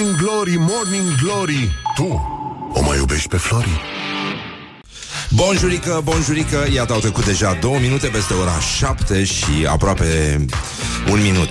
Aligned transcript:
Morning 0.00 0.18
Glory, 0.20 0.56
Morning 0.58 1.14
Glory 1.22 1.70
Tu 1.94 2.04
o 2.72 2.82
mai 2.82 2.96
iubești 2.98 3.28
pe 3.28 3.36
Flori? 3.36 3.80
Bonjurică, 5.30 6.00
bonjurică, 6.04 6.66
iată 6.74 6.92
au 6.92 6.98
trecut 6.98 7.24
deja 7.24 7.58
două 7.60 7.78
minute 7.78 8.06
peste 8.06 8.34
ora 8.34 8.58
șapte 8.78 9.24
și 9.24 9.66
aproape 9.68 10.40
un 11.10 11.20
minut. 11.22 11.48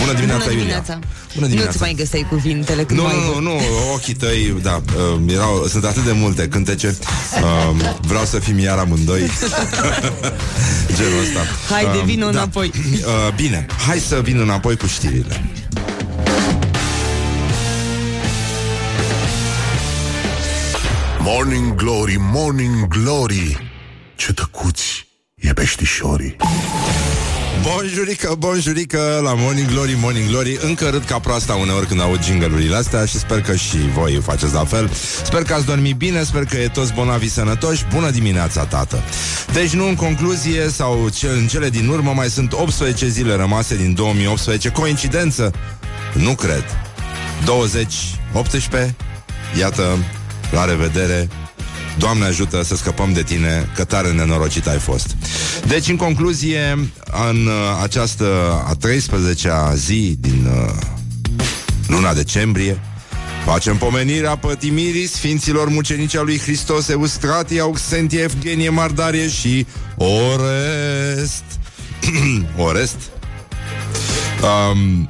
Bună 0.00 0.12
dimineața, 0.12 0.44
Bună 0.44 0.50
Iulia. 0.50 0.56
dimineața. 0.56 0.98
Bună 1.34 1.46
dimineața. 1.46 1.70
Nu-ți 1.70 1.80
mai 1.80 1.94
găseai 1.96 2.26
cuvintele 2.28 2.84
când 2.84 2.98
Nu, 3.00 3.04
mai 3.04 3.14
nu, 3.34 3.40
nu, 3.40 3.50
nu, 3.50 3.60
ochii 3.92 4.14
tăi, 4.14 4.56
da, 4.62 4.82
uh, 4.96 5.32
erau, 5.32 5.66
sunt 5.68 5.84
atât 5.84 6.04
de 6.04 6.12
multe 6.12 6.48
cântece. 6.48 6.96
Uh, 7.42 7.94
vreau 8.00 8.24
să 8.24 8.38
fim 8.38 8.58
iar 8.58 8.78
amândoi. 8.78 9.20
Genul 10.96 11.20
ăsta. 11.22 11.40
Haide, 11.70 11.98
Uh, 11.98 12.04
vină 12.04 12.26
înapoi. 12.26 12.70
Uh, 12.76 13.34
bine, 13.34 13.66
hai 13.86 13.98
să 13.98 14.20
vin 14.22 14.38
înapoi 14.38 14.76
cu 14.76 14.86
știrile. 14.86 15.44
Morning 21.26 21.74
Glory, 21.74 22.16
Morning 22.18 22.88
Glory. 22.88 23.72
Ce 24.14 24.32
tăcuți 24.32 25.06
e 25.34 25.52
peștișorii 25.52 26.36
Bonjurică, 27.62 28.34
bonjurică 28.38 29.20
la 29.22 29.34
Morning 29.34 29.68
Glory, 29.68 29.96
Morning 30.00 30.28
Glory. 30.28 30.58
Încă 30.62 30.88
râd 30.88 31.04
ca 31.04 31.18
proasta 31.18 31.54
uneori 31.54 31.86
când 31.86 32.00
aud 32.00 32.24
jingle 32.24 32.76
astea 32.76 33.04
Și 33.04 33.18
sper 33.18 33.40
că 33.40 33.54
și 33.54 33.76
voi 33.76 34.20
faceți 34.22 34.54
la 34.54 34.64
fel. 34.64 34.90
Sper 35.24 35.42
că 35.42 35.54
ați 35.54 35.66
dormit 35.66 35.96
bine, 35.96 36.22
sper 36.22 36.44
că 36.44 36.56
e 36.56 36.68
toți 36.68 36.92
bonavi 36.92 37.28
sănătoși. 37.28 37.84
Bună 37.92 38.10
dimineața, 38.10 38.64
tată! 38.64 39.02
Deci 39.52 39.70
nu 39.70 39.88
în 39.88 39.94
concluzie 39.94 40.68
sau 40.68 41.08
ce, 41.08 41.26
în 41.26 41.46
cele 41.46 41.68
din 41.68 41.88
urmă 41.88 42.12
Mai 42.14 42.28
sunt 42.28 42.52
18 42.52 43.08
zile 43.08 43.34
rămase 43.34 43.76
din 43.76 43.94
2018 43.94 44.68
Coincidență? 44.68 45.52
Nu 46.14 46.34
cred. 46.34 46.64
20, 47.44 47.94
18 48.32 48.94
Iată, 49.58 49.98
la 50.50 50.64
revedere. 50.64 51.28
Doamne 51.98 52.24
ajută 52.24 52.62
să 52.62 52.76
scăpăm 52.76 53.12
de 53.12 53.22
tine 53.22 53.68
Că 53.74 53.84
tare 53.84 54.12
nenorocit 54.12 54.66
ai 54.66 54.78
fost. 54.78 55.16
Deci 55.66 55.88
în 55.88 55.96
concluzie 55.96 56.78
În 57.30 57.46
uh, 57.46 57.52
această 57.82 58.24
a 58.66 58.76
13-a 58.88 59.74
zi 59.74 60.16
Din 60.20 60.46
uh, 60.46 60.72
luna 61.86 62.14
decembrie 62.14 62.80
Facem 63.44 63.76
pomenirea 63.76 64.36
pătimirii 64.36 65.06
Sfinților 65.06 65.68
mucenici 65.68 66.16
al 66.16 66.24
lui 66.24 66.38
Hristos 66.38 66.88
Eustratie, 66.88 67.60
Auxentie, 67.60 68.20
Evgenie, 68.20 68.68
Mardarie 68.68 69.28
și 69.28 69.66
Orest. 69.96 71.44
Orest. 72.68 72.96
Um, 74.42 75.08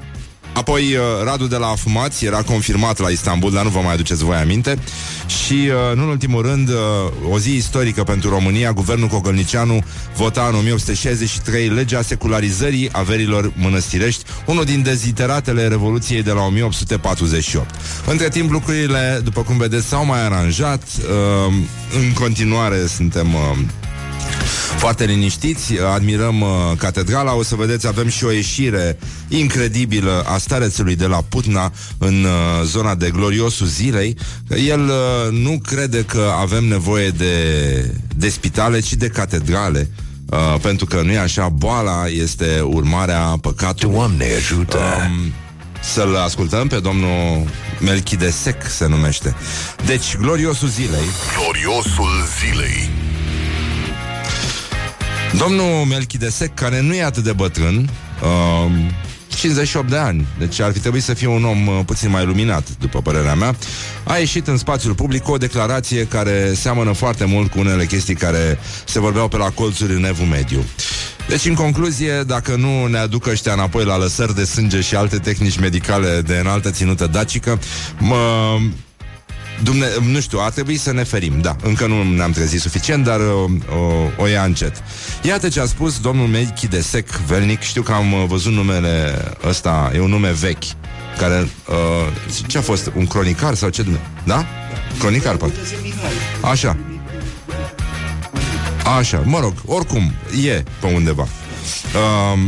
Apoi 0.55 0.83
uh, 0.83 1.03
Radu 1.25 1.47
de 1.47 1.57
la 1.57 1.67
Afumați 1.67 2.25
era 2.25 2.43
confirmat 2.43 2.99
la 2.99 3.09
Istanbul, 3.09 3.53
dar 3.53 3.65
nu 3.65 3.71
vă 3.71 3.81
mai 3.81 3.93
aduceți 3.93 4.25
voi 4.25 4.37
aminte. 4.37 4.79
Și, 5.27 5.53
uh, 5.53 5.97
nu 5.97 6.03
în 6.03 6.09
ultimul 6.09 6.43
rând, 6.43 6.69
uh, 6.69 6.75
o 7.31 7.39
zi 7.39 7.55
istorică 7.55 8.03
pentru 8.03 8.29
România, 8.29 8.73
guvernul 8.73 9.09
Cogălnicianu 9.09 9.85
vota 10.17 10.47
în 10.49 10.55
1863 10.55 11.69
legea 11.69 12.03
secularizării 12.03 12.89
averilor 12.93 13.53
mănăstirești, 13.57 14.25
unul 14.47 14.65
din 14.65 14.83
deziteratele 14.83 15.69
Revoluției 15.69 16.23
de 16.23 16.31
la 16.31 16.43
1848. 16.43 17.75
Între 18.07 18.29
timp, 18.29 18.51
lucrurile, 18.51 19.21
după 19.25 19.43
cum 19.43 19.57
vedeți, 19.57 19.87
s-au 19.87 20.05
mai 20.05 20.25
aranjat. 20.25 20.83
Uh, 20.83 21.55
în 21.97 22.13
continuare 22.13 22.87
suntem... 22.87 23.29
Uh, 24.41 24.65
foarte 24.85 25.05
liniștiți, 25.05 25.73
admirăm 25.95 26.41
uh, 26.41 26.49
catedrala, 26.79 27.35
o 27.35 27.43
să 27.43 27.55
vedeți, 27.55 27.87
avem 27.87 28.09
și 28.09 28.25
o 28.25 28.31
ieșire 28.31 28.99
incredibilă 29.29 30.25
a 30.27 30.39
starețului 30.39 30.97
de 30.97 31.07
la 31.07 31.25
Putna 31.29 31.73
în 31.99 32.25
uh, 32.25 32.65
zona 32.65 32.95
de 32.95 33.11
gloriosul 33.11 33.67
zilei. 33.67 34.17
El 34.67 34.81
uh, 34.81 35.39
nu 35.39 35.61
crede 35.69 36.03
că 36.03 36.33
avem 36.39 36.65
nevoie 36.65 37.09
de, 37.09 37.35
de 38.17 38.29
spitale, 38.29 38.81
ci 38.81 38.95
de 38.95 39.09
catedrale. 39.09 39.91
Uh, 40.31 40.61
pentru 40.61 40.87
că 40.87 41.03
nu 41.03 41.11
e 41.11 41.19
așa, 41.19 41.49
boala 41.49 42.07
este 42.07 42.61
urmarea 42.61 43.39
păcatului. 43.41 43.95
Doamne 43.95 44.25
ajută 44.37 44.79
Um, 44.79 45.33
să-l 45.83 46.17
ascultăm 46.17 46.67
pe 46.67 46.81
domnul 46.81 47.49
Melchidesec 47.81 48.69
se 48.69 48.87
numește. 48.87 49.35
Deci, 49.87 50.17
gloriosul 50.17 50.69
zilei 50.69 51.09
Gloriosul 51.39 52.25
zilei 52.39 53.04
Domnul 55.39 55.85
Melchidesec, 55.85 56.55
care 56.55 56.81
nu 56.81 56.95
e 56.95 57.03
atât 57.03 57.25
de 57.25 57.33
bătrân, 57.33 57.91
uh, 58.23 58.73
58 59.37 59.91
de 59.91 59.97
ani, 59.97 60.27
deci 60.39 60.61
ar 60.61 60.73
fi 60.73 60.79
trebuit 60.79 61.03
să 61.03 61.15
fie 61.15 61.27
un 61.27 61.45
om 61.45 61.67
uh, 61.67 61.81
puțin 61.87 62.11
mai 62.11 62.25
luminat, 62.25 62.69
după 62.79 63.01
părerea 63.01 63.35
mea, 63.35 63.57
a 64.05 64.17
ieșit 64.17 64.47
în 64.47 64.57
spațiul 64.57 64.95
public 64.95 65.23
cu 65.23 65.33
o 65.33 65.37
declarație 65.37 66.07
care 66.07 66.53
seamănă 66.55 66.93
foarte 66.93 67.25
mult 67.25 67.51
cu 67.51 67.59
unele 67.59 67.87
chestii 67.87 68.15
care 68.15 68.59
se 68.85 69.01
vorbeau 69.01 69.29
pe 69.29 69.37
la 69.37 69.51
colțuri 69.51 69.93
în 69.93 70.05
evul 70.05 70.27
mediu. 70.27 70.65
Deci, 71.29 71.45
în 71.45 71.55
concluzie, 71.55 72.23
dacă 72.27 72.57
nu 72.57 72.87
ne 72.87 72.99
aduc 72.99 73.27
ăștia 73.27 73.53
înapoi 73.53 73.85
la 73.85 73.99
lăsări 73.99 74.35
de 74.35 74.45
sânge 74.45 74.81
și 74.81 74.97
alte 74.97 75.19
tehnici 75.19 75.59
medicale 75.59 76.21
de 76.21 76.37
înaltă 76.37 76.71
ținută 76.71 77.07
dacică, 77.07 77.59
mă, 77.99 78.57
Dumne, 79.63 79.87
nu 80.11 80.21
știu, 80.21 80.39
ar 80.41 80.51
trebui 80.51 80.77
să 80.77 80.93
ne 80.93 81.03
ferim, 81.03 81.41
da. 81.41 81.57
Încă 81.63 81.87
nu 81.87 82.03
ne-am 82.03 82.31
trezit 82.31 82.61
suficient, 82.61 83.05
dar 83.05 83.21
o, 83.21 83.49
o, 83.77 84.23
o 84.23 84.27
ia 84.27 84.45
încet. 84.45 84.83
Iată 85.23 85.49
ce 85.49 85.61
a 85.61 85.67
spus 85.67 85.99
domnul 86.01 86.27
Melchidesec 86.27 87.09
Velnic. 87.17 87.61
Știu 87.61 87.83
că 87.83 87.93
am 87.93 88.13
uh, 88.13 88.25
văzut 88.29 88.53
numele 88.53 89.15
ăsta, 89.45 89.91
e 89.95 90.01
un 90.01 90.11
nume 90.11 90.33
vechi. 90.33 90.65
Care, 91.19 91.49
uh, 91.69 92.37
ce 92.47 92.59
a 92.59 92.61
fost? 92.61 92.91
Un 92.97 93.07
cronicar 93.07 93.55
sau 93.55 93.69
ce 93.69 93.83
dumne? 93.83 94.01
Da? 94.25 94.45
Cronicar, 94.99 95.37
poate. 95.37 95.55
Așa. 96.41 96.77
Așa, 98.99 99.23
mă 99.25 99.41
rog, 99.41 99.53
oricum, 99.67 100.13
e 100.45 100.63
pe 100.81 100.87
undeva. 100.95 101.23
Uh, 101.23 102.39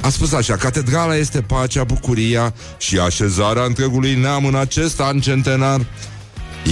a 0.00 0.08
spus 0.08 0.32
așa, 0.32 0.56
catedrala 0.56 1.16
este 1.16 1.40
pacea, 1.40 1.84
bucuria 1.84 2.54
și 2.78 2.98
așezarea 2.98 3.62
întregului 3.62 4.14
neam 4.14 4.44
în 4.44 4.54
acest 4.54 5.00
an 5.00 5.20
centenar. 5.20 5.80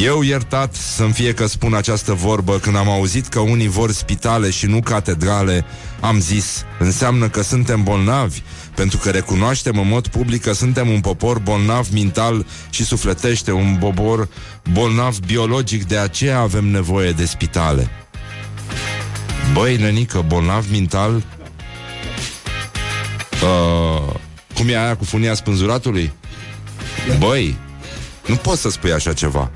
Eu 0.01 0.23
iertat 0.23 0.75
să-mi 0.75 1.13
fie 1.13 1.35
că 1.35 1.47
spun 1.47 1.75
această 1.75 2.13
vorbă 2.13 2.59
Când 2.59 2.77
am 2.77 2.89
auzit 2.89 3.27
că 3.27 3.41
unii 3.41 3.69
vor 3.69 3.91
spitale 3.91 4.51
și 4.51 4.67
nu 4.67 4.81
catedrale 4.81 5.65
Am 6.01 6.21
zis, 6.21 6.65
înseamnă 6.79 7.29
că 7.29 7.43
suntem 7.43 7.83
bolnavi 7.83 8.41
Pentru 8.75 8.99
că 8.99 9.11
recunoaștem 9.11 9.79
în 9.79 9.89
mod 9.89 10.07
public 10.07 10.43
că 10.43 10.53
suntem 10.53 10.89
un 10.89 11.01
popor 11.01 11.39
bolnav 11.39 11.89
mental 11.93 12.47
și 12.71 12.85
sufletește 12.85 13.53
Un 13.53 13.77
popor 13.81 14.29
bolnav 14.73 15.19
biologic 15.19 15.87
De 15.87 15.99
aceea 15.99 16.39
avem 16.39 16.65
nevoie 16.65 17.11
de 17.11 17.25
spitale. 17.25 17.91
Băi, 19.53 19.77
nenică, 19.77 20.25
bolnav 20.27 20.71
mental? 20.71 21.23
Uh, 23.43 24.15
Cum 24.55 24.69
e 24.69 24.79
aia 24.79 24.97
cu 24.97 25.05
funia 25.05 25.35
spânzuratului? 25.35 26.13
Băi, 27.19 27.57
nu 28.27 28.35
poți 28.35 28.61
să 28.61 28.71
spui 28.71 28.93
așa 28.93 29.13
ceva 29.13 29.51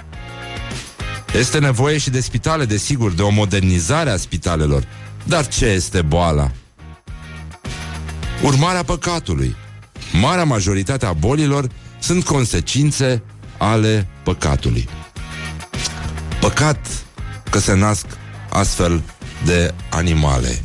este 1.39 1.59
nevoie 1.59 1.99
și 1.99 2.11
de 2.11 2.21
spitale, 2.21 2.65
desigur, 2.65 3.13
de 3.13 3.23
o 3.23 3.29
modernizare 3.29 4.11
a 4.11 4.17
spitalelor. 4.17 4.85
Dar 5.25 5.47
ce 5.47 5.67
este 5.67 6.03
boala? 6.03 6.51
Urmarea 8.43 8.83
păcatului. 8.83 9.57
Marea 10.21 10.45
majoritate 10.45 11.07
a 11.07 11.13
bolilor 11.13 11.69
sunt 11.99 12.25
consecințe 12.25 13.23
ale 13.59 14.07
păcatului. 14.23 14.89
Păcat 16.41 16.87
că 17.51 17.59
se 17.59 17.75
nasc 17.75 18.07
astfel 18.51 19.03
de 19.45 19.75
animale. 19.91 20.61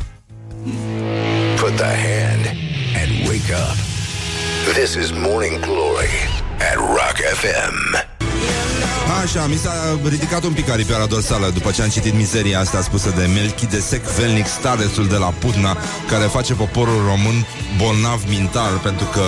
Put 1.55 1.75
the 1.75 1.83
hand 1.83 2.45
and 2.95 3.27
wake 3.27 3.53
up 3.53 3.77
This 4.73 4.93
is 4.93 5.11
Morning 5.11 5.59
Glory 5.59 6.13
at 6.59 6.75
Rock 6.75 7.17
FM 7.33 8.10
Așa, 9.23 9.45
mi 9.45 9.55
s-a 9.55 9.73
ridicat 10.09 10.43
un 10.43 10.53
pic 10.53 10.69
aripioara 10.69 11.05
dorsală 11.05 11.49
după 11.53 11.71
ce 11.71 11.81
am 11.81 11.89
citit 11.89 12.13
mizeria 12.13 12.59
asta 12.59 12.81
spusă 12.81 13.13
de 13.17 13.29
Melchidesec 13.33 14.03
Velnic, 14.03 14.47
starețul 14.47 15.07
de 15.07 15.15
la 15.15 15.25
Putna, 15.25 15.77
care 16.09 16.23
face 16.23 16.53
poporul 16.53 17.01
român 17.05 17.45
bolnav 17.77 18.21
mental 18.29 18.79
pentru 18.83 19.05
că 19.05 19.23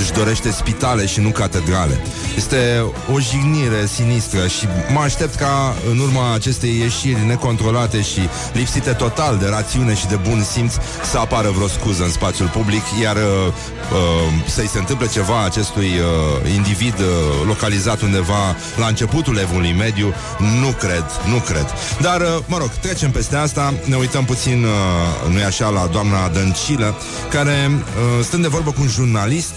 își 0.00 0.12
dorește 0.12 0.50
spitale 0.50 1.06
și 1.06 1.20
nu 1.20 1.28
catedrale. 1.28 2.00
Este 2.36 2.84
o 3.14 3.20
jignire 3.20 3.86
sinistră 3.86 4.46
și 4.46 4.66
mă 4.92 5.00
aștept 5.00 5.34
ca 5.34 5.74
în 5.90 5.98
urma 5.98 6.34
acestei 6.34 6.78
ieșiri 6.78 7.26
necontrolate 7.26 8.02
și 8.02 8.20
lipsite 8.52 8.90
total 8.90 9.36
de 9.36 9.46
rațiune 9.48 9.94
și 9.94 10.06
de 10.06 10.18
bun 10.28 10.42
simț 10.42 10.72
să 11.10 11.18
apară 11.18 11.50
vreo 11.50 11.68
scuză 11.68 12.02
în 12.02 12.10
spațiul 12.10 12.48
public, 12.48 12.82
iar 13.02 13.16
uh, 13.16 13.22
uh, 13.22 14.42
să-i 14.46 14.68
se 14.68 14.78
întâmple 14.78 15.06
ceva 15.06 15.44
acestui 15.44 15.90
uh, 15.98 16.54
individ 16.54 16.98
uh, 16.98 17.06
localizat 17.46 18.00
undeva 18.00 18.39
la 18.76 18.86
începutul 18.86 19.36
evului 19.36 19.74
mediu, 19.78 20.14
nu 20.60 20.68
cred, 20.78 21.04
nu 21.32 21.36
cred. 21.36 21.66
Dar, 22.00 22.20
uh, 22.20 22.38
mă 22.46 22.58
rog, 22.58 22.70
trecem 22.70 23.10
peste 23.10 23.36
asta, 23.36 23.74
ne 23.84 23.96
uităm 23.96 24.24
puțin, 24.24 24.64
uh, 24.64 25.32
nu-i 25.32 25.44
așa, 25.44 25.68
la 25.68 25.86
doamna 25.92 26.28
Dăncilă, 26.28 26.94
care, 27.30 27.70
uh, 27.70 28.24
stând 28.24 28.42
de 28.42 28.48
vorbă 28.48 28.70
cu 28.70 28.80
un 28.80 28.88
jurnalist, 28.88 29.54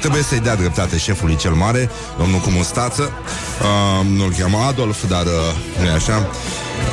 trebuie 0.00 0.22
să-i 0.22 0.40
dea 0.40 0.56
dreptate 0.56 0.98
șefului 0.98 1.36
cel 1.36 1.52
mare, 1.52 1.90
domnul 2.18 2.40
cu 2.40 2.50
mustață. 2.50 3.02
Uh, 3.02 4.06
nu-l 4.06 4.34
cheamă 4.38 4.58
Adolf, 4.58 5.08
dar 5.08 5.24
uh, 5.24 5.80
nu 5.80 5.86
e 5.86 5.90
așa. 5.90 6.26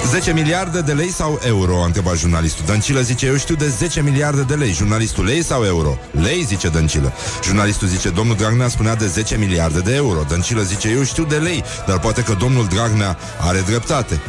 10 0.10 0.34
miliarde 0.34 0.82
de 0.82 0.94
lei 0.94 1.12
sau 1.12 1.40
euro? 1.46 1.82
A 1.82 1.86
întrebat 1.86 2.18
jurnalistul. 2.18 2.66
Dăncilă 2.66 3.02
zice, 3.02 3.26
eu 3.26 3.38
știu 3.38 3.56
de 3.56 3.68
10 3.68 4.02
miliarde 4.02 4.42
de 4.42 4.54
lei. 4.54 4.72
Jurnalistul, 4.72 5.26
lei 5.26 5.44
sau 5.44 5.64
euro? 5.64 5.98
Lei, 6.12 6.44
zice 6.44 6.68
Dăncilă. 6.68 7.14
Jurnalistul 7.44 7.88
zice, 7.88 8.10
domnul 8.10 8.36
Dragnea 8.36 8.68
spunea 8.68 8.96
de 8.96 9.08
10 9.08 9.38
miliarde 9.38 9.80
de 9.80 9.96
euro. 9.96 10.24
Dăncilă 10.28 10.62
zice, 10.62 10.90
eu 10.90 11.04
știu 11.04 11.24
de 11.24 11.36
lei, 11.36 11.64
dar 11.88 12.00
poate 12.00 12.22
că 12.22 12.34
domnul 12.34 12.66
Dragnea 12.66 13.18
are 13.40 13.60
dreptate. 13.60 14.20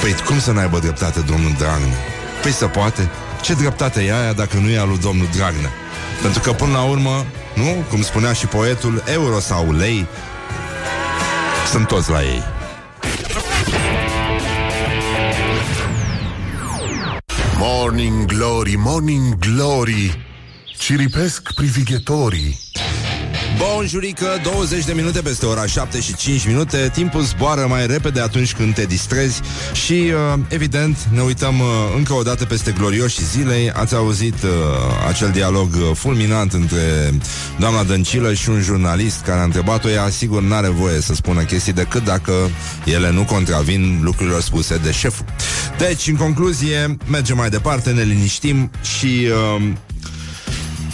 Păi 0.00 0.14
cum 0.26 0.40
să 0.40 0.52
n-aibă 0.52 0.78
dreptate 0.78 1.20
domnul 1.20 1.54
Dragnea? 1.58 1.98
Păi 2.42 2.52
să 2.52 2.66
poate. 2.66 3.10
Ce 3.42 3.54
dreptate 3.54 4.00
e 4.02 4.14
aia 4.14 4.32
dacă 4.32 4.56
nu 4.56 4.68
e 4.68 4.78
a 4.78 4.84
lui 4.84 4.98
domnul 4.98 5.28
Dragnea? 5.36 5.70
Pentru 6.22 6.40
că 6.40 6.52
până 6.52 6.72
la 6.72 6.82
urmă, 6.82 7.26
nu? 7.54 7.84
Cum 7.90 8.02
spunea 8.02 8.32
și 8.32 8.46
poetul, 8.46 9.02
euro 9.12 9.40
sau 9.40 9.72
lei, 9.72 10.06
sunt 11.70 11.86
toți 11.86 12.10
la 12.10 12.22
ei. 12.22 12.42
Morning 17.60 18.26
Glory, 18.26 18.76
Morning 18.76 19.38
Glory. 19.38 20.24
Ciripesc 20.76 21.54
privighetorii 21.54 22.56
Bonjurică, 23.58 24.26
20 24.42 24.84
de 24.84 24.92
minute 24.92 25.20
peste 25.20 25.46
ora 25.46 25.66
7 25.66 26.00
și 26.00 26.14
5 26.14 26.46
minute. 26.46 26.90
Timpul 26.92 27.22
zboară 27.22 27.66
mai 27.68 27.86
repede 27.86 28.20
atunci 28.20 28.54
când 28.54 28.74
te 28.74 28.84
distrezi 28.84 29.40
Și, 29.72 29.92
uh, 29.92 30.40
evident, 30.48 30.96
ne 31.12 31.20
uităm 31.20 31.60
uh, 31.60 31.66
încă 31.96 32.12
o 32.12 32.22
dată 32.22 32.44
peste 32.44 32.74
glorioșii 32.78 33.24
zilei. 33.24 33.70
Ați 33.70 33.94
auzit 33.94 34.42
uh, 34.42 34.50
acel 35.08 35.30
dialog 35.30 35.68
uh, 35.74 35.90
fulminant 35.94 36.52
între 36.52 37.14
doamna 37.58 37.82
Dăncilă 37.82 38.34
și 38.34 38.48
un 38.48 38.60
jurnalist 38.60 39.20
Care 39.20 39.40
a 39.40 39.44
întrebat-o, 39.44 39.88
ea 39.88 40.08
sigur 40.08 40.42
n-are 40.42 40.68
voie 40.68 41.00
să 41.00 41.14
spună 41.14 41.42
chestii 41.42 41.72
Decât 41.72 42.04
dacă 42.04 42.32
ele 42.84 43.10
nu 43.10 43.24
contravin 43.24 44.00
lucrurilor 44.02 44.40
spuse 44.40 44.76
de 44.76 44.92
șeful 44.92 45.24
Deci, 45.78 46.06
în 46.06 46.16
concluzie, 46.16 46.96
mergem 47.06 47.36
mai 47.36 47.50
departe, 47.50 47.90
ne 47.90 48.02
liniștim 48.02 48.70
și... 48.82 49.28
Uh, 49.56 49.62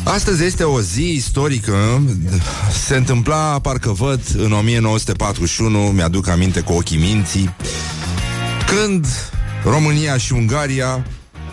Astăzi 0.07 0.45
este 0.45 0.65
o 0.65 0.81
zi 0.81 1.13
istorică. 1.13 2.03
Se 2.87 2.97
întâmpla, 2.97 3.59
parcă 3.59 3.91
văd, 3.91 4.21
în 4.37 4.53
1941 4.53 5.79
Mi-aduc 5.79 6.29
aminte 6.29 6.61
cu 6.61 6.73
ochii 6.73 6.99
minții 6.99 7.55
Când 8.67 9.07
România 9.65 10.17
și 10.17 10.33
Ungaria 10.33 11.07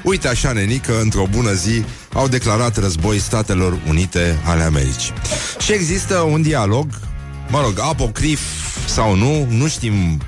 Uite 0.03 0.27
așa, 0.27 0.51
nenică, 0.51 1.01
într-o 1.01 1.27
bună 1.31 1.53
zi 1.53 1.83
Au 2.13 2.27
declarat 2.27 2.77
război 2.77 3.19
Statelor 3.19 3.79
Unite 3.88 4.39
ale 4.44 4.63
Americii. 4.63 5.13
Și 5.59 5.73
există 5.73 6.17
un 6.17 6.41
dialog 6.41 6.88
Mă 7.49 7.61
rog, 7.61 7.79
apocrif 7.79 8.39
sau 8.85 9.15
nu 9.15 9.47
Nu 9.49 9.67
știm 9.67 10.21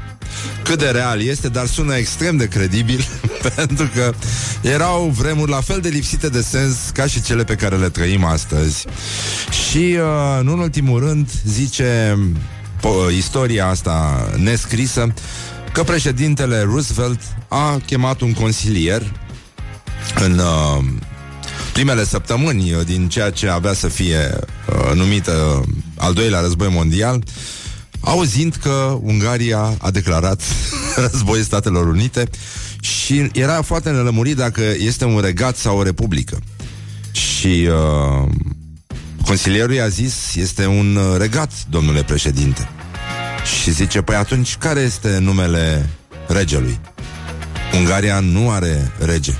cât 0.63 0.79
de 0.79 0.89
real 0.89 1.21
este, 1.21 1.49
dar 1.49 1.65
sună 1.65 1.95
extrem 1.95 2.37
de 2.37 2.47
credibil, 2.47 3.05
pentru 3.55 3.89
că 3.93 4.13
erau 4.61 5.13
vremuri 5.17 5.51
la 5.51 5.61
fel 5.61 5.79
de 5.79 5.89
lipsite 5.89 6.29
de 6.29 6.41
sens 6.41 6.75
ca 6.93 7.07
și 7.07 7.21
cele 7.21 7.43
pe 7.43 7.55
care 7.55 7.75
le 7.75 7.89
trăim 7.89 8.23
astăzi. 8.23 8.85
Și, 9.69 9.97
uh, 9.97 10.43
nu 10.43 10.53
în 10.53 10.59
ultimul 10.59 10.99
rând, 10.99 11.29
zice 11.45 12.17
po- 12.77 13.15
istoria 13.17 13.67
asta 13.67 14.29
nescrisă, 14.37 15.13
că 15.73 15.83
președintele 15.83 16.61
Roosevelt 16.61 17.19
a 17.47 17.81
chemat 17.85 18.21
un 18.21 18.33
consilier 18.33 19.11
în 20.25 20.39
uh, 20.39 20.83
primele 21.73 22.05
săptămâni 22.05 22.83
din 22.85 23.07
ceea 23.07 23.29
ce 23.29 23.47
avea 23.47 23.73
să 23.73 23.87
fie 23.87 24.39
uh, 24.39 24.91
numită 24.93 25.63
al 25.97 26.13
doilea 26.13 26.39
război 26.39 26.69
mondial, 26.71 27.23
auzind 28.05 28.55
că 28.55 28.99
Ungaria 29.01 29.75
a 29.79 29.91
declarat 29.91 30.41
război 31.09 31.43
Statelor 31.43 31.87
Unite 31.87 32.29
și 32.79 33.29
era 33.33 33.61
foarte 33.61 33.89
nelămurit 33.89 34.35
dacă 34.35 34.61
este 34.77 35.05
un 35.05 35.19
regat 35.19 35.55
sau 35.55 35.77
o 35.77 35.83
republică. 35.83 36.39
Și 37.11 37.67
uh, 37.69 38.29
consilierul 39.25 39.73
i-a 39.73 39.87
zis, 39.87 40.35
este 40.35 40.65
un 40.65 40.99
regat, 41.17 41.51
domnule 41.69 42.03
președinte. 42.03 42.69
Și 43.61 43.71
zice, 43.71 44.01
păi 44.01 44.15
atunci 44.15 44.55
care 44.55 44.79
este 44.79 45.17
numele 45.17 45.89
regelui? 46.27 46.79
Ungaria 47.73 48.19
nu 48.19 48.51
are 48.51 48.91
rege. 48.99 49.33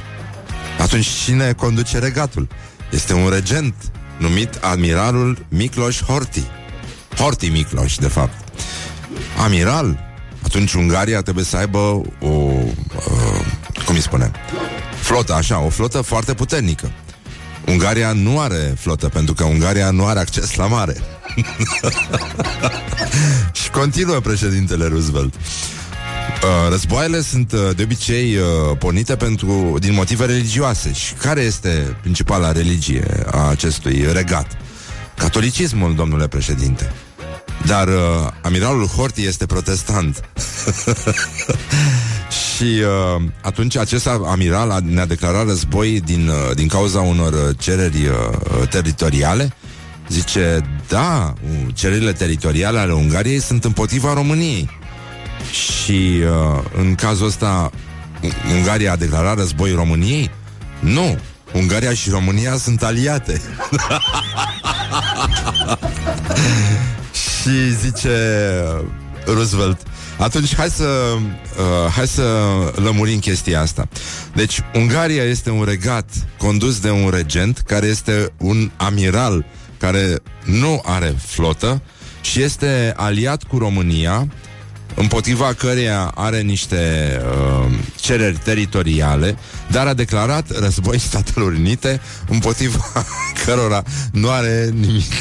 Atunci 0.80 1.08
cine 1.24 1.54
conduce 1.54 2.00
regatul? 2.00 2.48
Este 2.92 3.14
un 3.14 3.30
regent 3.30 3.76
numit 4.20 4.56
admiralul 4.62 5.46
Miklos 5.50 6.04
Horti. 6.04 6.44
Horti 7.18 7.48
Miklos, 7.48 7.98
de 7.98 8.08
fapt 8.08 8.45
amiral, 9.44 10.00
atunci 10.44 10.74
Ungaria 10.74 11.22
trebuie 11.22 11.46
să 11.46 11.58
aibă 11.58 11.78
o, 12.20 12.20
uh, 12.20 13.46
cum 13.86 13.96
îi 13.96 14.02
spune, 14.02 14.32
flotă, 15.02 15.34
așa, 15.34 15.60
o 15.60 15.70
flotă 15.70 16.02
foarte 16.02 16.34
puternică. 16.34 16.92
Ungaria 17.66 18.12
nu 18.12 18.40
are 18.40 18.76
flotă, 18.80 19.08
pentru 19.08 19.34
că 19.34 19.44
Ungaria 19.44 19.92
nu 19.92 20.06
are 20.06 20.20
acces 20.20 20.56
la 20.56 20.68
mare. 20.68 20.96
și 23.62 23.70
continuă 23.70 24.20
președintele 24.20 24.88
Roosevelt. 24.88 25.36
Uh, 25.36 26.70
războaiele 26.70 27.22
sunt 27.22 27.52
uh, 27.52 27.76
de 27.76 27.84
obicei 27.84 28.36
uh, 28.36 28.44
pornite 28.78 29.16
pentru, 29.16 29.76
din 29.80 29.94
motive 29.94 30.26
religioase. 30.26 30.94
Și 30.94 31.14
care 31.14 31.42
este 31.42 31.98
principala 32.02 32.52
religie 32.52 33.06
a 33.32 33.50
acestui 33.50 34.08
regat? 34.12 34.58
Catolicismul, 35.18 35.96
domnule 35.96 36.28
președinte. 36.28 36.94
Dar 37.66 37.88
uh, 37.88 37.94
amiralul 38.42 38.86
Horti 38.86 39.26
este 39.26 39.46
protestant. 39.46 40.22
și 42.56 42.64
uh, 42.64 43.22
atunci 43.42 43.78
acest 43.78 44.08
amiral 44.08 44.72
a, 44.72 44.80
ne-a 44.84 45.06
declarat 45.06 45.46
război 45.46 46.02
din, 46.06 46.28
uh, 46.28 46.56
din 46.56 46.68
cauza 46.68 47.00
unor 47.00 47.34
uh, 47.34 47.40
cereri 47.58 48.08
uh, 48.08 48.14
teritoriale. 48.70 49.54
Zice, 50.10 50.62
da, 50.88 51.34
cererile 51.74 52.12
teritoriale 52.12 52.80
ale 52.80 52.94
Ungariei 52.94 53.40
sunt 53.40 53.64
împotriva 53.64 54.14
României. 54.14 54.70
Și 55.52 55.92
uh, 55.92 56.64
în 56.78 56.96
cazul 56.96 57.26
ăsta 57.26 57.72
Ungaria 58.56 58.92
a 58.92 58.96
declarat 58.96 59.38
război 59.38 59.72
României? 59.72 60.32
Nu, 60.80 61.20
Ungaria 61.54 61.94
și 61.94 62.10
România 62.10 62.58
sunt 62.58 62.84
aliate. 62.84 63.42
și 67.46 67.76
zice 67.76 68.18
Roosevelt, 69.26 69.82
atunci 70.18 70.56
hai 70.56 70.70
să, 70.70 70.84
uh, 70.84 71.92
hai 71.92 72.08
să 72.08 72.24
lămurim 72.76 73.20
chestia 73.20 73.62
asta. 73.62 73.88
Deci, 74.34 74.60
Ungaria 74.74 75.24
este 75.24 75.50
un 75.50 75.64
regat 75.64 76.10
condus 76.38 76.80
de 76.80 76.90
un 76.90 77.10
regent 77.10 77.58
care 77.58 77.86
este 77.86 78.34
un 78.38 78.72
amiral 78.76 79.46
care 79.78 80.18
nu 80.44 80.82
are 80.86 81.16
flotă 81.26 81.82
și 82.22 82.42
este 82.42 82.94
aliat 82.96 83.44
cu 83.44 83.58
România 83.58 84.28
împotriva 84.96 85.54
căreia 85.54 86.12
are 86.16 86.42
niște 86.42 87.12
uh, 87.26 87.72
cereri 87.96 88.38
teritoriale, 88.44 89.38
dar 89.72 89.88
a 89.88 89.94
declarat 89.94 90.60
război 90.60 91.00
Statelor 91.00 91.52
Unite 91.52 92.02
împotriva 92.30 93.06
cărora 93.46 93.84
nu 94.12 94.30
are 94.30 94.70
nimic. 94.74 95.12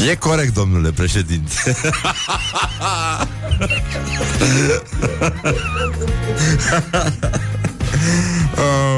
E 0.00 0.14
corect, 0.14 0.54
domnule 0.54 0.90
președinte. 0.90 1.76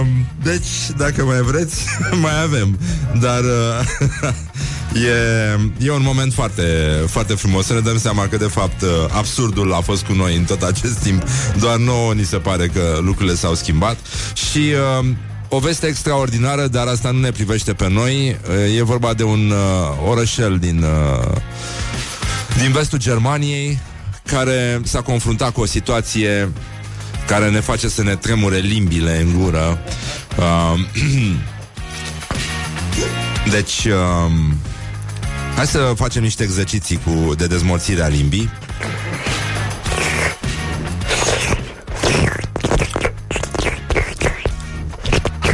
um, 0.00 0.26
deci, 0.42 0.96
dacă 0.96 1.24
mai 1.24 1.40
vreți, 1.40 1.84
mai 2.22 2.42
avem. 2.42 2.78
Dar 3.20 3.40
uh, 3.40 3.80
e, 5.04 5.86
e 5.86 5.90
un 5.90 6.02
moment 6.02 6.32
foarte, 6.32 6.62
foarte 7.06 7.34
frumos. 7.34 7.66
Să 7.66 7.72
ne 7.72 7.80
dăm 7.80 7.98
seama 7.98 8.26
că, 8.26 8.36
de 8.36 8.44
fapt, 8.44 8.82
uh, 8.82 8.88
absurdul 9.10 9.72
a 9.72 9.80
fost 9.80 10.04
cu 10.04 10.12
noi 10.12 10.36
în 10.36 10.44
tot 10.44 10.62
acest 10.62 10.98
timp. 10.98 11.22
Doar 11.58 11.76
nouă 11.76 12.12
ni 12.12 12.24
se 12.24 12.36
pare 12.36 12.66
că 12.66 12.98
lucrurile 13.00 13.34
s-au 13.34 13.54
schimbat. 13.54 13.96
Și... 14.34 14.72
Uh, 15.00 15.06
o 15.48 15.58
veste 15.58 15.86
extraordinară, 15.86 16.66
dar 16.66 16.86
asta 16.86 17.10
nu 17.10 17.18
ne 17.18 17.30
privește 17.30 17.72
pe 17.72 17.88
noi. 17.88 18.38
E 18.76 18.82
vorba 18.82 19.14
de 19.14 19.22
un 19.22 19.50
uh, 19.50 20.08
orășel 20.08 20.58
din, 20.58 20.82
uh, 20.82 21.36
din 22.62 22.72
vestul 22.72 22.98
Germaniei 22.98 23.78
care 24.26 24.80
s-a 24.84 25.00
confruntat 25.02 25.52
cu 25.52 25.60
o 25.60 25.66
situație 25.66 26.52
care 27.26 27.50
ne 27.50 27.60
face 27.60 27.88
să 27.88 28.02
ne 28.02 28.16
tremure 28.16 28.58
limbile 28.58 29.20
în 29.20 29.42
gură. 29.42 29.78
Uh, 30.36 30.80
deci, 33.54 33.84
uh, 33.84 34.32
hai 35.56 35.66
să 35.66 35.92
facem 35.96 36.22
niște 36.22 36.42
exerciții 36.42 37.00
cu, 37.04 37.34
de 37.34 37.46
dezmorțire 37.46 38.02
a 38.02 38.08
limbii. 38.08 38.50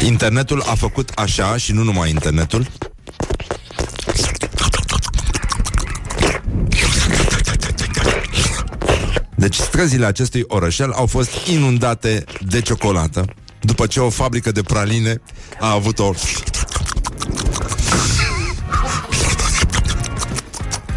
Internetul 0.05 0.63
a 0.67 0.75
făcut 0.75 1.09
așa 1.15 1.57
și 1.57 1.73
nu 1.73 1.83
numai 1.83 2.11
internetul. 2.11 2.67
Deci 9.35 9.55
străzile 9.55 10.07
acestui 10.07 10.45
orășel 10.47 10.93
au 10.93 11.07
fost 11.07 11.31
inundate 11.47 12.25
de 12.41 12.61
ciocolată 12.61 13.25
după 13.61 13.87
ce 13.87 14.01
o 14.01 14.11
fabrică 14.11 14.53
de 14.53 14.63
praline 14.63 15.21
a 15.61 15.71
avut 15.71 15.99
o 15.99 16.13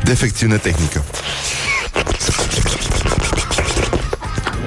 defecțiune 0.03 0.57
tehnică. 0.57 1.03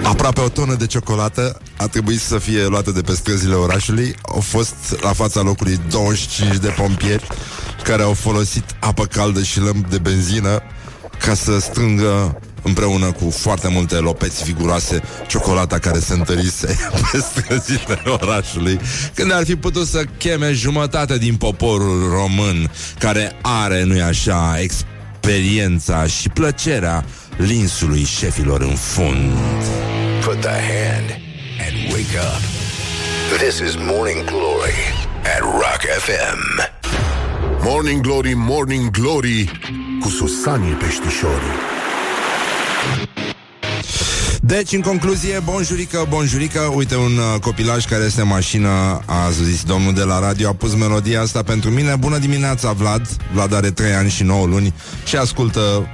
Aproape 0.09 0.41
o 0.41 0.49
tonă 0.49 0.75
de 0.75 0.87
ciocolată 0.87 1.61
a 1.77 1.87
trebuit 1.87 2.21
să 2.21 2.39
fie 2.39 2.67
luată 2.67 2.91
de 2.91 3.01
pe 3.01 3.13
străzile 3.13 3.55
orașului. 3.55 4.15
Au 4.23 4.41
fost 4.41 4.75
la 5.01 5.13
fața 5.13 5.41
locului 5.41 5.81
25 5.91 6.57
de 6.57 6.69
pompieri 6.69 7.27
care 7.83 8.03
au 8.03 8.13
folosit 8.13 8.65
apă 8.81 9.05
caldă 9.05 9.43
și 9.43 9.61
lămpi 9.61 9.91
de 9.91 9.99
benzină 9.99 10.63
ca 11.19 11.35
să 11.35 11.59
strângă 11.61 12.41
împreună 12.63 13.13
cu 13.13 13.31
foarte 13.31 13.69
multe 13.69 13.95
lopeți 13.95 14.45
viguroase 14.45 15.03
ciocolata 15.27 15.79
care 15.79 15.99
se 15.99 16.13
întărise 16.13 16.77
pe 17.13 17.19
străzile 17.19 18.03
orașului, 18.23 18.81
când 19.15 19.33
ar 19.33 19.45
fi 19.45 19.57
putut 19.57 19.87
să 19.87 20.05
cheme 20.19 20.53
jumătate 20.53 21.19
din 21.19 21.37
poporul 21.37 22.11
român 22.11 22.71
care 22.99 23.33
are, 23.43 23.83
nu-i 23.83 24.03
așa, 24.03 24.57
experiența 24.61 26.07
și 26.07 26.29
plăcerea 26.29 27.05
linsului 27.37 28.05
șefilor 28.05 28.61
în 28.61 28.75
fund. 28.75 29.33
Put 30.29 30.43
the 30.43 30.61
hand 30.75 31.09
and 31.65 31.75
wake 31.93 32.15
up. 32.29 32.43
This 33.39 33.61
is 33.61 33.79
Morning 33.79 34.27
Glory 34.27 34.81
at 35.25 35.41
Rock 35.41 35.81
FM. 36.07 36.41
Morning 37.65 38.03
Glory, 38.03 38.35
Morning 38.35 38.91
Glory 38.91 39.51
Cu 40.01 40.09
Susanii 40.09 40.73
Peștișorii 40.73 41.57
Deci, 44.41 44.73
în 44.73 44.81
concluzie, 44.81 45.41
bonjurică, 45.45 46.07
bonjurică 46.09 46.61
Uite, 46.61 46.97
un 46.97 47.17
uh, 47.17 47.41
copilaj 47.41 47.85
care 47.85 48.05
este 48.05 48.21
în 48.21 48.27
mașină 48.27 48.69
A 49.07 49.31
zis 49.31 49.63
domnul 49.63 49.95
de 49.95 50.03
la 50.03 50.19
radio 50.19 50.49
A 50.49 50.55
pus 50.55 50.75
melodia 50.75 51.21
asta 51.21 51.43
pentru 51.43 51.71
mine 51.71 51.97
Bună 51.97 52.19
dimineața, 52.19 52.73
Vlad 52.73 53.07
Vlad 53.33 53.55
are 53.55 53.71
3 53.71 53.93
ani 53.93 54.11
și 54.11 54.23
9 54.23 54.47
luni 54.47 54.75
Și 55.05 55.17
ascultă 55.17 55.89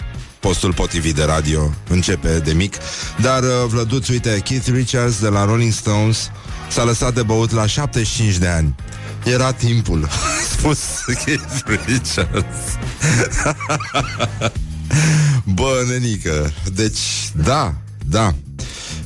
postul 0.44 0.74
potrivit 0.74 1.14
de 1.14 1.24
radio 1.24 1.70
Începe 1.88 2.38
de 2.38 2.52
mic 2.52 2.74
Dar, 3.20 3.42
uh, 3.42 3.48
Vlăduț, 3.68 4.08
uite, 4.08 4.40
Keith 4.44 4.68
Richards 4.72 5.20
de 5.20 5.28
la 5.28 5.44
Rolling 5.44 5.72
Stones 5.72 6.30
S-a 6.68 6.84
lăsat 6.84 7.14
de 7.14 7.22
băut 7.22 7.50
la 7.50 7.66
75 7.66 8.36
de 8.36 8.46
ani. 8.46 8.74
Era 9.24 9.52
timpul 9.52 10.08
Spus 10.52 10.78
Keith 11.24 11.62
Richards. 11.86 12.56
Bă, 15.54 15.84
nenică 15.88 16.52
Deci, 16.74 17.00
da, 17.32 17.74
da. 18.06 18.34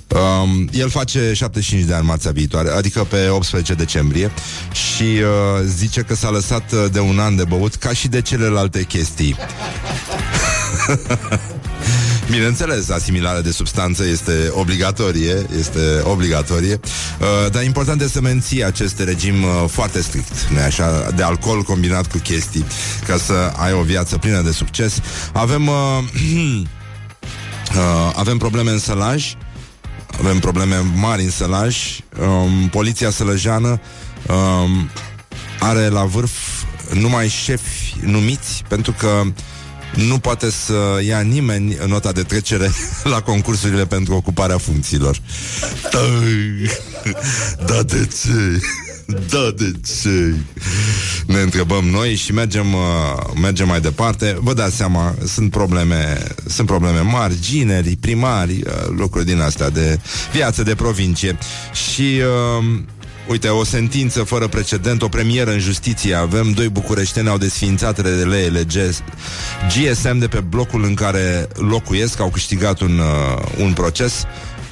Um, 0.09 0.69
el 0.73 0.91
face 0.91 1.33
75 1.33 1.85
de 1.85 1.95
ani 1.95 2.07
marțea 2.07 2.31
viitoare, 2.31 2.71
adică 2.71 3.05
pe 3.05 3.29
18 3.29 3.75
decembrie 3.75 4.31
și 4.73 5.03
uh, 5.03 5.65
zice 5.67 6.01
că 6.01 6.15
s-a 6.15 6.31
lăsat 6.31 6.73
uh, 6.73 6.85
de 6.93 7.01
un 7.01 7.19
an 7.19 7.37
de 7.37 7.45
băut 7.45 7.75
ca 7.75 7.93
și 7.93 8.09
de 8.09 8.21
celelalte 8.21 8.83
chestii. 8.83 9.37
Bineînțeles, 12.31 12.89
asimilarea 12.89 13.41
de 13.41 13.51
substanță 13.51 14.07
este 14.07 14.51
obligatorie, 14.53 15.47
este 15.59 15.81
obligatorie, 16.03 16.81
uh, 17.21 17.51
dar 17.53 17.63
important 17.63 18.01
este 18.01 18.13
să 18.13 18.21
menții 18.21 18.65
acest 18.65 19.01
regim 19.01 19.43
uh, 19.43 19.65
foarte 19.67 20.01
strict, 20.01 20.49
nu 20.51 20.59
așa, 20.59 21.11
de 21.17 21.23
alcool 21.23 21.63
combinat 21.63 22.11
cu 22.11 22.19
chestii, 22.19 22.65
ca 23.07 23.17
să 23.17 23.53
ai 23.57 23.73
o 23.73 23.83
viață 23.83 24.19
plină 24.19 24.41
de 24.41 24.53
succes. 24.53 25.01
Avem 25.33 25.67
uh, 25.67 25.75
uh, 27.77 28.13
avem 28.15 28.39
probleme 28.39 28.71
în 28.71 28.79
sălaj, 28.79 29.35
avem 30.19 30.39
probleme 30.39 30.77
mari 30.95 31.23
în 31.23 31.31
sălaj. 31.31 31.77
Um, 32.21 32.69
poliția 32.69 33.11
sălăjeană 33.11 33.81
um, 34.27 34.91
are 35.59 35.89
la 35.89 36.05
vârf 36.05 36.31
numai 36.93 37.29
șefi 37.29 37.95
numiți, 38.01 38.65
pentru 38.69 38.93
că 38.93 39.23
nu 39.95 40.19
poate 40.19 40.51
să 40.51 41.01
ia 41.07 41.21
nimeni 41.21 41.77
nota 41.87 42.13
de 42.13 42.23
trecere 42.23 42.71
la 43.15 43.21
concursurile 43.21 43.87
pentru 43.87 44.15
ocuparea 44.15 44.59
funcțiilor. 44.59 45.21
Da, 47.67 47.83
de 47.83 48.09
ce? 48.23 48.61
Da, 49.31 49.53
de 49.57 49.73
ce? 50.03 50.35
Ne 51.27 51.41
întrebăm 51.41 51.85
noi 51.85 52.15
și 52.15 52.33
mergem, 52.33 52.73
uh, 52.73 52.81
mergem 53.41 53.67
mai 53.67 53.81
departe. 53.81 54.39
Vă 54.41 54.55
dați 54.55 54.77
seama, 54.77 55.15
sunt 55.27 55.51
probleme, 55.51 56.23
sunt 56.47 56.67
probleme 56.67 57.01
mari, 57.01 57.41
gineri, 57.41 57.97
primari, 58.01 58.53
uh, 58.53 58.73
lucruri 58.97 59.25
din 59.25 59.41
astea 59.41 59.71
de 59.71 60.01
viață 60.33 60.63
de 60.63 60.75
provincie. 60.75 61.39
Și 61.73 62.21
uh, 62.59 62.65
Uite, 63.29 63.49
o 63.49 63.65
sentință 63.65 64.23
fără 64.23 64.47
precedent, 64.49 65.03
o 65.03 65.09
premieră 65.09 65.51
în 65.51 65.59
justiție. 65.59 66.15
Avem 66.15 66.51
doi 66.53 66.69
bucureșteni 66.69 67.29
au 67.29 67.39
desființat 67.39 68.01
relele 68.01 68.67
GSM 69.69 70.19
de 70.19 70.29
pe 70.29 70.41
blocul 70.41 70.85
în 70.85 70.95
care 70.95 71.49
locuiesc, 71.55 72.21
au 72.21 72.29
câștigat 72.29 72.81
un, 72.81 72.99
uh, 72.99 73.43
un 73.61 73.73
proces 73.73 74.27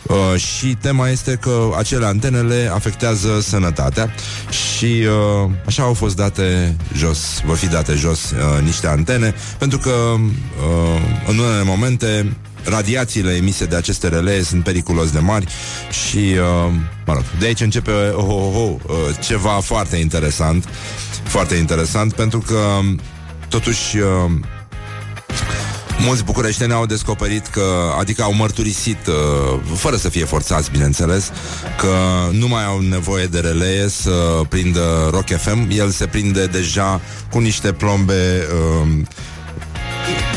Uh, 0.09 0.41
și 0.41 0.77
tema 0.81 1.09
este 1.09 1.35
că 1.35 1.71
acele 1.77 2.07
antene 2.07 2.41
le 2.41 2.71
afectează 2.75 3.41
sănătatea 3.41 4.15
și 4.51 4.85
uh, 4.85 5.51
așa 5.67 5.83
au 5.83 5.95
fost 5.95 6.17
date 6.17 6.77
jos, 6.95 7.43
vor 7.45 7.57
fi 7.57 7.69
date 7.69 7.95
jos 7.95 8.31
uh, 8.31 8.63
niște 8.63 8.87
antene, 8.87 9.35
pentru 9.59 9.79
că 9.79 9.91
uh, 9.91 11.01
în 11.29 11.39
unele 11.39 11.63
momente 11.63 12.37
radiațiile 12.69 13.35
emise 13.35 13.65
de 13.65 13.77
aceste 13.77 14.09
relee 14.09 14.43
sunt 14.43 14.65
periculos 14.65 15.11
de 15.11 15.19
mari 15.19 15.47
și, 15.91 16.17
uh, 16.17 16.73
mă 17.07 17.13
rog, 17.13 17.25
de 17.39 17.47
aici 17.47 17.61
începe 17.61 17.91
oh, 18.15 18.25
oh, 18.29 18.55
oh, 18.55 18.71
uh, 18.87 19.17
ceva 19.21 19.51
foarte 19.51 19.97
interesant, 19.97 20.69
foarte 21.23 21.55
interesant, 21.55 22.13
pentru 22.13 22.39
că 22.39 22.81
totuși 23.49 23.97
uh, 23.99 24.31
Mulți 25.99 26.25
bucureșteni 26.25 26.73
au 26.73 26.87
descoperit 26.87 27.47
că, 27.47 27.65
adică 27.99 28.23
au 28.23 28.35
mărturisit, 28.35 29.07
uh, 29.07 29.61
fără 29.75 29.97
să 29.97 30.09
fie 30.09 30.25
forțați, 30.25 30.71
bineînțeles, 30.71 31.31
că 31.79 31.95
nu 32.33 32.49
mai 32.49 32.65
au 32.65 32.81
nevoie 32.81 33.27
de 33.27 33.39
relee 33.39 33.89
să 33.89 34.41
prindă 34.49 35.09
Rock 35.11 35.29
FM. 35.29 35.69
El 35.71 35.91
se 35.91 36.07
prinde 36.07 36.47
deja 36.47 37.01
cu 37.31 37.39
niște 37.39 37.73
plombe 37.73 38.47
uh, 38.83 38.89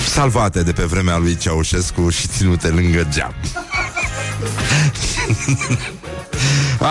salvate 0.08 0.64
de 0.64 0.72
pe 0.72 0.84
vremea 0.84 1.18
lui 1.18 1.38
Ceaușescu 1.38 2.10
și 2.10 2.28
ținute 2.28 2.68
lângă 2.68 3.08
geam. 3.10 3.34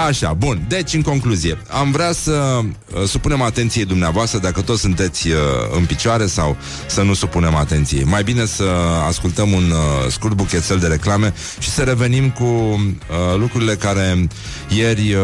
Așa, 0.06 0.32
bun. 0.32 0.64
Deci, 0.68 0.94
în 0.94 1.02
concluzie, 1.02 1.58
am 1.68 1.90
vrea 1.90 2.12
să 2.12 2.60
uh, 2.62 3.02
supunem 3.06 3.42
atenție 3.42 3.84
dumneavoastră 3.84 4.38
dacă 4.38 4.60
toți 4.60 4.80
sunteți 4.80 5.28
uh, 5.28 5.36
în 5.76 5.84
picioare 5.84 6.26
sau 6.26 6.56
să 6.86 7.02
nu 7.02 7.14
supunem 7.14 7.54
atenție. 7.54 8.04
Mai 8.04 8.22
bine 8.22 8.44
să 8.44 8.64
ascultăm 9.06 9.52
un 9.52 9.70
uh, 9.70 10.10
scurt 10.10 10.34
buchețel 10.34 10.78
de 10.78 10.86
reclame 10.86 11.34
și 11.58 11.70
să 11.70 11.82
revenim 11.82 12.30
cu 12.30 12.44
uh, 12.44 13.36
lucrurile 13.36 13.74
care 13.74 14.28
ieri 14.68 15.14
uh, 15.14 15.20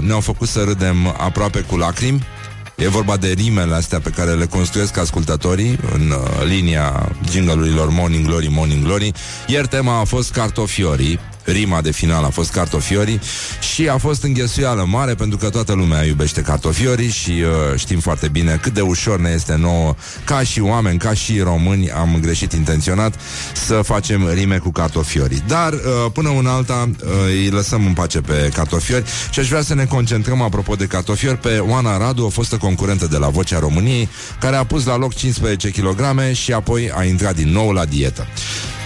ne-au 0.00 0.20
făcut 0.20 0.48
să 0.48 0.62
râdem 0.62 1.06
aproape 1.06 1.60
cu 1.60 1.76
lacrimi. 1.76 2.26
E 2.78 2.88
vorba 2.88 3.16
de 3.16 3.32
rimele 3.32 3.74
astea 3.74 4.00
pe 4.00 4.10
care 4.10 4.32
le 4.32 4.46
construiesc 4.46 4.96
ascultătorii 4.96 5.78
în 5.94 6.10
uh, 6.10 6.46
linia 6.46 7.16
jingle 7.30 7.84
Morning 7.88 8.26
Glory, 8.26 8.48
Morning 8.50 8.84
Glory. 8.84 9.12
Ieri 9.46 9.68
tema 9.68 9.98
a 10.00 10.04
fost 10.04 10.32
cartofiorii 10.32 11.20
rima 11.52 11.80
de 11.80 11.90
final 11.90 12.24
a 12.24 12.28
fost 12.28 12.50
cartofiorii 12.50 13.20
și 13.74 13.88
a 13.88 13.96
fost 13.96 14.22
înghesuială 14.22 14.86
mare 14.90 15.14
pentru 15.14 15.38
că 15.38 15.48
toată 15.48 15.72
lumea 15.72 16.04
iubește 16.04 16.40
cartofiorii 16.40 17.10
și 17.10 17.30
uh, 17.30 17.78
știm 17.78 18.00
foarte 18.00 18.28
bine 18.28 18.58
cât 18.62 18.74
de 18.74 18.80
ușor 18.80 19.20
ne 19.20 19.30
este 19.30 19.56
nouă, 19.56 19.94
ca 20.24 20.42
și 20.42 20.60
oameni, 20.60 20.98
ca 20.98 21.14
și 21.14 21.40
români, 21.40 21.90
am 21.90 22.18
greșit 22.20 22.52
intenționat 22.52 23.14
să 23.66 23.74
facem 23.74 24.28
rime 24.32 24.58
cu 24.58 24.70
cartofiorii. 24.70 25.42
Dar 25.46 25.72
uh, 25.72 25.80
până 26.12 26.30
în 26.38 26.46
alta 26.46 26.88
uh, 27.04 27.10
îi 27.26 27.48
lăsăm 27.48 27.86
în 27.86 27.92
pace 27.92 28.20
pe 28.20 28.50
cartofiori 28.54 29.04
și 29.30 29.40
aș 29.40 29.48
vrea 29.48 29.62
să 29.62 29.74
ne 29.74 29.84
concentrăm 29.84 30.42
apropo 30.42 30.74
de 30.74 30.86
cartofiori 30.86 31.38
pe 31.38 31.58
Oana 31.58 31.98
Radu, 31.98 32.24
o 32.24 32.28
fostă 32.28 32.56
concurentă 32.56 33.06
de 33.06 33.16
la 33.16 33.28
Vocea 33.28 33.58
României, 33.58 34.08
care 34.40 34.56
a 34.56 34.64
pus 34.64 34.84
la 34.84 34.96
loc 34.96 35.14
15 35.14 35.68
kg 35.70 36.32
și 36.32 36.52
apoi 36.52 36.90
a 36.94 37.04
intrat 37.04 37.34
din 37.34 37.48
nou 37.48 37.70
la 37.70 37.84
dietă. 37.84 38.26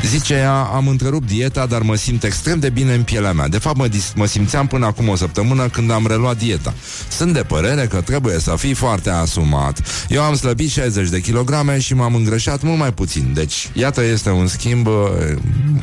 Zice 0.06 0.34
ea, 0.34 0.60
am 0.60 0.88
întrerupt 0.88 1.26
dieta, 1.26 1.66
dar 1.66 1.82
mă 1.82 1.94
simt 1.94 2.24
extrem 2.24 2.51
de 2.60 2.70
bine 2.70 2.94
în 2.94 3.02
pielea 3.02 3.32
mea. 3.32 3.48
De 3.48 3.58
fapt, 3.58 3.76
mă, 3.76 3.88
dis- 3.88 4.12
mă 4.16 4.26
simțeam 4.26 4.66
până 4.66 4.86
acum 4.86 5.08
o 5.08 5.16
săptămână 5.16 5.68
când 5.68 5.90
am 5.90 6.06
reluat 6.06 6.38
dieta. 6.38 6.74
Sunt 7.08 7.32
de 7.32 7.42
părere 7.42 7.86
că 7.86 8.00
trebuie 8.00 8.38
să 8.38 8.54
fii 8.56 8.74
foarte 8.74 9.10
asumat. 9.10 9.80
Eu 10.08 10.22
am 10.22 10.34
slăbit 10.34 10.70
60 10.70 11.08
de 11.08 11.20
kilograme 11.20 11.78
și 11.78 11.94
m-am 11.94 12.14
îngrășat 12.14 12.62
mult 12.62 12.78
mai 12.78 12.92
puțin. 12.92 13.30
Deci, 13.34 13.70
iată, 13.72 14.02
este 14.04 14.30
un 14.30 14.46
schimb, 14.46 14.86
uh, 14.86 14.92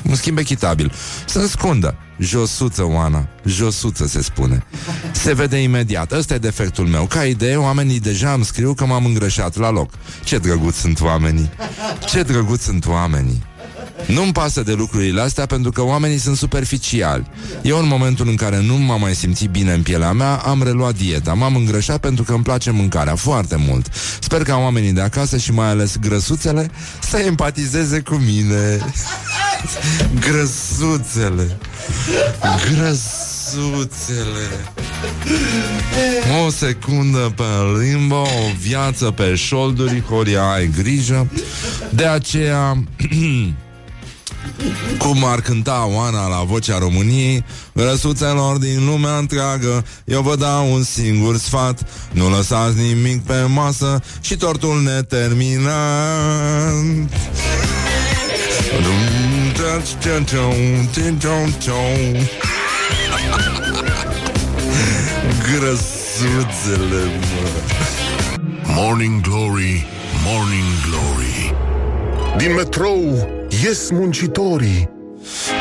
un 0.10 0.16
schimb 0.16 0.38
echitabil. 0.38 0.92
Să 1.26 1.48
scundă. 1.48 1.96
Josuță, 2.20 2.84
Oana. 2.86 3.28
Josuță 3.46 4.08
se 4.08 4.22
spune. 4.22 4.64
Se 5.12 5.34
vede 5.34 5.58
imediat. 5.62 6.12
Ăsta 6.12 6.34
e 6.34 6.38
defectul 6.38 6.86
meu. 6.86 7.06
Ca 7.06 7.24
idee, 7.26 7.56
oamenii 7.56 8.00
deja 8.00 8.34
îmi 8.34 8.46
scriu 8.46 8.74
că 8.74 8.86
m-am 8.86 9.06
îngrășat 9.06 9.58
la 9.58 9.70
loc. 9.72 9.92
Ce 10.24 10.38
drăguț 10.38 10.76
sunt 10.76 11.02
oamenii. 11.02 11.50
Ce 12.08 12.22
drăguț 12.24 12.62
sunt 12.64 12.88
oamenii. 12.88 13.44
Nu-mi 14.06 14.32
pasă 14.32 14.64
de 14.64 14.74
lucrurile 14.74 15.22
astea 15.22 15.46
pentru 15.46 15.72
că 15.72 15.82
oamenii 15.82 16.18
sunt 16.18 16.38
superficiali. 16.38 17.30
Eu 17.62 17.80
în 17.80 17.88
momentul 17.88 18.28
în 18.28 18.36
care 18.36 18.62
nu 18.62 18.78
m-am 18.78 19.00
mai 19.00 19.16
simțit 19.16 19.50
bine 19.50 19.74
în 19.74 19.82
pielea 19.82 20.12
mea, 20.12 20.36
am 20.36 20.64
reluat 20.64 20.96
dieta. 20.96 21.34
M-am 21.34 21.56
îngrășat 21.56 21.98
pentru 21.98 22.24
că 22.24 22.34
îmi 22.34 22.44
place 22.44 22.72
mâncarea 22.72 23.16
foarte 23.16 23.56
mult. 23.68 23.88
Sper 24.20 24.44
ca 24.44 24.58
oamenii 24.58 24.92
de 24.92 25.02
acasă 25.02 25.38
și 25.38 25.52
mai 25.52 25.68
ales 25.68 25.98
grăsuțele 25.98 26.72
să 27.02 27.18
empatizeze 27.18 28.00
cu 28.00 28.16
mine. 28.16 28.78
grăsuțele. 30.28 31.58
Grăsuțele. 32.72 34.48
O 36.46 36.50
secundă 36.50 37.34
pe 37.36 37.44
limbă, 37.80 38.16
o 38.16 38.52
viață 38.60 39.12
pe 39.12 39.36
șolduri, 39.36 40.04
Horia, 40.10 40.44
ai 40.44 40.72
grijă. 40.78 41.28
De 41.90 42.06
aceea... 42.06 42.84
Cum 44.98 45.26
ar 45.26 45.42
cânta 45.42 45.90
Oana 45.94 46.28
la 46.28 46.44
vocea 46.44 46.78
României 46.78 47.44
Răsuțelor 47.74 48.58
din 48.58 48.86
lumea 48.86 49.18
întreagă 49.18 49.86
Eu 50.06 50.22
vă 50.22 50.36
dau 50.36 50.74
un 50.74 50.84
singur 50.84 51.38
sfat. 51.38 51.80
Nu 52.12 52.30
lăsați 52.30 52.78
nimic 52.78 53.22
pe 53.22 53.46
masă 53.48 54.02
Și 54.22 54.38
tortul 54.38 54.82
neterminat. 54.82 55.74
Grăsuțele, 65.42 67.04
mă. 67.20 67.50
Morning 68.64 69.22
Glory, 69.22 69.86
Morning 70.26 70.68
Glory. 70.88 71.54
Din 72.38 72.54
metrou 72.54 73.30
ies 73.50 73.90
muncitorii. 73.92 74.90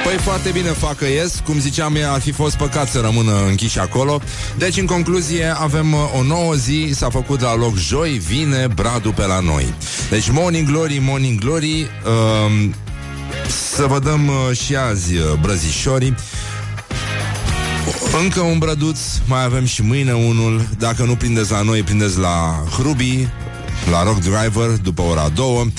Păi 0.05 0.17
foarte 0.17 0.51
bine 0.51 0.69
facă 0.69 1.05
ies. 1.05 1.43
Cum 1.45 1.59
ziceam, 1.59 1.97
ar 2.13 2.21
fi 2.21 2.33
fost 2.33 2.57
păcat 2.57 2.89
să 2.89 3.01
rămână 3.01 3.45
închiși 3.47 3.79
acolo. 3.79 4.21
Deci, 4.59 4.77
în 4.77 4.87
concluzie, 4.87 5.55
avem 5.57 5.93
uh, 5.93 5.99
o 6.19 6.23
nouă 6.23 6.55
zi. 6.55 6.91
S-a 6.95 7.11
făcut 7.11 7.41
la 7.41 7.57
loc 7.57 7.77
joi, 7.77 8.11
vine 8.11 8.67
Bradu 8.75 9.11
pe 9.11 9.27
la 9.27 9.41
noi. 9.41 9.75
Deci, 10.11 10.31
Morning 10.31 10.69
Glory, 10.69 10.99
Morning 10.99 11.41
Glory. 11.41 11.81
Uh, 11.81 12.69
Să 13.75 13.87
vă 13.87 13.99
dăm 13.99 14.29
uh, 14.29 14.57
și 14.57 14.77
azi 14.77 15.15
uh, 15.17 15.23
brăzișorii. 15.41 16.15
Încă 18.23 18.41
un 18.41 18.59
brăduț, 18.59 18.99
mai 19.27 19.45
avem 19.45 19.65
și 19.65 19.83
mâine 19.83 20.13
unul. 20.13 20.69
Dacă 20.79 21.03
nu 21.03 21.17
prindeți 21.17 21.51
la 21.51 21.63
noi, 21.63 21.83
prindeți 21.83 22.19
la 22.19 22.65
Hrubi 22.71 23.29
La 23.91 24.03
Rock 24.03 24.21
Driver, 24.21 24.71
după 24.83 25.03
ora 25.03 25.29
2 25.35 25.73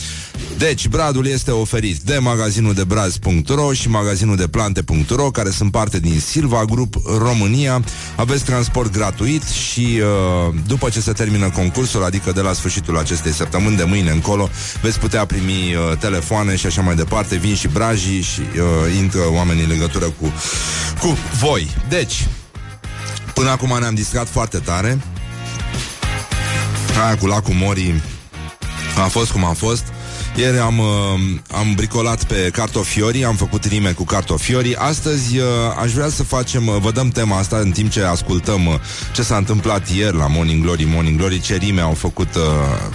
deci, 0.60 0.88
bradul 0.88 1.28
este 1.28 1.51
oferit 1.51 1.98
de 1.98 2.18
magazinul 2.18 2.74
de 2.74 2.84
braz.ro 2.84 3.74
și 3.74 3.89
magazinul 3.89 4.36
de 4.36 4.48
plante.ro, 4.48 5.32
care 5.32 5.50
sunt 5.50 5.72
parte 5.72 6.00
din 6.00 6.20
Silva 6.20 6.66
Group 6.66 6.96
România. 7.18 7.84
Aveți 8.16 8.44
transport 8.44 8.92
gratuit 8.92 9.44
și 9.44 10.01
uh, 10.01 10.54
după 10.68 10.89
ce 10.89 11.01
se 11.01 11.12
termină 11.12 11.50
concursul, 11.50 12.04
adică 12.04 12.32
de 12.32 12.42
la 12.42 12.54
sfârșitul 12.54 12.98
acestei 12.98 13.32
săptămâni, 13.32 13.78
de 13.78 13.84
mâine 13.84 14.12
încolo, 14.12 14.50
veți 14.82 15.00
putea 15.00 15.25
primi 15.25 15.75
uh, 15.75 15.98
telefoane 15.98 16.56
și 16.56 16.66
așa 16.66 16.82
mai 16.82 16.96
departe. 16.96 17.36
Vin 17.36 17.56
și 17.56 17.68
brajii 17.68 18.22
și 18.22 18.42
uh, 18.42 18.98
intră 19.00 19.22
oamenii 19.32 19.63
în 19.63 19.70
legătură 19.70 20.06
cu, 20.06 20.34
cu 21.00 21.18
voi. 21.39 21.75
Deci, 21.89 22.28
până 23.34 23.50
acum 23.50 23.78
ne-am 23.80 23.96
distrat 23.96 24.28
foarte 24.28 24.58
tare. 24.58 25.01
Aia 27.06 27.18
cu 27.18 27.25
lacul 27.25 27.54
Morii 27.54 28.01
a 28.98 29.08
fost 29.08 29.32
cum 29.32 29.44
a 29.44 29.54
fost. 29.54 29.84
Ieri 30.39 30.58
am, 30.58 30.79
uh, 30.79 30.86
am 31.51 31.74
bricolat 31.75 32.24
pe 32.24 32.50
cartofiori, 32.51 33.24
am 33.25 33.36
făcut 33.36 33.65
rime 33.65 33.91
cu 33.91 34.03
cartofiori. 34.03 34.75
Astăzi 34.75 35.38
uh, 35.38 35.46
aș 35.81 35.91
vrea 35.91 36.10
să 36.10 36.23
facem, 36.23 36.67
uh, 36.67 36.75
vă 36.80 36.91
dăm 36.91 37.10
tema 37.10 37.38
asta 37.38 37.58
în 37.58 37.71
timp 37.71 37.89
ce 37.89 38.04
ascultăm 38.04 38.65
uh, 38.65 38.73
ce 39.13 39.21
s-a 39.21 39.38
întâmplat 39.38 39.89
ieri 39.89 40.17
la 40.17 40.28
Morning 40.28 40.63
Glory, 40.63 40.84
Morning 40.84 41.17
Glory, 41.17 41.41
ce 41.41 41.56
rime 41.56 41.82
au 41.82 41.93
făcut 41.93 42.36
uh, 42.36 42.41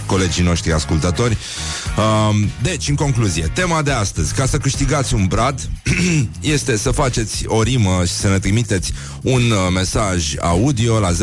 colegii 0.05 0.43
noștri 0.43 0.73
ascultători. 0.73 1.37
Uh, 1.97 2.35
deci, 2.61 2.89
în 2.89 2.95
concluzie, 2.95 3.51
tema 3.53 3.81
de 3.81 3.91
astăzi, 3.91 4.33
ca 4.33 4.45
să 4.45 4.57
câștigați 4.57 5.13
un 5.13 5.25
brad, 5.25 5.69
este 6.55 6.77
să 6.77 6.91
faceți 6.91 7.43
o 7.47 7.61
rimă 7.61 8.01
și 8.05 8.13
să 8.13 8.29
ne 8.29 8.39
trimiteți 8.39 8.93
un 9.21 9.51
uh, 9.51 9.57
mesaj 9.73 10.33
audio 10.39 10.99
la 10.99 11.11
0729001122. 11.11 11.15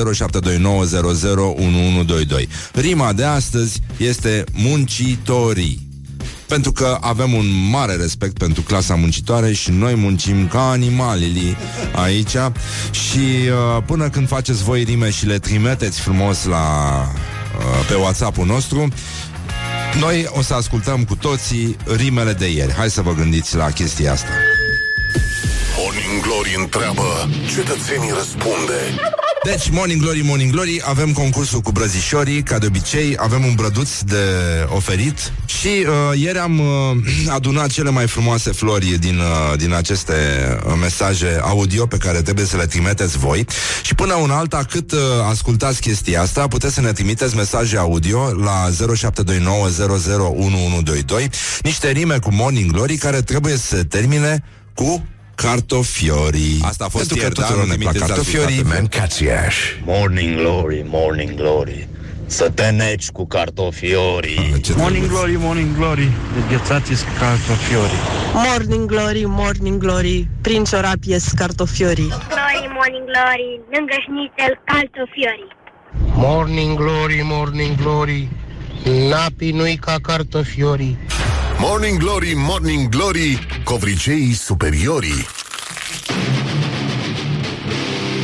Rima 2.72 3.12
de 3.12 3.24
astăzi 3.24 3.80
este 3.96 4.44
muncitorii 4.52 5.90
pentru 6.52 6.72
că 6.72 6.98
avem 7.00 7.32
un 7.32 7.46
mare 7.70 7.94
respect 7.94 8.38
pentru 8.38 8.62
clasa 8.62 8.94
muncitoare 8.94 9.52
și 9.52 9.70
noi 9.70 9.94
muncim 9.94 10.48
ca 10.48 10.70
animalii 10.70 11.56
aici 11.94 12.36
și 12.90 13.18
uh, 13.18 13.82
până 13.86 14.08
când 14.08 14.28
faceți 14.28 14.62
voi 14.62 14.82
rime 14.82 15.10
și 15.10 15.26
le 15.26 15.38
trimiteți 15.38 16.00
frumos 16.00 16.44
la 16.44 16.58
uh, 17.58 17.86
pe 17.88 17.94
WhatsApp-ul 17.94 18.46
nostru, 18.46 18.88
noi 20.00 20.26
o 20.28 20.42
să 20.42 20.54
ascultăm 20.54 21.04
cu 21.04 21.16
toții 21.16 21.76
rimele 21.96 22.32
de 22.32 22.50
ieri. 22.50 22.72
Hai 22.72 22.90
să 22.90 23.02
vă 23.02 23.12
gândiți 23.12 23.56
la 23.56 23.70
chestia 23.70 24.12
asta. 24.12 24.30
Morning 25.78 26.22
Glory 26.22 26.56
întreabă 26.58 27.28
Cetățenii 27.54 28.12
răspunde 28.16 28.80
Deci, 29.44 29.70
Morning 29.70 30.00
Glory, 30.00 30.22
Morning 30.24 30.52
Glory, 30.52 30.82
avem 30.84 31.12
concursul 31.12 31.60
cu 31.60 31.72
brăzișorii, 31.72 32.42
ca 32.42 32.58
de 32.58 32.66
obicei, 32.66 33.14
avem 33.16 33.44
un 33.44 33.54
brăduț 33.54 34.00
de 34.00 34.16
oferit. 34.74 35.32
Și 35.46 35.66
uh, 35.66 36.20
ieri 36.20 36.38
am 36.38 36.58
uh, 36.58 36.66
adunat 37.36 37.70
cele 37.70 37.90
mai 37.90 38.06
frumoase 38.06 38.52
flori 38.52 38.86
din, 38.86 39.18
uh, 39.18 39.58
din 39.58 39.74
aceste 39.74 40.12
uh, 40.66 40.72
mesaje 40.80 41.40
audio 41.42 41.86
pe 41.86 41.96
care 41.96 42.22
trebuie 42.22 42.46
să 42.46 42.56
le 42.56 42.66
trimiteți 42.66 43.18
voi. 43.18 43.46
Și 43.82 43.94
până 43.94 44.14
un 44.14 44.30
alta, 44.30 44.64
cât 44.70 44.92
uh, 44.92 44.98
ascultați 45.30 45.80
chestia 45.80 46.22
asta, 46.22 46.48
puteți 46.48 46.74
să 46.74 46.80
ne 46.80 46.92
trimiteți 46.92 47.36
mesaje 47.36 47.76
audio 47.76 48.32
la 48.32 48.68
0729001122 48.70 48.74
niște 51.62 51.90
rime 51.90 52.18
cu 52.18 52.32
Morning 52.32 52.70
Glory 52.70 52.96
care 52.96 53.20
trebuie 53.20 53.56
să 53.56 53.76
se 53.76 53.84
termine 53.84 54.44
cu 54.74 55.06
cartofiorii. 55.34 56.60
Asta 56.64 56.84
a 56.84 56.88
fost 56.88 57.06
Pentru 57.08 57.16
că 57.16 57.22
ieri, 57.22 57.34
da? 57.34 57.42
tuturor 57.42 57.62
Nu 57.64 57.70
ne 57.70 57.76
ne 57.76 57.82
plac 57.82 57.92
trimiteți 57.92 58.12
cartofiorii. 58.14 58.62
Mancațiaș 58.62 59.56
Morning 59.84 60.36
glory, 60.36 60.84
morning 60.86 61.34
glory 61.34 61.88
Să 62.26 62.50
te 62.54 62.70
neci 62.70 63.08
cu 63.10 63.26
cartofiorii 63.26 64.60
Ce 64.62 64.72
Morning 64.76 65.04
drăguț. 65.04 65.18
glory, 65.18 65.36
morning 65.38 65.76
glory 65.76 66.08
Deghețați 66.34 67.04
cartofiorii 67.18 68.00
Morning 68.34 68.86
glory, 68.86 69.24
morning 69.26 69.78
glory, 69.80 70.28
prinț 70.40 70.68
ciorap 70.68 70.96
ies 71.04 71.26
cartofiorii. 71.36 72.06
Glory, 72.08 72.68
morning 72.78 73.04
glory, 73.10 73.60
lângă 73.72 73.94
șnițel 74.06 74.60
caltofiorii. 74.64 75.50
Morning 76.14 76.76
glory, 76.76 77.20
morning 77.24 77.76
glory 77.76 78.28
Napi 78.84 79.50
nu-i 79.52 79.76
ca 79.76 79.98
cartofiorii 80.02 80.96
Morning 81.58 81.98
Glory, 81.98 82.32
Morning 82.36 82.88
Glory 82.88 83.38
Covriceii 83.64 84.32
superiorii 84.34 85.26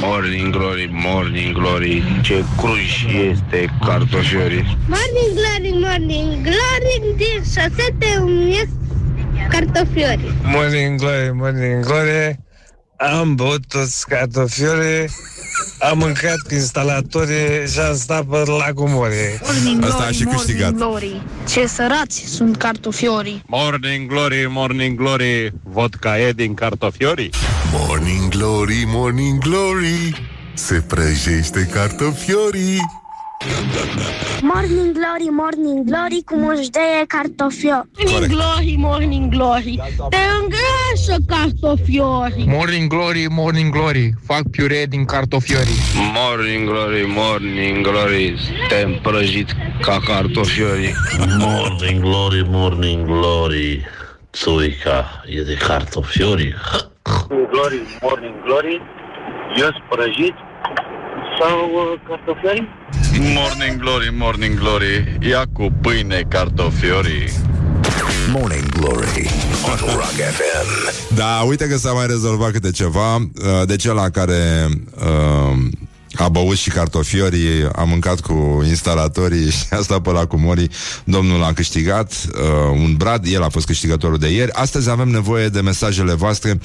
Morning 0.00 0.52
Glory, 0.52 0.88
Morning 0.92 1.52
Glory, 1.54 2.02
ce 2.22 2.44
cruj 2.56 3.04
este 3.30 3.70
cartofiorii. 3.84 4.76
Morning 4.86 5.32
glory, 5.34 5.72
morning 5.80 6.42
glory, 6.42 7.16
din 7.16 7.42
șosete 7.44 8.06
îmi 8.20 8.50
ies 8.50 8.68
cartofiorii. 9.48 10.32
Morning 10.42 10.98
glory, 11.00 11.30
morning 11.32 11.84
glory 11.84 12.36
Am 12.98 13.34
băut 13.34 13.66
toți 13.68 14.06
cartofiorii 14.08 15.08
Am 15.90 15.98
mâncat 15.98 16.36
cu 16.48 16.54
instalatorii 16.54 17.68
Și 17.72 17.78
am 17.78 17.96
stat 17.96 18.24
pe 18.24 18.36
lacul 18.36 18.88
Morii 18.88 19.40
Morning 19.42 19.84
Asta 19.84 20.02
a 20.02 20.10
și 20.10 20.24
câștigat. 20.24 20.72
glory, 20.72 21.22
ce 21.48 21.66
sărați 21.66 22.24
sunt 22.26 22.56
cartofiorii. 22.56 23.42
Morning 23.46 24.08
Glory, 24.08 24.46
Morning 24.48 24.98
Glory, 24.98 25.52
vodka 25.62 26.18
e 26.18 26.32
din 26.32 26.54
cartofiorii. 26.54 27.30
Morning 27.72 28.28
Glory, 28.28 28.82
Morning 28.86 29.38
Glory 29.38 30.28
Se 30.54 30.80
prăjește 30.88 31.68
cartofiorii 31.72 32.80
Morning 34.42 34.92
glory, 34.92 35.28
morning 35.30 35.84
glory, 35.84 36.22
cu 36.24 36.34
mușdeie 36.36 37.04
cartofiori. 37.06 37.88
Corect. 38.12 38.26
glory, 38.32 38.74
morning 38.78 39.28
glory, 39.30 39.80
te 40.10 40.16
îngrașă 40.40 41.16
cartofiorii. 41.26 42.44
Morning 42.48 42.88
glory, 42.88 43.26
morning 43.30 43.72
glory 43.72 44.14
Fac 44.26 44.42
piure 44.50 44.86
din 44.88 45.04
cartofiorii 45.04 45.78
Morning 46.14 46.68
Glory, 46.68 47.04
Morning 47.06 47.86
Glory, 47.86 48.36
suntem 48.38 48.98
prăjiți 49.02 49.54
ca 49.80 49.98
cartofiorii. 50.06 50.94
Morning 51.38 52.00
glory, 52.00 52.44
morning 52.48 53.06
glory 53.06 53.84
Țuica 54.32 55.22
e 55.26 55.42
de 55.42 55.54
cartofiori 55.54 56.54
Glory, 57.50 57.80
morning 58.00 58.34
glory 58.44 58.80
Eu 59.56 59.68
prăjit 59.88 60.34
sau 61.40 61.70
uh, 61.72 62.00
cartofiori? 62.08 62.68
Morning 63.20 63.80
Glory, 63.80 64.14
Morning 64.16 64.58
Glory, 64.58 65.18
ia 65.20 65.44
cu 65.52 65.72
pâine 65.80 66.26
cartofiorii. 66.28 67.30
Morning 68.30 68.68
Glory 68.68 69.30
on 69.64 69.94
Rock 69.94 70.12
FM. 70.12 71.14
Da, 71.14 71.44
uite 71.46 71.66
că 71.66 71.76
s-a 71.76 71.92
mai 71.92 72.06
rezolvat 72.06 72.50
câte 72.50 72.70
ceva. 72.70 73.14
Uh, 73.16 73.66
Deci 73.66 73.86
ăla 73.86 74.10
care 74.10 74.68
uh, 74.96 75.58
a 76.14 76.28
băut 76.28 76.56
și 76.56 76.70
cartofiorii, 76.70 77.68
a 77.72 77.84
mâncat 77.84 78.20
cu 78.20 78.64
instalatorii 78.66 79.50
și 79.56 79.64
a 79.70 79.80
stat 79.80 80.00
pe 80.00 80.10
la 80.10 80.26
cu 80.26 80.36
morii. 80.36 80.70
Domnul 81.04 81.42
a 81.42 81.52
câștigat 81.52 82.12
uh, 82.12 82.40
un 82.72 82.94
brad, 82.96 83.24
el 83.26 83.42
a 83.42 83.48
fost 83.48 83.66
câștigătorul 83.66 84.18
de 84.18 84.28
ieri. 84.28 84.52
Astăzi 84.52 84.90
avem 84.90 85.08
nevoie 85.08 85.48
de 85.48 85.60
mesajele 85.60 86.14
voastre 86.14 86.58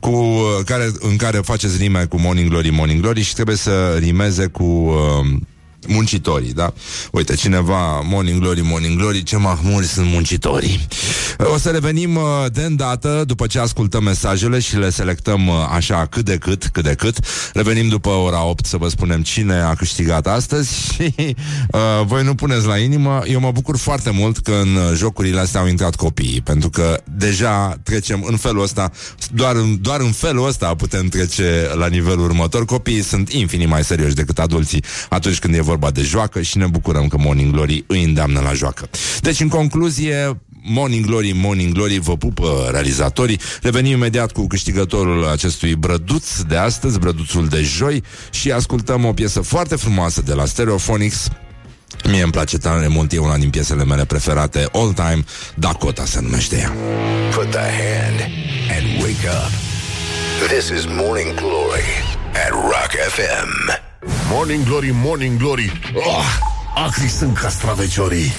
cu, 0.00 0.10
uh, 0.10 0.64
care, 0.64 0.90
în 0.98 1.16
care 1.16 1.38
faceți 1.38 1.76
rime 1.76 2.04
cu 2.04 2.20
Morning 2.20 2.48
Glory, 2.48 2.70
Morning 2.70 3.00
Glory 3.00 3.22
și 3.22 3.34
trebuie 3.34 3.56
să 3.56 3.96
rimeze 3.98 4.46
cu... 4.46 4.62
Uh, 4.62 5.36
muncitorii, 5.88 6.52
da? 6.52 6.72
Uite, 7.12 7.34
cineva, 7.34 8.00
Morning 8.00 8.40
Glory, 8.40 8.60
Morning 8.60 8.98
Glory, 8.98 9.22
ce 9.22 9.36
mahmuri 9.36 9.86
sunt 9.86 10.06
muncitorii. 10.06 10.86
O 11.38 11.58
să 11.58 11.68
revenim 11.68 12.16
uh, 12.16 12.22
de 12.52 12.62
îndată, 12.62 13.24
după 13.26 13.46
ce 13.46 13.58
ascultăm 13.58 14.02
mesajele 14.02 14.58
și 14.58 14.76
le 14.76 14.90
selectăm 14.90 15.48
uh, 15.48 15.54
așa 15.70 16.06
cât 16.06 16.24
de 16.24 16.36
cât, 16.36 16.68
cât 16.72 16.84
de 16.84 16.94
cât. 16.94 17.16
Revenim 17.52 17.88
după 17.88 18.08
ora 18.08 18.44
8 18.44 18.66
să 18.66 18.76
vă 18.76 18.88
spunem 18.88 19.22
cine 19.22 19.54
a 19.54 19.74
câștigat 19.74 20.26
astăzi 20.26 20.70
și 20.92 21.14
uh, 21.16 21.80
voi 22.04 22.24
nu 22.24 22.34
puneți 22.34 22.66
la 22.66 22.78
inimă. 22.78 23.22
Eu 23.26 23.40
mă 23.40 23.50
bucur 23.50 23.76
foarte 23.76 24.10
mult 24.10 24.38
că 24.38 24.52
în 24.52 24.74
uh, 24.74 24.96
jocurile 24.96 25.40
astea 25.40 25.60
au 25.60 25.66
intrat 25.66 25.94
copiii, 25.94 26.40
pentru 26.40 26.70
că 26.70 27.02
deja 27.16 27.76
trecem 27.82 28.24
în 28.26 28.36
felul 28.36 28.62
ăsta, 28.62 28.90
doar, 29.32 29.56
doar 29.80 30.00
în 30.00 30.12
felul 30.12 30.46
ăsta 30.46 30.74
putem 30.74 31.08
trece 31.08 31.70
la 31.74 31.86
nivelul 31.86 32.24
următor. 32.24 32.64
Copiii 32.64 33.02
sunt 33.02 33.32
infinit 33.32 33.68
mai 33.68 33.84
serioși 33.84 34.14
decât 34.14 34.38
adulții 34.38 34.84
atunci 35.08 35.38
când 35.38 35.54
e 35.54 35.60
vorba 35.70 35.90
de 35.90 36.02
joacă 36.02 36.40
și 36.42 36.58
ne 36.58 36.66
bucurăm 36.66 37.08
că 37.08 37.16
Morning 37.18 37.52
Glory 37.52 37.84
îi 37.86 38.04
îndeamnă 38.04 38.40
la 38.40 38.52
joacă. 38.52 38.88
Deci, 39.20 39.40
în 39.40 39.48
concluzie, 39.48 40.40
Morning 40.62 41.04
Glory, 41.06 41.32
Morning 41.32 41.72
Glory, 41.72 41.98
vă 41.98 42.16
pupă 42.16 42.68
realizatorii. 42.70 43.40
Revenim 43.62 43.92
imediat 43.92 44.32
cu 44.32 44.46
câștigătorul 44.46 45.28
acestui 45.28 45.74
brăduț 45.74 46.40
de 46.40 46.56
astăzi, 46.56 46.98
brăduțul 46.98 47.48
de 47.48 47.62
joi 47.62 48.02
și 48.30 48.50
ascultăm 48.50 49.04
o 49.04 49.12
piesă 49.12 49.40
foarte 49.40 49.76
frumoasă 49.76 50.22
de 50.22 50.34
la 50.34 50.44
Stereophonics. 50.44 51.28
Mie 52.04 52.22
îmi 52.22 52.32
place 52.32 52.58
tare 52.58 52.86
mult, 52.88 53.12
e 53.12 53.18
una 53.18 53.36
din 53.36 53.50
piesele 53.50 53.84
mele 53.84 54.04
preferate, 54.04 54.68
All 54.72 54.92
Time, 54.92 55.24
Dakota 55.54 56.04
se 56.04 56.20
numește 56.20 56.56
ea. 56.56 56.72
Put 57.34 57.50
the 57.50 57.68
hand 57.82 58.18
and 58.76 59.02
wake 59.02 59.26
up. 59.42 59.52
This 60.48 60.68
is 60.68 60.84
Morning 60.86 61.34
Glory 61.34 61.90
at 62.46 62.50
Rock 62.50 62.90
FM. 63.14 63.89
Morning 64.06 64.64
Glory, 64.64 64.90
Morning 64.92 65.38
Glory. 65.38 65.72
Oh, 65.94 66.24
Acri 66.86 67.08
sunt 67.08 67.38
castraveciorii 67.38 68.32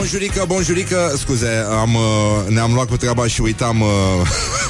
Bonjurică, 0.00 0.44
bonjurică. 0.46 1.14
Scuze, 1.18 1.64
am, 1.80 1.94
uh, 1.94 2.48
ne-am 2.48 2.72
luat 2.72 2.88
cu 2.88 2.96
treaba 2.96 3.26
și 3.26 3.40
uitam 3.40 3.80
uh, 3.80 3.88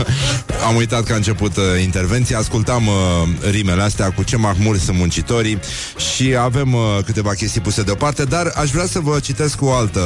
Am 0.69 0.77
uitat 0.77 1.05
că 1.05 1.12
a 1.12 1.16
început 1.16 1.57
uh, 1.57 1.64
intervenția. 1.83 2.38
Ascultam 2.38 2.87
uh, 2.87 3.51
rimele 3.51 3.83
astea 3.83 4.11
cu 4.12 4.23
ce 4.23 4.37
mahmuri 4.37 4.79
sunt 4.79 4.97
muncitorii 4.97 5.59
Și 6.14 6.37
avem 6.37 6.75
uh, 6.75 6.99
câteva 7.05 7.35
chestii 7.35 7.61
puse 7.61 7.83
deoparte 7.83 8.25
Dar 8.25 8.53
aș 8.55 8.71
vrea 8.71 8.87
să 8.87 9.01
vă 9.01 9.19
citesc 9.19 9.62
o 9.62 9.73
altă, 9.73 10.01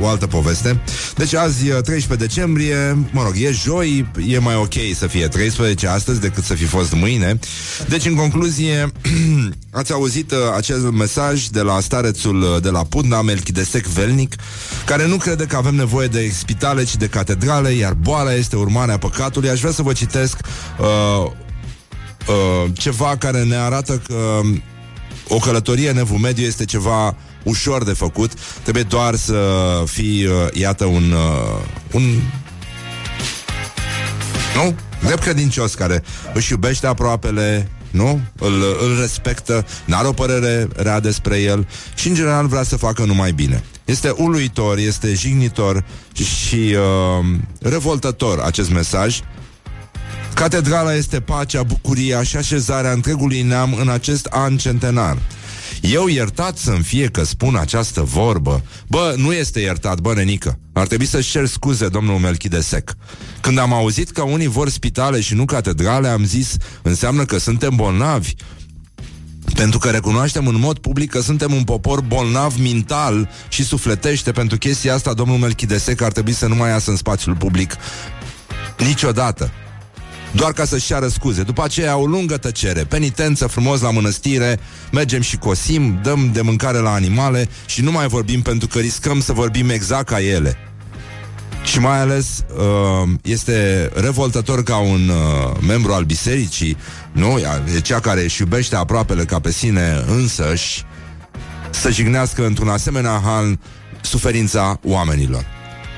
o 0.00 0.06
altă 0.06 0.26
poveste. 0.26 0.80
Deci 1.16 1.34
azi, 1.34 1.70
uh, 1.70 1.82
13 1.82 2.26
decembrie 2.26 3.06
Mă 3.10 3.22
rog, 3.22 3.32
e 3.36 3.50
joi 3.50 4.06
E 4.26 4.38
mai 4.38 4.56
ok 4.56 4.74
să 4.94 5.06
fie 5.06 5.28
13 5.28 5.88
astăzi 5.88 6.20
Decât 6.20 6.44
să 6.44 6.54
fi 6.54 6.64
fost 6.64 6.92
mâine. 6.92 7.38
Deci, 7.88 8.06
în 8.06 8.14
concluzie 8.14 8.92
Ați 9.74 9.92
auzit 9.92 10.30
uh, 10.30 10.38
acel 10.56 10.78
mesaj 10.78 11.46
de 11.46 11.60
la 11.60 11.80
starețul 11.80 12.42
uh, 12.42 12.62
de 12.62 12.70
la 12.70 12.84
Putna, 12.84 13.22
Melchidesec 13.22 13.86
Velnic, 13.86 14.34
care 14.86 15.06
nu 15.06 15.16
crede 15.16 15.44
că 15.44 15.56
avem 15.56 15.74
nevoie 15.74 16.06
de 16.06 16.30
spitale, 16.32 16.84
ci 16.84 16.96
de 16.96 17.06
catedrale, 17.06 17.70
iar 17.70 17.92
boala 17.92 18.34
este 18.34 18.56
urmarea 18.56 18.98
păcatului. 18.98 19.48
Aș 19.48 19.60
vrea 19.60 19.72
să 19.72 19.82
vă 19.82 19.92
citesc 19.92 20.38
uh, 20.78 21.30
uh, 22.28 22.70
ceva 22.72 23.16
care 23.18 23.42
ne 23.42 23.56
arată 23.56 24.02
că 24.06 24.40
o 25.28 25.38
călătorie 25.38 25.90
în 25.90 25.98
evul 25.98 26.18
mediu 26.18 26.44
este 26.44 26.64
ceva 26.64 27.16
ușor 27.42 27.84
de 27.84 27.92
făcut. 27.92 28.32
Trebuie 28.62 28.82
doar 28.82 29.14
să 29.14 29.38
fii, 29.86 30.26
uh, 30.26 30.32
iată, 30.52 30.84
un, 30.84 31.12
uh, 31.12 31.60
un 31.92 32.02
nu? 34.54 34.74
Drept 35.04 35.22
credincios 35.22 35.74
care 35.74 36.02
își 36.34 36.52
iubește 36.52 36.86
aproapele, 36.86 37.70
nu? 37.90 38.20
Îl, 38.38 38.62
îl 38.82 39.00
respectă, 39.00 39.66
n-are 39.84 40.06
o 40.06 40.12
părere 40.12 40.68
rea 40.76 41.00
despre 41.00 41.40
el 41.40 41.68
și, 41.94 42.08
în 42.08 42.14
general, 42.14 42.46
vrea 42.46 42.62
să 42.62 42.76
facă 42.76 43.04
numai 43.04 43.32
bine. 43.32 43.62
Este 43.84 44.10
uluitor, 44.16 44.78
este 44.78 45.14
jignitor 45.14 45.84
și 46.12 46.76
uh, 46.76 47.26
revoltător 47.60 48.38
acest 48.38 48.70
mesaj. 48.70 49.20
Catedrala 50.34 50.94
este 50.94 51.20
pacea, 51.20 51.62
bucuria 51.62 52.22
și 52.22 52.36
așezarea 52.36 52.92
întregului 52.92 53.42
neam 53.42 53.74
în 53.80 53.88
acest 53.88 54.26
an 54.26 54.56
centenar. 54.56 55.18
Eu 55.80 56.06
iertat 56.06 56.56
să-mi 56.56 56.82
fie 56.82 57.06
că 57.06 57.24
spun 57.24 57.56
această 57.56 58.00
vorbă. 58.02 58.62
Bă, 58.88 59.14
nu 59.16 59.32
este 59.32 59.60
iertat, 59.60 60.00
bă, 60.00 60.14
nenică. 60.14 60.58
Ar 60.72 60.86
trebui 60.86 61.06
să-și 61.06 61.30
cer 61.30 61.46
scuze, 61.46 61.88
domnul 61.88 62.18
Melchidesec. 62.18 62.94
Când 63.40 63.58
am 63.58 63.72
auzit 63.72 64.10
că 64.10 64.22
unii 64.22 64.46
vor 64.46 64.68
spitale 64.68 65.20
și 65.20 65.34
nu 65.34 65.44
catedrale, 65.44 66.08
am 66.08 66.24
zis, 66.24 66.56
înseamnă 66.82 67.24
că 67.24 67.38
suntem 67.38 67.76
bolnavi. 67.76 68.34
Pentru 69.54 69.78
că 69.78 69.90
recunoaștem 69.90 70.46
în 70.46 70.58
mod 70.58 70.78
public 70.78 71.10
că 71.10 71.20
suntem 71.20 71.52
un 71.52 71.64
popor 71.64 72.00
bolnav 72.00 72.54
mental 72.56 73.30
și 73.48 73.64
sufletește. 73.64 74.32
Pentru 74.32 74.58
chestia 74.58 74.94
asta, 74.94 75.14
domnul 75.14 75.38
Melchidesec 75.38 76.00
ar 76.00 76.12
trebui 76.12 76.32
să 76.32 76.46
nu 76.46 76.54
mai 76.54 76.70
iasă 76.70 76.90
în 76.90 76.96
spațiul 76.96 77.34
public 77.34 77.76
niciodată 78.78 79.50
doar 80.34 80.52
ca 80.52 80.64
să-și 80.64 80.86
ceară 80.86 81.08
scuze. 81.08 81.42
După 81.42 81.62
aceea 81.64 81.96
o 81.96 82.06
lungă 82.06 82.36
tăcere, 82.36 82.84
penitență 82.84 83.46
frumos 83.46 83.80
la 83.80 83.90
mănăstire, 83.90 84.58
mergem 84.92 85.20
și 85.20 85.36
cosim, 85.36 85.98
dăm 86.02 86.30
de 86.32 86.40
mâncare 86.40 86.78
la 86.78 86.92
animale 86.92 87.48
și 87.66 87.82
nu 87.82 87.90
mai 87.90 88.06
vorbim 88.06 88.42
pentru 88.42 88.68
că 88.68 88.78
riscăm 88.78 89.20
să 89.20 89.32
vorbim 89.32 89.68
exact 89.68 90.08
ca 90.08 90.20
ele. 90.20 90.56
Și 91.64 91.78
mai 91.78 92.00
ales 92.00 92.44
uh, 92.56 93.08
este 93.22 93.90
revoltător 93.94 94.62
ca 94.62 94.76
un 94.76 95.08
uh, 95.08 95.56
membru 95.66 95.92
al 95.92 96.04
bisericii, 96.04 96.76
nu? 97.12 97.38
E 97.74 97.80
cea 97.80 98.00
care 98.00 98.22
își 98.22 98.40
iubește 98.40 98.76
aproapele 98.76 99.24
ca 99.24 99.40
pe 99.40 99.52
sine 99.52 100.04
însăși, 100.06 100.84
să 101.70 101.90
jignească 101.90 102.46
într-un 102.46 102.68
asemenea 102.68 103.20
hal 103.24 103.58
suferința 104.00 104.78
oamenilor. 104.84 105.46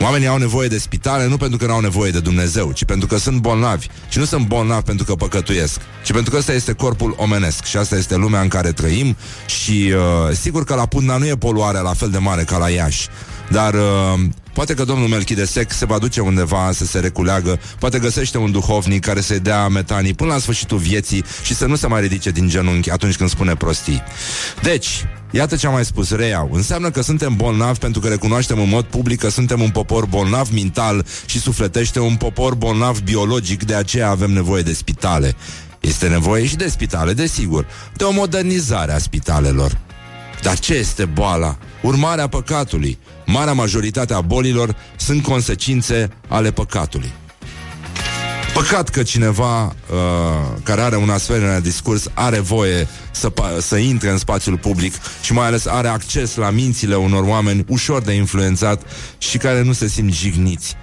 Oamenii 0.01 0.27
au 0.27 0.37
nevoie 0.37 0.69
de 0.69 0.79
spitale 0.79 1.27
nu 1.27 1.37
pentru 1.37 1.59
că 1.59 1.67
nu 1.67 1.73
au 1.73 1.81
nevoie 1.81 2.11
de 2.11 2.21
Dumnezeu, 2.21 2.73
ci 2.73 2.85
pentru 2.85 3.07
că 3.07 3.19
sunt 3.19 3.41
bolnavi. 3.41 3.87
Și 4.09 4.19
nu 4.19 4.25
sunt 4.25 4.47
bolnavi 4.47 4.85
pentru 4.85 5.05
că 5.05 5.15
păcătuiesc, 5.15 5.81
ci 6.05 6.13
pentru 6.13 6.31
că 6.31 6.37
ăsta 6.37 6.53
este 6.53 6.73
corpul 6.73 7.15
omenesc 7.17 7.65
și 7.65 7.77
asta 7.77 7.97
este 7.97 8.17
lumea 8.17 8.41
în 8.41 8.49
care 8.49 8.73
trăim 8.73 9.17
și 9.47 9.93
uh, 9.95 10.37
sigur 10.37 10.65
că 10.65 10.75
la 10.75 10.87
Putna 10.87 11.17
nu 11.17 11.27
e 11.27 11.37
poluarea 11.37 11.81
la 11.81 11.93
fel 11.93 12.11
de 12.11 12.19
mare 12.19 12.43
ca 12.43 12.59
la 12.59 12.69
Iași. 12.69 13.09
Dar 13.51 13.75
uh, 13.75 14.21
poate 14.53 14.75
că 14.75 14.85
domnul 14.85 15.09
Melchidesec 15.09 15.73
se 15.73 15.85
va 15.85 15.99
duce 15.99 16.21
undeva 16.21 16.71
să 16.73 16.85
se 16.85 16.99
reculeagă, 16.99 17.61
poate 17.79 17.99
găsește 17.99 18.39
un 18.39 18.53
duhovnic 18.53 19.05
care 19.05 19.21
să-i 19.21 19.41
dea 19.41 19.69
metanii 19.69 20.15
până 20.15 20.33
la 20.33 20.39
sfârșitul 20.39 20.79
vieții 20.79 21.25
și 21.43 21.55
să 21.55 21.67
nu 21.67 21.77
se 21.77 21.87
mai 21.87 22.01
ridice 22.01 22.31
din 22.31 22.49
genunchi 22.49 22.91
atunci 22.91 23.17
când 23.17 23.31
spune 23.31 23.55
prostii. 23.55 24.03
Deci, 24.63 25.05
Iată 25.31 25.57
ce 25.57 25.67
am 25.67 25.73
mai 25.73 25.85
spus, 25.85 26.11
reiau. 26.11 26.51
Înseamnă 26.53 26.91
că 26.91 27.03
suntem 27.03 27.37
bolnavi 27.37 27.79
pentru 27.79 28.01
că 28.01 28.09
recunoaștem 28.09 28.61
în 28.61 28.69
mod 28.69 28.85
public 28.85 29.19
că 29.19 29.31
suntem 29.31 29.61
un 29.61 29.71
popor 29.71 30.07
bolnav 30.07 30.49
mental 30.53 31.07
și 31.27 31.41
sufletește, 31.41 32.01
un 32.01 32.17
popor 32.17 32.55
bolnav 32.55 33.01
biologic, 33.01 33.65
de 33.65 33.75
aceea 33.75 34.09
avem 34.09 34.31
nevoie 34.31 34.63
de 34.63 34.73
spitale. 34.73 35.35
Este 35.81 36.09
nevoie 36.09 36.47
și 36.47 36.57
de 36.57 36.69
spitale, 36.69 37.13
desigur, 37.13 37.67
de 37.97 38.05
o 38.05 38.13
modernizare 38.13 38.93
a 38.93 38.99
spitalelor. 38.99 39.79
Dar 40.43 40.59
ce 40.59 40.75
este 40.75 41.05
boala? 41.05 41.57
Urmarea 41.83 42.27
păcatului. 42.27 42.99
Marea 43.27 43.53
majoritate 43.53 44.15
a 44.15 44.21
bolilor 44.21 44.77
sunt 44.97 45.23
consecințe 45.23 46.09
ale 46.29 46.51
păcatului. 46.51 47.13
Păcat 48.55 48.89
că 48.89 49.03
cineva 49.03 49.65
uh, 49.65 49.73
care 50.63 50.81
are 50.81 50.97
un 50.97 51.11
asemenea 51.11 51.61
discurs 51.61 52.09
are 52.15 52.39
voie 52.39 52.89
să, 53.11 53.31
pa- 53.31 53.61
să 53.61 53.77
intre 53.77 54.11
în 54.11 54.19
spațiul 54.19 54.59
public 54.59 54.95
și 55.21 55.33
mai 55.33 55.47
ales 55.47 55.67
are 55.67 55.89
acces 55.89 56.35
la 56.35 56.51
mințile 56.51 56.95
unor 56.95 57.23
oameni 57.23 57.65
ușor 57.69 58.03
de 58.03 58.13
influențat 58.13 58.83
și 59.19 59.39
care 59.39 59.63
nu 59.63 59.73
se 59.73 59.89
simt 59.89 60.13
jigniți 60.13 60.77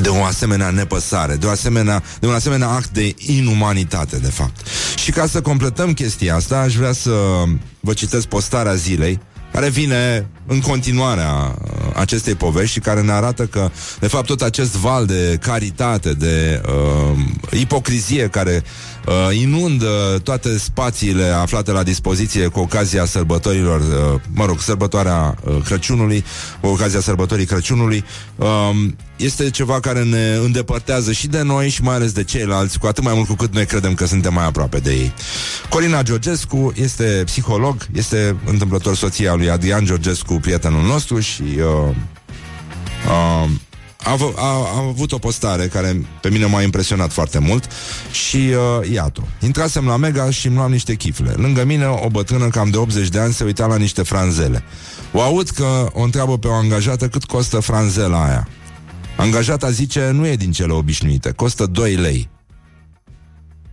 de 0.00 0.08
o 0.08 0.24
asemenea 0.24 0.70
nepăsare, 0.70 1.34
de, 1.34 1.46
o 1.46 1.50
asemenea, 1.50 2.02
de 2.20 2.26
un 2.26 2.34
asemenea 2.34 2.68
act 2.68 2.88
de 2.88 3.14
inumanitate, 3.18 4.16
de 4.18 4.30
fapt. 4.30 4.66
Și 4.96 5.10
ca 5.10 5.26
să 5.26 5.40
completăm 5.40 5.92
chestia 5.92 6.34
asta, 6.34 6.58
aș 6.58 6.74
vrea 6.74 6.92
să 6.92 7.42
vă 7.80 7.92
citesc 7.92 8.26
postarea 8.26 8.74
zilei, 8.74 9.20
care 9.52 9.68
vine 9.68 10.28
în 10.46 10.60
continuarea 10.60 11.54
acestei 11.94 12.34
povești 12.34 12.72
și 12.72 12.80
care 12.80 13.00
ne 13.00 13.12
arată 13.12 13.44
că, 13.44 13.70
de 14.00 14.06
fapt, 14.06 14.26
tot 14.26 14.42
acest 14.42 14.76
val 14.76 15.06
de 15.06 15.38
caritate, 15.40 16.12
de 16.12 16.60
uh, 16.66 17.58
ipocrizie 17.60 18.28
care 18.28 18.62
uh, 19.06 19.36
inundă 19.36 20.20
toate 20.22 20.58
spațiile 20.58 21.24
aflate 21.24 21.70
la 21.70 21.82
dispoziție 21.82 22.46
cu 22.46 22.60
ocazia 22.60 23.04
sărbătorilor, 23.04 23.80
uh, 23.80 24.20
mă 24.34 24.44
rog, 24.44 24.60
sărbătoarea 24.60 25.36
uh, 25.44 25.56
Crăciunului, 25.64 26.24
cu 26.60 26.66
ocazia 26.66 27.00
sărbătorii 27.00 27.44
Crăciunului, 27.46 28.04
uh, 28.36 28.70
este 29.16 29.50
ceva 29.50 29.80
care 29.80 30.02
ne 30.02 30.38
îndepărtează 30.44 31.12
și 31.12 31.26
de 31.26 31.42
noi 31.42 31.68
și 31.68 31.82
mai 31.82 31.94
ales 31.94 32.12
de 32.12 32.24
ceilalți, 32.24 32.78
cu 32.78 32.86
atât 32.86 33.04
mai 33.04 33.14
mult 33.14 33.26
cu 33.26 33.34
cât 33.34 33.54
noi 33.54 33.66
credem 33.66 33.94
că 33.94 34.06
suntem 34.06 34.32
mai 34.32 34.44
aproape 34.46 34.78
de 34.78 34.90
ei. 34.90 35.12
Corina 35.68 36.02
Georgescu 36.02 36.72
este 36.76 37.22
psiholog, 37.24 37.86
este 37.92 38.36
întâmplător 38.44 38.96
soția 38.96 39.34
lui 39.34 39.39
Adrian 39.48 39.84
Georgescu, 39.84 40.34
prietenul 40.34 40.82
nostru 40.82 41.20
și 41.20 41.42
uh, 41.42 41.94
uh, 43.06 43.50
a, 44.04 44.10
av- 44.10 44.34
a, 44.36 44.46
a 44.46 44.86
avut 44.88 45.12
o 45.12 45.18
postare 45.18 45.66
care 45.66 46.06
pe 46.20 46.30
mine 46.30 46.46
m-a 46.46 46.62
impresionat 46.62 47.12
foarte 47.12 47.38
mult 47.38 47.64
și 48.10 48.36
uh, 48.36 48.90
iată. 48.92 49.26
Intrasem 49.40 49.86
la 49.86 49.96
Mega 49.96 50.30
și 50.30 50.46
îmi 50.46 50.56
luam 50.56 50.70
niște 50.70 50.94
chifle. 50.94 51.30
Lângă 51.30 51.64
mine 51.64 51.86
o 51.86 52.08
bătrână 52.08 52.48
cam 52.48 52.70
de 52.70 52.76
80 52.76 53.08
de 53.08 53.18
ani 53.18 53.32
se 53.32 53.44
uita 53.44 53.66
la 53.66 53.76
niște 53.76 54.02
franzele. 54.02 54.62
O 55.12 55.20
aud 55.20 55.48
că 55.48 55.88
o 55.92 56.02
întreabă 56.02 56.38
pe 56.38 56.46
o 56.46 56.52
angajată 56.52 57.08
cât 57.08 57.24
costă 57.24 57.60
franzela 57.60 58.24
aia. 58.24 58.48
Angajata 59.16 59.70
zice, 59.70 60.10
nu 60.10 60.26
e 60.26 60.36
din 60.36 60.52
cele 60.52 60.72
obișnuite, 60.72 61.30
costă 61.30 61.66
2 61.66 61.94
lei. 61.94 62.28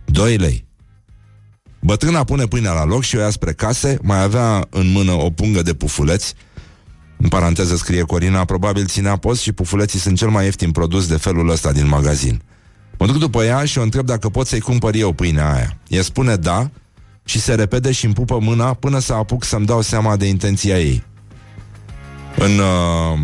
2 0.04 0.36
lei. 0.36 0.67
Bătrâna 1.88 2.24
pune 2.24 2.46
pâinea 2.46 2.72
la 2.72 2.84
loc 2.84 3.02
și 3.02 3.16
o 3.16 3.18
ia 3.18 3.30
spre 3.30 3.52
case, 3.52 3.98
mai 4.02 4.22
avea 4.22 4.66
în 4.70 4.90
mână 4.90 5.12
o 5.12 5.30
pungă 5.30 5.62
de 5.62 5.74
pufuleți, 5.74 6.34
în 7.16 7.28
paranteză 7.28 7.76
scrie 7.76 8.02
Corina, 8.02 8.44
probabil 8.44 8.86
ținea 8.86 9.16
post 9.16 9.40
și 9.40 9.52
pufuleții 9.52 9.98
sunt 9.98 10.16
cel 10.16 10.28
mai 10.28 10.44
ieftin 10.44 10.70
produs 10.70 11.06
de 11.06 11.16
felul 11.16 11.48
ăsta 11.48 11.72
din 11.72 11.88
magazin. 11.88 12.42
Mă 12.98 13.06
duc 13.06 13.18
după 13.18 13.44
ea 13.44 13.64
și 13.64 13.78
o 13.78 13.82
întreb 13.82 14.06
dacă 14.06 14.28
pot 14.28 14.46
să-i 14.46 14.60
cumpăr 14.60 14.94
eu 14.94 15.12
pâinea 15.12 15.54
aia. 15.54 15.78
Ea 15.88 16.02
spune 16.02 16.36
da 16.36 16.70
și 17.24 17.40
se 17.40 17.54
repede 17.54 17.92
și 17.92 18.04
îmi 18.04 18.14
pupă 18.14 18.38
mâna 18.40 18.74
până 18.74 18.98
să 18.98 19.12
apuc 19.12 19.44
să-mi 19.44 19.66
dau 19.66 19.80
seama 19.80 20.16
de 20.16 20.26
intenția 20.26 20.78
ei. 20.78 21.04
În... 22.36 22.58
Uh... 22.58 23.18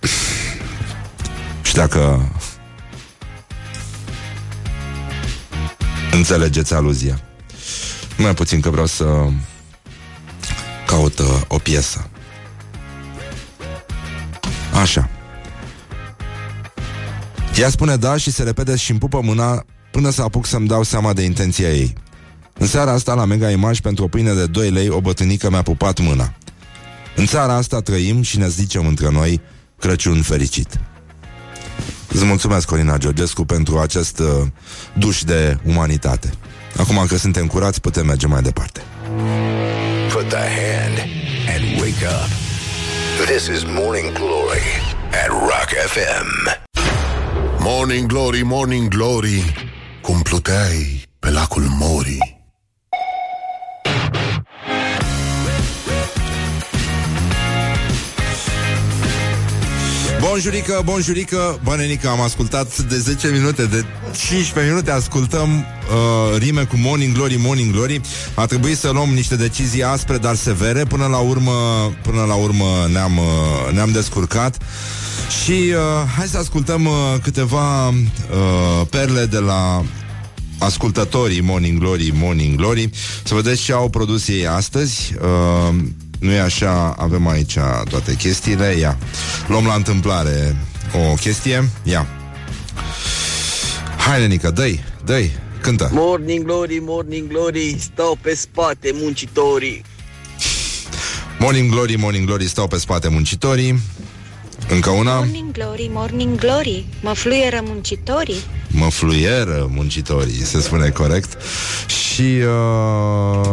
și 1.68 1.74
dacă 1.74 2.30
Înțelegeți 6.16 6.74
aluzia. 6.74 7.20
Mai 8.16 8.34
puțin 8.34 8.60
că 8.60 8.70
vreau 8.70 8.86
să 8.86 9.04
caut 10.86 11.18
uh, 11.18 11.26
o 11.48 11.58
piesă. 11.58 12.10
Așa. 14.80 15.08
Ea 17.56 17.68
spune 17.68 17.96
da 17.96 18.16
și 18.16 18.30
se 18.30 18.42
repede 18.42 18.76
și 18.76 18.90
îmi 18.90 19.00
pupă 19.00 19.20
mâna 19.20 19.64
până 19.90 20.10
să 20.10 20.22
apuc 20.22 20.46
să-mi 20.46 20.66
dau 20.66 20.82
seama 20.82 21.12
de 21.12 21.22
intenția 21.22 21.68
ei. 21.68 21.92
În 22.58 22.66
seara 22.66 22.92
asta, 22.92 23.14
la 23.14 23.24
Mega 23.24 23.50
Image, 23.50 23.80
pentru 23.80 24.04
o 24.04 24.08
pâine 24.08 24.32
de 24.32 24.46
2 24.46 24.70
lei, 24.70 24.88
o 24.88 25.00
bătrânică 25.00 25.50
mi-a 25.50 25.62
pupat 25.62 25.98
mâna. 26.00 26.34
În 27.16 27.26
țara 27.26 27.54
asta 27.54 27.80
trăim 27.80 28.22
și 28.22 28.38
ne 28.38 28.48
zicem 28.48 28.86
între 28.86 29.10
noi 29.10 29.40
Crăciun 29.78 30.22
fericit. 30.22 30.80
Îți 32.16 32.24
mulțumesc, 32.24 32.66
Corina 32.66 32.98
Georgescu, 32.98 33.44
pentru 33.44 33.78
acest 33.78 34.18
uh, 34.18 34.26
duș 34.92 35.22
de 35.22 35.58
umanitate. 35.64 36.30
Acum 36.76 37.04
că 37.08 37.16
suntem 37.16 37.46
curați, 37.46 37.80
putem 37.80 38.06
merge 38.06 38.26
mai 38.26 38.42
departe. 38.42 38.80
Put 40.12 40.28
the 40.28 40.36
hand 40.36 40.98
and 41.54 41.80
wake 41.80 42.06
up. 42.06 42.28
This 43.26 43.46
is 43.46 43.64
Morning 43.64 44.12
Glory 44.12 44.66
at 45.10 45.28
Rock 45.28 45.68
FM. 45.86 46.58
Morning 47.58 48.06
Glory, 48.06 48.42
Morning 48.42 48.88
Glory 48.88 49.54
Cum 50.02 50.20
pluteai 50.22 51.02
pe 51.18 51.30
lacul 51.30 51.62
Mori 51.78 52.35
Bonjurică, 60.28 60.82
bonjurică, 60.84 61.60
bănenică, 61.64 62.08
am 62.08 62.20
ascultat 62.20 62.78
de 62.78 62.98
10 62.98 63.28
minute, 63.28 63.64
de 63.64 63.84
15 64.28 64.72
minute 64.72 64.90
ascultăm 64.90 65.48
uh, 65.50 66.38
rime 66.38 66.64
cu 66.64 66.76
Morning 66.76 67.14
Glory, 67.14 67.36
Morning 67.36 67.72
Glory. 67.72 68.00
A 68.34 68.46
trebuit 68.46 68.76
să 68.76 68.90
luăm 68.90 69.08
niște 69.08 69.36
decizii 69.36 69.82
aspre, 69.82 70.18
dar 70.18 70.34
severe. 70.34 70.84
Până 70.84 71.06
la 71.06 71.18
urmă, 71.18 71.52
până 72.02 72.24
la 72.24 72.34
urmă 72.34 72.88
ne-am, 72.92 73.16
uh, 73.16 73.72
ne-am 73.72 73.90
descurcat. 73.90 74.58
Și 75.44 75.52
uh, 75.52 76.10
hai 76.16 76.26
să 76.26 76.38
ascultăm 76.38 76.84
uh, 76.84 76.92
câteva 77.22 77.88
uh, 77.88 77.94
perle 78.90 79.24
de 79.24 79.38
la 79.38 79.82
ascultătorii 80.58 81.40
Morning 81.40 81.78
Glory, 81.78 82.12
Morning 82.14 82.56
Glory, 82.56 82.90
să 83.24 83.34
vedeți 83.34 83.62
ce 83.62 83.72
au 83.72 83.88
produs 83.88 84.28
ei 84.28 84.46
astăzi. 84.46 85.14
Uh, 85.22 85.74
nu 86.18 86.32
e 86.32 86.40
așa, 86.40 86.94
avem 86.98 87.28
aici 87.28 87.58
toate 87.90 88.14
chestiile, 88.14 88.74
ia. 88.78 88.98
Luăm 89.48 89.66
la 89.66 89.74
întâmplare 89.74 90.56
o 90.94 91.14
chestie, 91.14 91.68
ia. 91.82 92.06
Hai, 93.98 94.20
Lenica, 94.20 94.50
dă-i, 94.50 94.84
dă-i, 95.04 95.32
cântă. 95.60 95.90
Morning 95.92 96.44
Glory, 96.44 96.78
Morning 96.82 97.28
Glory, 97.28 97.76
stau 97.78 98.18
pe 98.20 98.34
spate 98.34 98.90
muncitorii. 98.94 99.84
Morning 101.38 101.70
Glory, 101.70 101.96
Morning 101.96 102.26
Glory, 102.26 102.48
stau 102.48 102.68
pe 102.68 102.78
spate 102.78 103.08
muncitorii. 103.08 103.80
Încă 104.68 104.90
una. 104.90 105.14
Morning 105.14 105.50
Glory, 105.52 105.90
Morning 105.92 106.38
Glory, 106.38 106.84
mă 107.00 107.12
fluieră 107.12 107.60
muncitorii. 107.62 108.40
Mă 108.68 108.88
fluieră 108.90 109.70
muncitorii, 109.74 110.44
se 110.44 110.60
spune 110.60 110.88
corect. 110.88 111.42
Și 111.86 112.22
uh, 112.22 113.44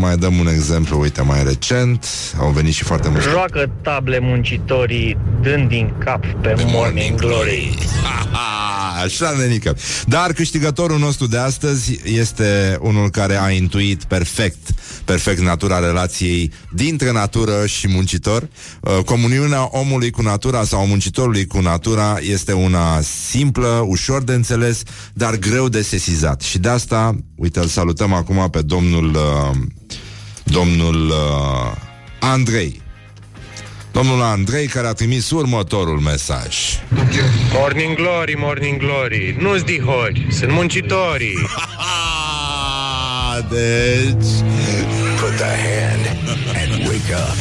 mai 0.00 0.16
dăm 0.16 0.38
un 0.38 0.46
exemplu, 0.46 1.00
uite, 1.00 1.22
mai 1.22 1.42
recent. 1.44 2.06
Au 2.40 2.50
venit 2.50 2.72
și 2.74 2.84
foarte 2.84 3.08
mulți. 3.08 3.28
Joacă 3.28 3.70
table 3.82 4.18
muncitorii 4.18 5.16
dând 5.42 5.68
din 5.68 5.92
cap 5.98 6.26
pe 6.40 6.54
Morning 6.66 7.20
Glory. 7.20 7.74
Așa, 9.02 9.30
nenică. 9.30 9.76
Dar 10.06 10.32
câștigătorul 10.32 10.98
nostru 10.98 11.26
de 11.26 11.38
astăzi 11.38 12.00
este 12.04 12.78
unul 12.80 13.10
care 13.10 13.40
a 13.40 13.50
intuit 13.50 14.04
perfect, 14.04 14.70
perfect 15.04 15.40
natura 15.40 15.78
relației 15.78 16.52
dintre 16.72 17.12
natură 17.12 17.66
și 17.66 17.88
muncitor. 17.88 18.48
Uh, 18.80 18.98
Comuniunea 19.04 19.68
omului 19.70 20.10
cu 20.10 20.22
natura 20.22 20.64
sau 20.64 20.86
muncitorului 20.86 21.46
cu 21.46 21.58
natura 21.58 22.18
este 22.20 22.52
una 22.52 23.00
simplă, 23.00 23.84
ușor 23.86 24.22
de 24.22 24.32
înțeles, 24.32 24.82
dar 25.12 25.36
greu 25.36 25.68
de 25.68 25.82
sesizat. 25.82 26.40
Și 26.40 26.58
de 26.58 26.68
asta, 26.68 27.16
uite, 27.36 27.58
îl 27.58 27.66
salutăm 27.66 28.12
acum 28.12 28.50
pe 28.50 28.62
domnul 28.62 29.14
uh, 29.14 29.56
domnul 30.44 31.08
uh, 31.08 31.76
Andrei. 32.20 32.82
Domnul 33.92 34.22
Andrei 34.22 34.66
care 34.66 34.86
a 34.86 34.92
trimis 34.92 35.30
următorul 35.30 35.98
mesaj. 35.98 36.56
Morning 37.52 37.96
Glory, 37.96 38.34
Morning 38.38 38.78
Glory, 38.78 39.36
nu-ți 39.40 39.64
dihori, 39.64 40.26
sunt 40.30 40.52
muncitorii. 40.52 41.38
deci... 43.50 44.30
Put 45.20 45.36
the 45.36 45.54
hand 45.68 46.04
and 46.60 46.86
wake 46.88 47.12
up. 47.14 47.36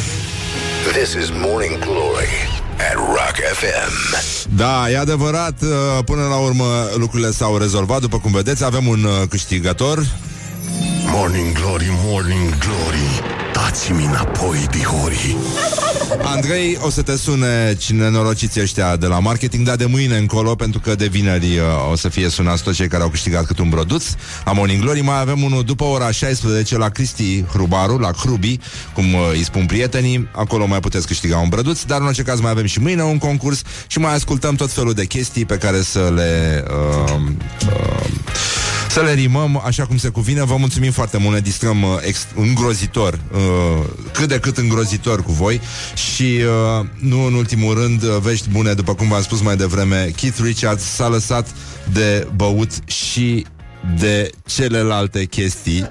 This 0.94 1.14
is 1.14 1.30
Morning 1.30 1.80
Glory 1.80 2.34
at 2.78 2.96
Rock 2.96 3.36
FM. 3.54 4.16
Da, 4.56 4.90
e 4.92 4.98
adevărat, 4.98 5.62
uh, 5.62 6.04
până 6.06 6.22
la 6.28 6.36
urmă 6.36 6.90
lucrurile 6.96 7.32
s-au 7.32 7.58
rezolvat, 7.58 8.02
după 8.02 8.20
cum 8.20 8.32
vedeți, 8.32 8.64
avem 8.64 8.88
un 8.88 9.04
uh, 9.04 9.28
câștigător. 9.30 10.06
Morning 11.06 11.52
Glory, 11.54 11.88
Morning 11.90 12.58
Glory 12.58 13.41
Dați-mi 13.72 14.06
înapoi, 14.06 14.68
dihorii 14.72 15.38
Andrei, 16.24 16.78
o 16.82 16.90
să 16.90 17.02
te 17.02 17.18
sune 17.18 17.76
cine 17.78 18.10
norociți 18.10 18.60
ăștia 18.62 18.96
de 18.96 19.06
la 19.06 19.20
marketing, 19.20 19.66
dar 19.66 19.76
de 19.76 19.86
mâine 19.86 20.18
încolo, 20.18 20.56
pentru 20.56 20.80
că 20.80 20.96
de 20.96 21.08
vineri 21.08 21.58
uh, 21.58 21.92
o 21.92 21.96
să 21.96 22.10
fie 22.10 22.30
sunați 22.30 22.64
toți 22.64 22.76
cei 22.76 22.88
care 22.88 23.04
au 23.04 23.10
câștigat 23.10 23.46
cât 23.46 23.60
un 23.60 23.70
produț 23.70 24.06
la 24.46 24.52
Morning 24.52 24.82
Glory. 24.82 25.02
Mai 25.02 25.20
avem 25.20 25.44
unul 25.44 25.64
după 25.64 25.84
ora 25.84 26.12
16 26.12 26.78
la 26.78 26.90
Cristi 26.90 27.44
Hrubaru, 27.44 27.98
la 27.98 28.12
Hrubi, 28.12 28.60
cum 28.94 29.14
uh, 29.14 29.20
îi 29.32 29.44
spun 29.44 29.66
prietenii. 29.66 30.28
Acolo 30.32 30.66
mai 30.66 30.80
puteți 30.80 31.08
câștiga 31.08 31.38
un 31.38 31.50
brăduț, 31.50 31.84
dar 31.84 32.00
în 32.00 32.06
orice 32.06 32.24
caz 32.24 32.40
mai 32.40 32.52
avem 32.52 32.66
și 32.66 32.80
mâine 32.80 33.04
un 33.04 33.18
concurs 33.18 33.62
și 33.88 34.00
mai 34.00 34.14
ascultăm 34.14 34.56
tot 34.56 34.72
felul 34.72 34.94
de 34.94 35.06
chestii 35.06 35.46
pe 35.46 35.58
care 35.58 35.82
să 35.82 36.12
le... 36.16 36.64
Uh, 36.68 37.22
uh, 37.66 38.11
să 38.92 39.02
le 39.02 39.14
rimăm 39.14 39.62
așa 39.66 39.86
cum 39.86 39.98
se 39.98 40.10
cuvine. 40.10 40.44
Vă 40.44 40.56
mulțumim 40.56 40.92
foarte 40.92 41.18
mult, 41.18 41.34
ne 41.34 41.40
distrăm 41.40 41.84
uh, 41.84 41.90
ex- 42.02 42.28
îngrozitor, 42.36 43.20
uh, 43.32 43.88
cât 44.14 44.28
de 44.28 44.40
cât 44.40 44.58
îngrozitor 44.58 45.24
cu 45.24 45.32
voi 45.32 45.62
și 46.14 46.24
uh, 46.24 46.86
nu 47.00 47.26
în 47.26 47.34
ultimul 47.34 47.74
rând 47.74 48.04
uh, 48.04 48.18
vești 48.22 48.50
bune, 48.50 48.74
după 48.74 48.94
cum 48.96 49.08
v-am 49.08 49.22
spus 49.22 49.42
mai 49.42 49.56
devreme, 49.56 50.12
Keith 50.16 50.38
Richards 50.42 50.84
s-a 50.84 51.08
lăsat 51.08 51.48
de 51.94 52.28
băut 52.36 52.72
și 52.86 53.46
de 53.98 54.30
celelalte 54.46 55.26
chestii. 55.26 55.90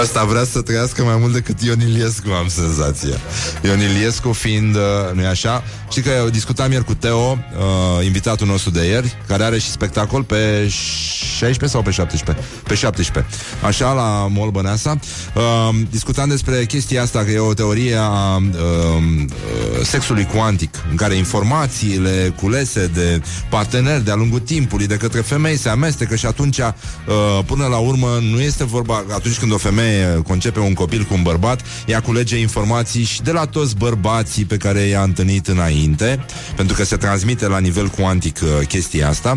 Asta 0.00 0.24
vrea 0.24 0.44
să 0.44 0.60
trăiască 0.60 1.02
mai 1.02 1.16
mult 1.20 1.32
decât 1.32 1.60
Ion 1.60 1.80
Iliescu, 1.80 2.30
am 2.30 2.48
senzația. 2.48 3.16
Ion 3.64 3.80
Iliescu 3.80 4.32
fiind, 4.32 4.74
uh, 4.74 4.82
nu-i 5.14 5.26
așa? 5.26 5.62
Știi 5.90 6.02
că 6.02 6.10
eu 6.18 6.28
discutam 6.28 6.70
ieri 6.70 6.84
cu 6.84 6.94
Teo, 6.94 7.30
uh, 7.30 8.04
invitatul 8.04 8.46
nostru 8.46 8.70
de 8.70 8.86
ieri, 8.86 9.16
care 9.26 9.44
are 9.44 9.58
și 9.58 9.70
spectacol 9.70 10.22
pe 10.22 10.68
16 10.68 11.66
sau 11.66 11.82
pe 11.82 11.90
17? 11.90 12.44
Pe 12.62 12.74
17. 12.74 13.34
Așa, 13.64 13.92
la 13.92 14.26
Mol 14.30 14.50
Băneasa. 14.50 14.98
Uh, 15.34 15.80
discutam 15.90 16.28
despre 16.28 16.64
chestia 16.64 17.02
asta, 17.02 17.24
că 17.24 17.30
e 17.30 17.38
o 17.38 17.54
teorie 17.54 17.96
a 17.96 18.36
uh, 18.36 18.42
uh, 18.52 19.84
sexului 19.84 20.28
cuantic, 20.34 20.74
în 20.90 20.96
care 20.96 21.14
informațiile 21.14 22.34
culese 22.40 22.90
de 22.94 23.22
parteneri 23.50 24.04
de-a 24.04 24.14
lungul 24.14 24.38
timpului, 24.38 24.86
de 24.86 24.96
către 24.96 25.20
femei, 25.20 25.56
se 25.56 25.68
amestecă 25.68 26.16
și 26.16 26.26
atunci, 26.26 26.58
uh, 26.58 27.44
până 27.46 27.66
la 27.66 27.76
urmă, 27.76 28.18
nu 28.30 28.40
este 28.40 28.64
vorba, 28.64 28.81
atunci 28.90 29.38
când 29.38 29.52
o 29.52 29.56
femeie 29.56 30.22
concepe 30.26 30.58
un 30.58 30.74
copil 30.74 31.02
cu 31.02 31.14
un 31.14 31.22
bărbat, 31.22 31.60
ea 31.86 32.00
culege 32.00 32.36
informații 32.36 33.04
și 33.04 33.22
de 33.22 33.30
la 33.30 33.46
toți 33.46 33.76
bărbații 33.76 34.44
pe 34.44 34.56
care 34.56 34.80
i-a 34.80 35.02
întâlnit 35.02 35.46
înainte, 35.46 36.24
pentru 36.56 36.76
că 36.76 36.84
se 36.84 36.96
transmite 36.96 37.46
la 37.46 37.58
nivel 37.58 37.88
cuantic 37.88 38.38
uh, 38.42 38.66
chestia 38.66 39.08
asta, 39.08 39.36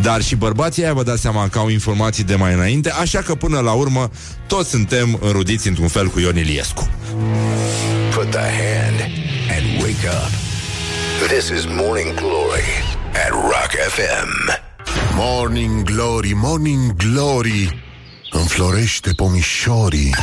dar 0.00 0.22
și 0.22 0.34
bărbații 0.34 0.82
aia 0.82 0.92
vă 0.92 1.02
dați 1.02 1.20
seama 1.20 1.48
că 1.48 1.58
au 1.58 1.68
informații 1.68 2.24
de 2.24 2.34
mai 2.34 2.54
înainte, 2.54 2.90
așa 2.90 3.18
că 3.18 3.34
până 3.34 3.60
la 3.60 3.72
urmă 3.72 4.10
toți 4.46 4.70
suntem 4.70 5.18
înrudiți 5.22 5.68
într-un 5.68 5.88
fel 5.88 6.06
cu 6.06 6.20
Ion 6.20 6.36
Iliescu. 6.36 6.90
Put 8.14 8.30
the 8.30 8.38
hand 8.38 9.00
and 9.56 9.82
wake 9.82 10.08
up. 10.08 10.30
This 11.28 11.48
is 11.48 11.64
Morning 11.66 12.14
Glory 12.14 12.70
at 13.12 13.30
Rock 13.30 13.70
FM. 13.88 14.64
Morning 15.14 15.82
Glory, 15.82 16.32
Morning 16.34 16.96
Glory 16.96 17.85
Înflorește 18.30 19.12
pomișorii. 19.12 20.14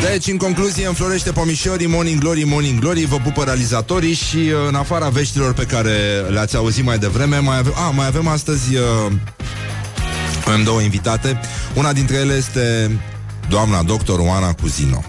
Deci, 0.00 0.26
în 0.26 0.36
concluzie, 0.36 0.86
înflorește 0.86 1.32
pomișorii 1.32 1.86
Morning 1.86 2.20
Glory, 2.20 2.44
Morning 2.44 2.78
Glory 2.78 3.04
Vă 3.04 3.16
pupă 3.16 3.44
realizatorii 3.44 4.14
și 4.14 4.36
uh, 4.36 4.52
în 4.68 4.74
afara 4.74 5.08
veștilor 5.08 5.52
pe 5.54 5.64
care 5.64 6.24
le-ați 6.28 6.56
auzit 6.56 6.84
mai 6.84 6.98
devreme 6.98 7.38
Mai 7.38 7.58
avem, 7.58 7.72
a, 7.76 7.90
mai 7.90 8.06
avem 8.06 8.26
astăzi 8.26 8.76
uh, 8.76 9.12
Avem 10.46 10.62
două 10.62 10.80
invitate. 10.80 11.40
Una 11.74 11.92
dintre 11.92 12.16
ele 12.16 12.34
este 12.34 12.90
doamna 13.48 13.82
doctor 13.82 14.18
Oana 14.18 14.52
Cuzino 14.52 15.04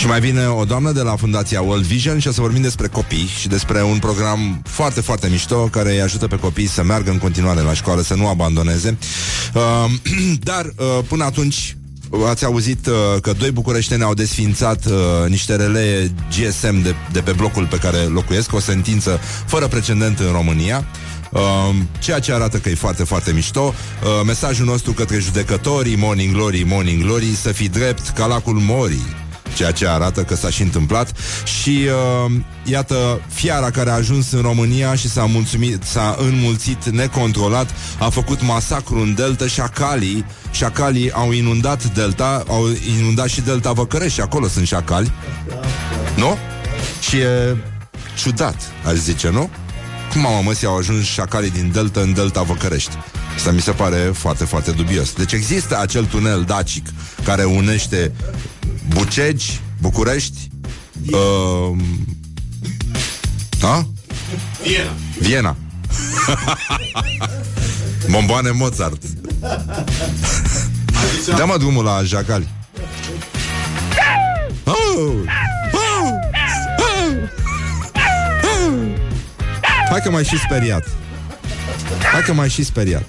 și 0.00 0.06
mai 0.06 0.20
vine 0.20 0.46
o 0.46 0.64
doamnă 0.64 0.92
de 0.92 1.00
la 1.00 1.16
Fundația 1.16 1.60
World 1.60 1.84
Vision 1.84 2.18
și 2.18 2.28
o 2.28 2.32
să 2.32 2.40
vorbim 2.40 2.62
despre 2.62 2.86
copii 2.86 3.30
și 3.38 3.48
despre 3.48 3.82
un 3.82 3.98
program 3.98 4.62
foarte, 4.64 5.00
foarte 5.00 5.28
mișto 5.28 5.56
care 5.56 5.92
îi 5.92 6.00
ajută 6.00 6.26
pe 6.26 6.36
copii 6.36 6.66
să 6.66 6.82
meargă 6.82 7.10
în 7.10 7.18
continuare 7.18 7.60
la 7.60 7.74
școală, 7.74 8.02
să 8.02 8.14
nu 8.14 8.28
abandoneze. 8.28 8.98
Uh, 9.54 9.90
dar 10.50 10.64
uh, 10.64 10.98
până 11.08 11.24
atunci 11.24 11.76
Ați 12.28 12.44
auzit 12.44 12.86
uh, 12.86 12.94
că 13.22 13.32
doi 13.38 13.50
bucureșteni 13.50 14.02
au 14.02 14.14
desfințat 14.14 14.84
uh, 14.86 14.92
niște 15.28 15.56
relee 15.56 16.12
GSM 16.28 16.82
de, 16.82 16.94
de 17.12 17.20
pe 17.20 17.32
blocul 17.32 17.66
pe 17.66 17.76
care 17.76 17.98
locuiesc, 17.98 18.52
o 18.52 18.60
sentință 18.60 19.20
fără 19.46 19.66
precedent 19.66 20.18
în 20.18 20.32
România. 20.32 20.86
Uh, 21.30 21.40
ceea 21.98 22.18
ce 22.18 22.32
arată 22.32 22.56
că 22.56 22.68
e 22.68 22.74
foarte, 22.74 23.04
foarte 23.04 23.32
mișto. 23.32 23.60
Uh, 24.02 24.08
mesajul 24.26 24.66
nostru 24.66 24.92
către 24.92 25.18
judecătorii, 25.18 25.96
Morning 25.96 26.34
Glory, 26.34 26.62
Morning 26.66 27.02
Glory, 27.02 27.34
să 27.34 27.52
fii 27.52 27.68
drept 27.68 28.08
ca 28.08 28.26
lacul 28.26 28.58
Morii 28.58 29.19
ceea 29.54 29.70
ce 29.70 29.88
arată 29.88 30.22
că 30.22 30.34
s-a 30.34 30.50
și 30.50 30.62
întâmplat 30.62 31.12
și 31.44 31.86
uh, 32.26 32.32
iată, 32.64 33.20
fiara 33.28 33.70
care 33.70 33.90
a 33.90 33.94
ajuns 33.94 34.32
în 34.32 34.40
România 34.40 34.94
și 34.94 35.08
s-a, 35.08 35.24
mulțumit, 35.24 35.82
s-a 35.82 36.16
înmulțit 36.18 36.84
necontrolat, 36.88 37.70
a 37.98 38.08
făcut 38.08 38.42
masacru 38.42 38.98
în 38.98 39.14
delta, 39.14 39.46
șacalii, 39.46 40.24
șacalii 40.50 41.12
au 41.12 41.32
inundat 41.32 41.84
delta, 41.84 42.44
au 42.48 42.68
inundat 42.98 43.28
și 43.28 43.40
delta 43.40 43.72
Văcărești 43.72 44.14
și 44.14 44.20
acolo 44.20 44.48
sunt 44.48 44.66
șacali, 44.66 45.12
nu? 46.16 46.36
Și 47.00 47.16
e 47.16 47.56
ciudat, 48.16 48.56
aș 48.86 48.94
zice, 48.94 49.30
nu? 49.30 49.50
Cum 50.12 50.26
am 50.26 50.44
mă, 50.44 50.54
au 50.66 50.76
ajuns 50.76 51.04
șacalii 51.04 51.50
din 51.50 51.70
delta 51.72 52.00
în 52.00 52.12
delta 52.12 52.42
Văcărești? 52.42 52.90
Asta 53.36 53.50
mi 53.50 53.60
se 53.60 53.70
pare 53.70 53.96
foarte, 53.96 54.44
foarte 54.44 54.70
dubios. 54.70 55.12
Deci 55.12 55.32
există 55.32 55.78
acel 55.80 56.04
tunel 56.04 56.42
dacic 56.42 56.86
care 57.24 57.44
unește 57.44 58.12
Bucegi, 58.94 59.60
București, 59.80 60.48
uh, 61.10 61.76
da? 63.60 63.86
Viena. 64.62 64.90
Viena. 65.18 65.56
Bomboane 68.10 68.50
Mozart. 68.50 69.02
Dă-mă 71.36 71.56
drumul 71.58 71.84
la 71.84 72.02
Jacali. 72.02 72.48
Oh! 74.64 75.12
Oh! 75.72 76.10
Oh! 76.78 77.12
Hai 79.90 80.00
că 80.02 80.10
m-ai 80.10 80.24
și 80.24 80.38
speriat. 80.38 80.88
Hai 82.12 82.22
că 82.22 82.32
m-ai 82.32 82.48
și 82.48 82.64
speriat. 82.64 83.04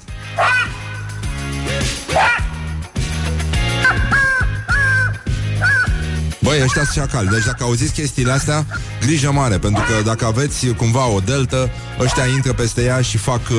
Băi, 6.52 6.62
ăștia 6.64 6.84
sunt 6.84 6.96
șacali 6.96 7.28
Deci 7.28 7.46
dacă 7.46 7.64
auziți 7.64 7.94
chestiile 7.94 8.32
astea, 8.32 8.66
grijă 9.02 9.32
mare 9.32 9.58
Pentru 9.58 9.84
că 9.84 10.04
dacă 10.04 10.26
aveți 10.26 10.68
cumva 10.68 11.08
o 11.08 11.20
deltă 11.20 11.70
Ăștia 12.00 12.26
intră 12.26 12.54
peste 12.54 12.84
ea 12.84 13.02
și 13.02 13.18
fac 13.18 13.42
uh, 13.50 13.58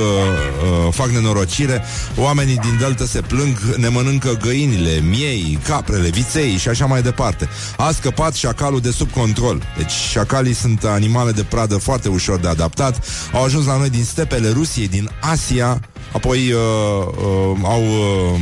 uh, 0.87 0.93
Fac 0.93 1.09
nenorocire. 1.09 1.83
Oamenii 2.17 2.57
din 2.57 2.77
deltă 2.79 3.07
se 3.07 3.21
plâng 3.21 3.59
Ne 3.77 3.89
mănâncă 3.89 4.39
găinile, 4.43 5.01
miei, 5.01 5.59
caprele, 5.67 6.09
viței 6.09 6.57
Și 6.57 6.69
așa 6.69 6.87
mai 6.87 7.03
departe. 7.03 7.49
A 7.77 7.91
scăpat 7.93 8.35
șacalul 8.35 8.81
de 8.81 8.91
sub 8.91 9.11
control. 9.11 9.63
Deci 9.77 9.93
șacalii 10.11 10.55
sunt 10.55 10.85
animale 10.85 11.31
de 11.31 11.43
pradă 11.43 11.77
Foarte 11.77 12.09
ușor 12.09 12.39
de 12.39 12.49
adaptat. 12.49 13.05
Au 13.33 13.45
ajuns 13.45 13.67
la 13.67 13.77
noi 13.77 13.91
din 13.91 14.05
stepele 14.05 14.51
Rusiei, 14.51 14.89
din 14.89 15.11
Asia 15.21 15.81
Apoi 16.13 16.53
uh, 16.53 16.59
uh, 16.59 17.59
au, 17.63 17.83
uh, 17.83 18.41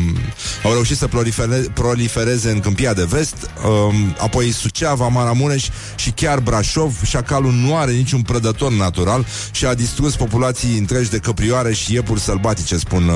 au 0.65 0.73
reușit 0.73 0.97
să 0.97 1.07
prolifere, 1.07 1.57
prolifereze 1.75 2.51
în 2.51 2.61
Câmpia 2.61 2.95
de 2.95 3.05
Vest 3.05 3.51
uh, 3.65 3.95
Apoi 4.19 4.51
Suceava, 4.51 5.09
Maramureș 5.09 5.69
și 5.97 6.11
chiar 6.11 6.41
Brașov 6.41 7.03
Șacalul 7.05 7.53
nu 7.53 7.77
are 7.77 7.93
niciun 7.93 8.23
prădător 8.23 8.73
natural 8.73 9.27
Și 9.51 9.67
a 9.67 9.75
distrus 9.75 10.17
populații 10.17 10.79
întregi 10.79 11.11
de 11.11 11.19
căprioare 11.19 11.73
și 11.73 11.95
iepuri 11.95 12.21
sălbatice 12.21 12.77
Spun 12.77 13.09
uh, 13.09 13.15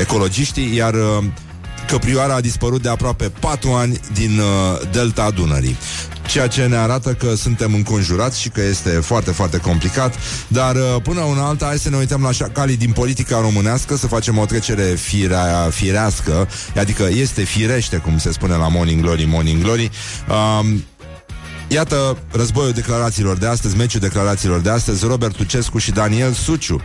ecologiștii 0.00 0.74
Iar 0.74 0.94
uh, 0.94 1.24
Căprioara 1.88 2.34
a 2.34 2.40
dispărut 2.40 2.82
de 2.82 2.88
aproape 2.88 3.32
4 3.40 3.70
ani 3.70 4.00
din 4.12 4.38
uh, 4.38 4.88
delta 4.92 5.30
Dunării 5.30 5.76
ceea 6.26 6.46
ce 6.46 6.66
ne 6.66 6.76
arată 6.76 7.12
că 7.12 7.34
suntem 7.34 7.74
înconjurați 7.74 8.40
și 8.40 8.48
că 8.48 8.62
este 8.62 8.88
foarte, 8.90 9.30
foarte 9.30 9.58
complicat. 9.58 10.14
Dar 10.48 10.74
uh, 10.74 10.96
până 11.02 11.20
una 11.20 11.46
alta, 11.46 11.66
hai 11.66 11.78
să 11.78 11.90
ne 11.90 11.96
uităm 11.96 12.22
la 12.22 12.30
șacalii 12.32 12.76
din 12.76 12.92
politica 12.92 13.40
românească, 13.40 13.96
să 13.96 14.06
facem 14.06 14.38
o 14.38 14.44
trecere 14.44 14.82
firea, 14.82 15.68
firească, 15.70 16.48
adică 16.76 17.08
este 17.12 17.42
firește, 17.42 17.96
cum 17.96 18.18
se 18.18 18.32
spune 18.32 18.54
la 18.54 18.68
Morning 18.68 19.02
Glory, 19.02 19.24
Morning 19.24 19.62
Glory. 19.62 19.90
Um, 20.60 20.84
Iată 21.68 22.18
războiul 22.30 22.72
declarațiilor 22.72 23.36
de 23.36 23.46
astăzi, 23.46 23.76
meciul 23.76 24.00
declarațiilor 24.00 24.60
de 24.60 24.70
astăzi, 24.70 25.06
Robert 25.06 25.36
Tucescu 25.36 25.78
și 25.78 25.90
Daniel 25.90 26.32
Suciu. 26.32 26.82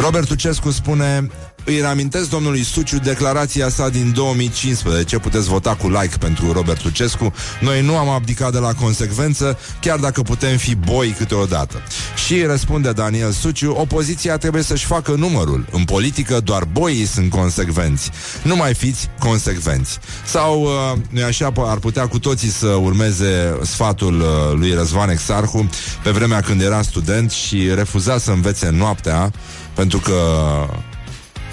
Robert 0.00 0.26
Tucescu 0.26 0.70
spune 0.70 1.30
îi 1.66 1.80
reamintesc 1.80 2.30
domnului 2.30 2.62
Suciu 2.62 2.98
declarația 2.98 3.68
sa 3.68 3.88
din 3.88 4.12
2015. 4.12 5.18
Puteți 5.18 5.48
vota 5.48 5.74
cu 5.74 5.88
like 5.88 6.16
pentru 6.18 6.52
Robert 6.52 6.84
Lucescu. 6.84 7.32
Noi 7.60 7.82
nu 7.82 7.96
am 7.96 8.08
abdicat 8.08 8.52
de 8.52 8.58
la 8.58 8.72
consecvență, 8.72 9.58
chiar 9.80 9.98
dacă 9.98 10.22
putem 10.22 10.56
fi 10.56 10.74
boi 10.74 11.14
câteodată. 11.18 11.82
Și 12.26 12.42
răspunde 12.42 12.92
Daniel 12.92 13.30
Suciu, 13.30 13.70
opoziția 13.70 14.36
trebuie 14.36 14.62
să-și 14.62 14.84
facă 14.84 15.12
numărul. 15.12 15.66
În 15.70 15.84
politică 15.84 16.40
doar 16.40 16.64
boii 16.64 17.06
sunt 17.06 17.30
consecvenți. 17.30 18.10
Nu 18.42 18.56
mai 18.56 18.74
fiți 18.74 19.08
consecvenți. 19.18 19.98
Sau, 20.24 20.62
uh, 20.62 20.98
nu 21.10 21.24
așa, 21.24 21.52
ar 21.56 21.78
putea 21.78 22.06
cu 22.06 22.18
toții 22.18 22.50
să 22.50 22.66
urmeze 22.66 23.58
sfatul 23.62 24.20
uh, 24.20 24.58
lui 24.58 24.74
Răzvan 24.74 25.10
Exarhu 25.10 25.68
pe 26.02 26.10
vremea 26.10 26.40
când 26.40 26.60
era 26.60 26.82
student 26.82 27.30
și 27.30 27.74
refuza 27.74 28.18
să 28.18 28.30
învețe 28.30 28.70
noaptea 28.70 29.32
pentru 29.74 29.98
că 29.98 30.14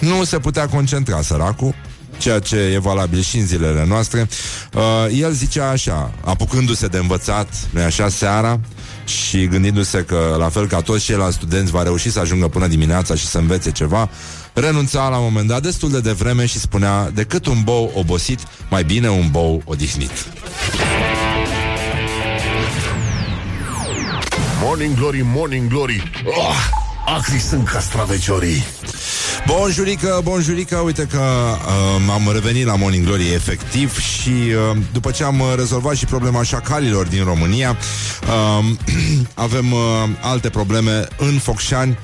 nu 0.04 0.24
se 0.24 0.40
putea 0.40 0.68
concentra 0.68 1.22
săracul 1.22 1.76
ceea 2.18 2.40
ce 2.40 2.56
e 2.56 2.78
valabil 2.78 3.22
și 3.22 3.38
în 3.38 3.46
zilele 3.46 3.86
noastre. 3.88 4.28
Uh, 4.74 5.20
el 5.20 5.32
zicea 5.32 5.70
așa, 5.70 6.12
apucându-se 6.24 6.88
de 6.88 6.98
învățat, 6.98 7.48
nu 7.70 7.82
așa, 7.82 8.10
seara, 8.10 8.60
și 9.06 9.48
gândindu-se 9.48 10.04
că, 10.04 10.36
la 10.38 10.50
fel 10.50 10.68
ca 10.68 10.82
toți 10.82 11.04
ceilalți 11.04 11.36
studenți, 11.36 11.72
va 11.72 11.84
reuși 11.84 12.12
să 12.12 12.20
ajungă 12.20 12.48
până 12.48 12.68
dimineața 12.68 13.16
și 13.16 13.26
să 13.26 13.38
învețe 13.38 13.72
ceva, 13.72 14.10
renunța 14.54 15.08
la 15.10 15.18
un 15.18 15.24
moment 15.24 15.48
dat 15.48 15.62
destul 15.62 15.92
de 15.92 16.00
devreme 16.00 16.46
și 16.46 16.60
spunea, 16.60 17.10
decât 17.14 17.46
un 17.46 17.62
bou 17.64 17.92
obosit, 17.96 18.40
mai 18.70 18.84
bine 18.84 19.10
un 19.10 19.28
bou 19.32 19.62
odihnit. 19.66 20.12
Morning 24.62 24.96
Glory, 24.96 25.22
Morning 25.24 25.70
Glory 25.70 26.12
oh, 26.26 26.83
Acri 27.06 27.40
sunt 27.40 27.68
castraveciorii 27.68 28.64
Bonjurică, 29.46 30.22
bonjurică, 30.24 30.78
uite 30.78 31.08
că 31.12 31.20
uh, 31.20 32.14
am 32.14 32.30
revenit 32.34 32.66
la 32.66 32.76
Morning 32.76 33.06
Glory 33.06 33.34
efectiv 33.34 34.00
și 34.00 34.30
uh, 34.30 34.78
după 34.92 35.12
ce 35.12 35.24
am 35.24 35.40
uh, 35.40 35.54
rezolvat 35.56 35.96
și 35.96 36.06
problema 36.06 36.44
șacalilor 36.44 37.08
din 37.08 37.24
România, 37.24 37.78
uh, 38.60 38.66
avem 39.34 39.72
uh, 39.72 39.80
alte 40.22 40.50
probleme 40.50 41.08
în 41.18 41.38
Focșani. 41.38 41.98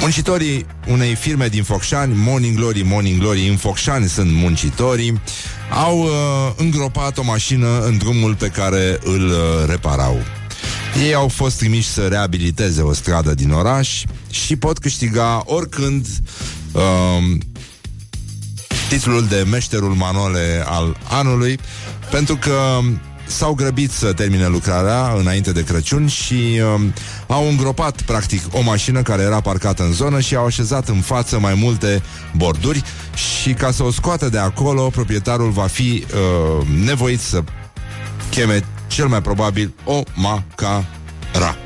Muncitorii 0.00 0.66
unei 0.88 1.14
firme 1.14 1.48
din 1.48 1.62
Focșani, 1.62 2.14
Morning 2.16 2.56
Glory, 2.56 2.82
Morning 2.82 3.20
Glory, 3.20 3.48
în 3.48 3.56
Focșani 3.56 4.08
sunt 4.08 4.32
muncitorii, 4.32 5.20
au 5.84 5.98
uh, 5.98 6.10
îngropat 6.56 7.18
o 7.18 7.22
mașină 7.22 7.80
în 7.80 7.98
drumul 7.98 8.34
pe 8.34 8.48
care 8.48 8.98
îl 9.02 9.26
uh, 9.26 9.68
reparau. 9.68 10.18
Ei 10.98 11.14
au 11.14 11.28
fost 11.28 11.58
trimiși 11.58 11.88
să 11.88 12.06
reabiliteze 12.06 12.82
o 12.82 12.92
stradă 12.92 13.34
din 13.34 13.50
oraș 13.50 14.02
și 14.30 14.56
pot 14.56 14.78
câștiga 14.78 15.42
oricând 15.44 16.06
um, 16.72 17.40
titlul 18.88 19.26
de 19.26 19.46
meșterul 19.50 19.94
Manole 19.94 20.64
al 20.66 20.96
anului, 21.08 21.58
pentru 22.10 22.36
că 22.36 22.78
s-au 23.26 23.54
grăbit 23.54 23.90
să 23.90 24.12
termine 24.12 24.46
lucrarea 24.46 25.12
înainte 25.18 25.52
de 25.52 25.64
Crăciun 25.64 26.06
și 26.06 26.60
um, 26.74 26.94
au 27.26 27.48
îngropat 27.48 28.02
practic 28.02 28.42
o 28.50 28.62
mașină 28.62 29.02
care 29.02 29.22
era 29.22 29.40
parcată 29.40 29.82
în 29.82 29.92
zonă 29.92 30.20
și 30.20 30.34
au 30.34 30.44
așezat 30.46 30.88
în 30.88 31.00
față 31.00 31.38
mai 31.38 31.54
multe 31.54 32.02
borduri 32.36 32.82
și 33.14 33.52
ca 33.52 33.70
să 33.70 33.82
o 33.82 33.90
scoată 33.90 34.28
de 34.28 34.38
acolo, 34.38 34.88
proprietarul 34.88 35.50
va 35.50 35.66
fi 35.66 36.04
uh, 36.60 36.66
nevoit 36.84 37.20
să 37.20 37.42
cheme 38.30 38.64
cel 38.90 39.06
mai 39.06 39.22
probabil 39.22 39.74
o 39.84 40.02
macara. 40.14 41.56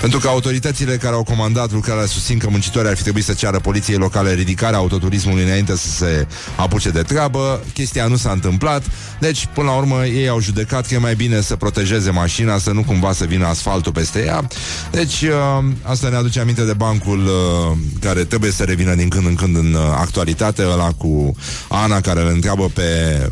Pentru 0.00 0.22
că 0.22 0.28
autoritățile 0.28 0.96
care 0.96 1.14
au 1.14 1.22
comandat 1.22 1.72
lucrarea 1.72 2.06
susțin 2.06 2.38
că 2.38 2.48
muncitorii 2.50 2.88
ar 2.88 2.96
fi 2.96 3.02
trebuit 3.02 3.24
să 3.24 3.32
ceară 3.32 3.58
poliției 3.58 3.96
locale 3.96 4.34
ridicarea 4.34 4.78
autoturismului 4.78 5.42
înainte 5.42 5.76
să 5.76 5.88
se 5.88 6.26
apuce 6.56 6.90
de 6.90 7.02
treabă. 7.02 7.64
Chestia 7.72 8.06
nu 8.06 8.16
s-a 8.16 8.30
întâmplat, 8.30 8.84
deci 9.20 9.48
până 9.54 9.70
la 9.70 9.76
urmă 9.76 10.06
ei 10.06 10.28
au 10.28 10.40
judecat 10.40 10.86
că 10.86 10.94
e 10.94 10.98
mai 10.98 11.14
bine 11.14 11.40
să 11.40 11.56
protejeze 11.56 12.10
mașina, 12.10 12.58
să 12.58 12.70
nu 12.70 12.82
cumva 12.82 13.12
să 13.12 13.24
vină 13.24 13.46
asfaltul 13.46 13.92
peste 13.92 14.24
ea. 14.24 14.48
Deci 14.90 15.22
uh, 15.22 15.64
asta 15.82 16.08
ne 16.08 16.16
aduce 16.16 16.40
aminte 16.40 16.64
de 16.64 16.72
bancul 16.72 17.26
uh, 17.26 17.76
care 18.00 18.24
trebuie 18.24 18.50
să 18.50 18.64
revină 18.64 18.94
din 18.94 19.08
când 19.08 19.26
în 19.26 19.34
când 19.34 19.56
în 19.56 19.74
uh, 19.74 19.80
actualitate, 19.98 20.62
ăla 20.72 20.92
cu 20.92 21.36
Ana 21.68 22.00
care 22.00 22.20
îl 22.20 22.28
întreabă 22.28 22.70
pe 22.74 22.82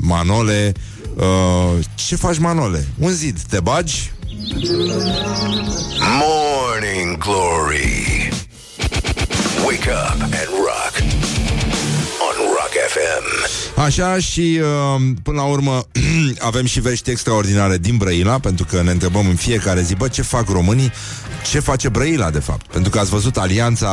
Manole 0.00 0.72
Uh, 1.18 1.78
ce 1.94 2.16
faci, 2.16 2.40
Manole? 2.40 2.86
Un 2.98 3.10
zid, 3.10 3.38
te 3.48 3.60
bagi? 3.60 4.10
Morning 6.18 7.18
Glory. 7.18 8.30
Wake 9.66 9.88
up 9.88 10.20
and 10.20 10.48
rock. 10.64 10.91
On 13.02 13.24
Rock 13.40 13.50
FM. 13.74 13.80
Așa 13.80 14.18
și 14.18 14.60
uh, 14.60 15.02
până 15.22 15.40
la 15.40 15.46
urmă 15.46 15.86
avem 16.38 16.64
și 16.64 16.80
vești 16.80 17.10
extraordinare 17.10 17.78
din 17.78 17.96
Brăila, 17.96 18.38
pentru 18.38 18.64
că 18.64 18.82
ne 18.82 18.90
întrebăm 18.90 19.28
în 19.28 19.34
fiecare 19.34 19.82
zi, 19.82 19.94
bă, 19.94 20.08
ce 20.08 20.22
fac 20.22 20.48
românii? 20.48 20.92
Ce 21.50 21.60
face 21.60 21.88
Brăila, 21.88 22.30
de 22.30 22.38
fapt? 22.38 22.66
Pentru 22.66 22.90
că 22.90 22.98
ați 22.98 23.10
văzut 23.10 23.36
alianța, 23.36 23.90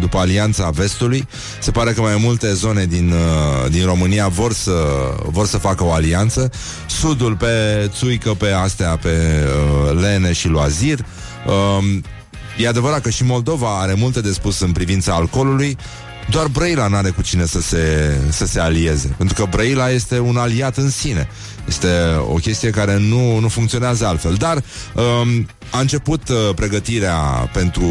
după 0.00 0.18
alianța 0.18 0.70
vestului, 0.70 1.28
se 1.60 1.70
pare 1.70 1.92
că 1.92 2.00
mai 2.00 2.16
multe 2.20 2.52
zone 2.52 2.84
din, 2.84 3.12
uh, 3.12 3.70
din 3.70 3.84
România 3.84 4.28
vor 4.28 4.52
să, 4.52 4.86
vor 5.24 5.46
să 5.46 5.58
facă 5.58 5.84
o 5.84 5.92
alianță. 5.92 6.50
Sudul 6.86 7.36
pe 7.36 7.46
Țuică, 7.92 8.30
pe 8.30 8.50
astea, 8.50 8.96
pe 8.96 9.44
uh, 9.88 10.00
Lene 10.00 10.32
și 10.32 10.48
Loazir. 10.48 10.98
Uh, 11.46 11.98
E 12.58 12.68
adevărat 12.68 13.00
că 13.00 13.10
și 13.10 13.24
Moldova 13.24 13.80
are 13.80 13.94
multe 13.94 14.20
de 14.20 14.32
spus 14.32 14.60
în 14.60 14.72
privința 14.72 15.14
alcoolului, 15.14 15.76
doar 16.30 16.46
Brăila 16.46 16.86
n-are 16.86 17.10
cu 17.10 17.22
cine 17.22 17.46
să 17.46 17.60
se, 17.60 18.14
să 18.28 18.46
se 18.46 18.60
alieze. 18.60 19.14
Pentru 19.16 19.34
că 19.34 19.50
Brăila 19.50 19.90
este 19.90 20.18
un 20.18 20.36
aliat 20.36 20.76
în 20.76 20.90
sine. 20.90 21.28
Este 21.68 21.88
o 22.28 22.34
chestie 22.34 22.70
care 22.70 22.98
nu, 22.98 23.38
nu 23.38 23.48
funcționează 23.48 24.06
altfel. 24.06 24.34
Dar 24.34 24.56
um, 24.56 25.46
a 25.70 25.80
început 25.80 26.28
uh, 26.28 26.36
pregătirea 26.54 27.16
pentru 27.52 27.84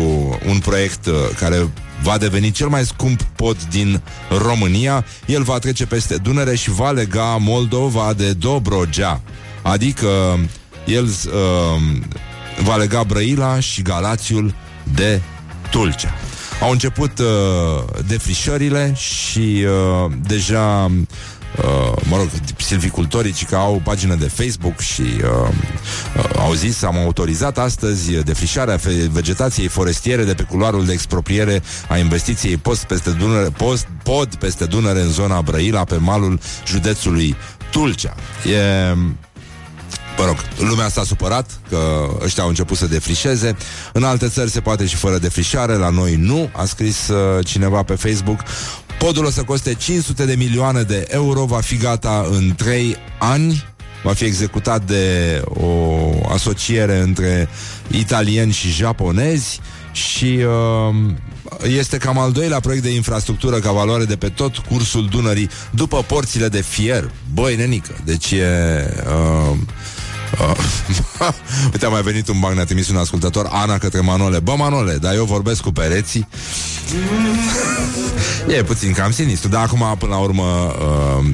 un 0.48 0.60
proiect 0.60 1.06
uh, 1.06 1.14
care 1.40 1.70
va 2.02 2.18
deveni 2.18 2.52
cel 2.52 2.68
mai 2.68 2.86
scump 2.86 3.22
pod 3.22 3.58
din 3.64 4.02
România. 4.30 5.06
El 5.26 5.44
va 5.44 5.58
trece 5.58 5.86
peste 5.86 6.16
Dunăre 6.16 6.56
și 6.56 6.72
va 6.72 6.92
lega 6.92 7.38
Moldova 7.40 8.14
de 8.14 8.34
Dobrogea. 8.34 9.22
Adică 9.62 10.40
el 10.86 11.04
uh, 11.04 11.82
va 12.64 12.76
lega 12.76 13.04
Brăila 13.04 13.60
și 13.60 13.82
Galațiul 13.82 14.56
de 14.96 15.22
Tulcea. 15.70 16.27
Au 16.62 16.72
început 16.72 17.20
uh, 17.20 17.26
defrișările 18.08 18.94
și 18.96 19.66
uh, 19.66 20.12
deja 20.28 20.92
Uh, 21.58 21.92
mă 22.10 22.18
rog, 22.18 22.28
silvicultorii 22.58 23.32
ci 23.32 23.46
că 23.46 23.56
au 23.56 23.82
pagină 23.84 24.16
de 24.16 24.28
Facebook 24.28 24.80
și 24.80 25.02
uh, 25.02 25.50
uh, 26.18 26.30
au 26.38 26.54
zis, 26.54 26.82
am 26.82 26.98
autorizat 26.98 27.58
astăzi 27.58 28.12
defrișarea 28.12 28.80
vegetației 29.12 29.68
forestiere 29.68 30.24
de 30.24 30.34
pe 30.34 30.44
culoarul 30.44 30.86
de 30.86 30.92
expropriere 30.92 31.62
a 31.90 31.98
investiției 31.98 32.58
post 32.58 32.84
peste 32.84 33.10
Dunăre, 33.10 33.50
post, 33.50 33.88
pod 34.04 34.36
peste 34.36 34.66
Dunăre 34.66 35.02
în 35.02 35.10
zona 35.10 35.42
Brăila, 35.42 35.84
pe 35.84 35.96
malul 35.96 36.40
județului 36.66 37.36
Tulcea. 37.72 38.16
E 38.46 38.96
Mă 40.18 40.26
rog, 40.26 40.36
lumea 40.70 40.90
s-a 40.90 41.04
supărat 41.04 41.60
că 41.70 42.08
ăștia 42.24 42.44
au 42.44 42.50
început 42.50 42.78
să 42.78 42.88
defrișeze. 42.88 43.58
În 43.94 44.04
alte 44.04 44.28
țări 44.28 44.50
se 44.50 44.60
poate 44.60 44.86
și 44.86 44.96
fără 44.96 45.18
defrișare, 45.18 45.74
la 45.74 45.90
noi 45.90 46.16
nu, 46.16 46.50
a 46.54 46.66
scris 46.66 47.08
uh, 47.08 47.46
cineva 47.46 47.84
pe 47.84 47.96
Facebook. 47.96 48.40
Podul 49.00 49.26
o 49.26 49.30
să 49.30 49.44
coste 49.44 49.74
500 49.74 50.26
de 50.26 50.36
milioane 50.36 50.82
de 50.82 51.06
euro, 51.10 51.46
va 51.46 51.60
fi 51.60 51.78
gata 51.78 52.28
în 52.32 52.54
3 52.56 52.96
ani, 53.20 53.66
va 54.04 54.14
fi 54.14 54.24
executat 54.24 54.84
de 54.84 55.42
o 55.46 56.10
asociere 56.34 56.98
între 56.98 57.50
italieni 57.88 58.52
și 58.52 58.70
japonezi 58.70 59.60
și 59.92 60.40
uh, 60.90 60.96
este 61.64 61.98
cam 61.98 62.20
al 62.20 62.32
doilea 62.32 62.60
proiect 62.60 62.84
de 62.84 62.94
infrastructură 62.94 63.60
ca 63.60 63.72
valoare 63.72 64.06
de 64.06 64.16
pe 64.16 64.30
tot 64.30 64.58
cursul 64.58 65.08
Dunării 65.08 65.50
după 65.72 66.04
porțile 66.04 66.48
de 66.48 66.62
fier. 66.62 67.12
Băi, 67.34 67.56
nenică, 67.56 67.96
deci 68.06 68.32
e... 68.32 68.46
Uh, 69.06 69.58
Uh, 70.40 70.58
uite, 71.72 71.86
a 71.86 71.90
mai 71.90 72.02
venit 72.02 72.28
un 72.28 72.40
banc, 72.40 72.56
ne-a 72.56 72.66
trimis 72.66 72.90
un 72.90 72.98
ascultător, 72.98 73.48
Ana 73.52 73.78
către 73.78 74.00
Manole. 74.00 74.40
Bă, 74.40 74.54
Manole, 74.58 74.94
dar 74.94 75.14
eu 75.14 75.26
vorbesc 75.26 75.62
cu 75.62 75.72
pereții. 75.72 76.28
e 78.58 78.64
puțin 78.64 78.94
cam 78.94 79.12
sinistru, 79.12 79.50
dar 79.50 79.64
acum, 79.64 79.96
până 80.00 80.12
la 80.12 80.20
urmă, 80.20 80.76
uh, 80.80 81.26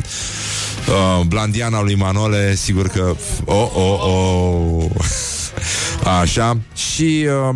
uh, 0.88 1.26
Blandiana 1.26 1.82
lui 1.82 1.96
Manole, 1.96 2.56
sigur 2.56 2.88
că... 2.88 3.16
Oh, 3.46 3.72
oh, 3.74 4.00
oh. 4.04 4.86
Așa. 6.22 6.58
Și... 6.76 7.28
Uh, 7.50 7.56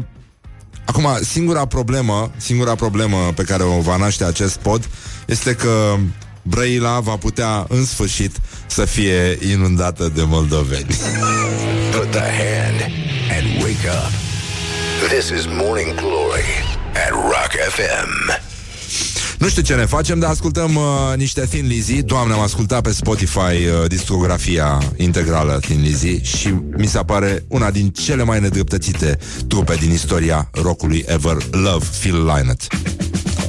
Acum, 0.89 1.17
singura 1.21 1.65
problemă, 1.65 2.31
singura 2.38 2.75
problemă 2.75 3.17
pe 3.35 3.43
care 3.43 3.63
o 3.63 3.79
va 3.79 3.97
naște 3.97 4.23
acest 4.23 4.57
pod 4.57 4.89
este 5.25 5.53
că 5.53 5.97
Brăila 6.47 6.99
va 6.99 7.15
putea 7.15 7.65
în 7.69 7.85
sfârșit 7.85 8.35
să 8.67 8.85
fie 8.85 9.37
inundată 9.51 10.11
de 10.15 10.23
moldoveni. 10.23 10.85
Put 11.91 12.11
the 12.11 12.19
hand 12.19 12.91
and 13.37 13.63
wake 13.63 13.87
up. 13.87 14.11
This 15.09 15.29
is 15.29 15.45
Morning 15.45 15.95
Glory 15.95 16.49
at 16.93 17.11
Rock 17.11 17.51
FM. 17.69 18.45
Nu 19.37 19.49
știu 19.49 19.61
ce 19.61 19.75
ne 19.75 19.85
facem, 19.85 20.19
dar 20.19 20.29
ascultăm 20.29 20.75
uh, 20.75 20.83
niște 21.15 21.41
Thin 21.41 21.67
Lizzy. 21.67 22.01
Doamne, 22.01 22.33
am 22.33 22.39
ascultat 22.39 22.81
pe 22.81 22.91
Spotify 22.91 23.39
uh, 23.39 23.87
discografia 23.87 24.81
integrală 24.95 25.59
Thin 25.61 25.81
Lizzy 25.81 26.21
și 26.21 26.53
mi 26.77 26.87
se 26.87 26.99
pare 26.99 27.45
una 27.47 27.71
din 27.71 27.89
cele 27.89 28.23
mai 28.23 28.39
nedreptățite 28.39 29.17
trupe 29.47 29.75
din 29.75 29.91
istoria 29.91 30.49
rockului 30.51 31.05
ever. 31.07 31.37
Love 31.51 31.85
Phil 31.99 32.15
Lynott. 32.15 32.67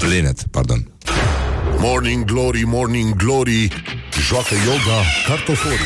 Lynott, 0.09 0.43
pardon. 0.51 0.98
Morning 1.81 2.25
Glory, 2.25 2.63
Morning 2.67 3.17
Glory 3.17 3.69
Joacă 4.29 4.55
yoga 4.67 5.03
cartoforii 5.27 5.79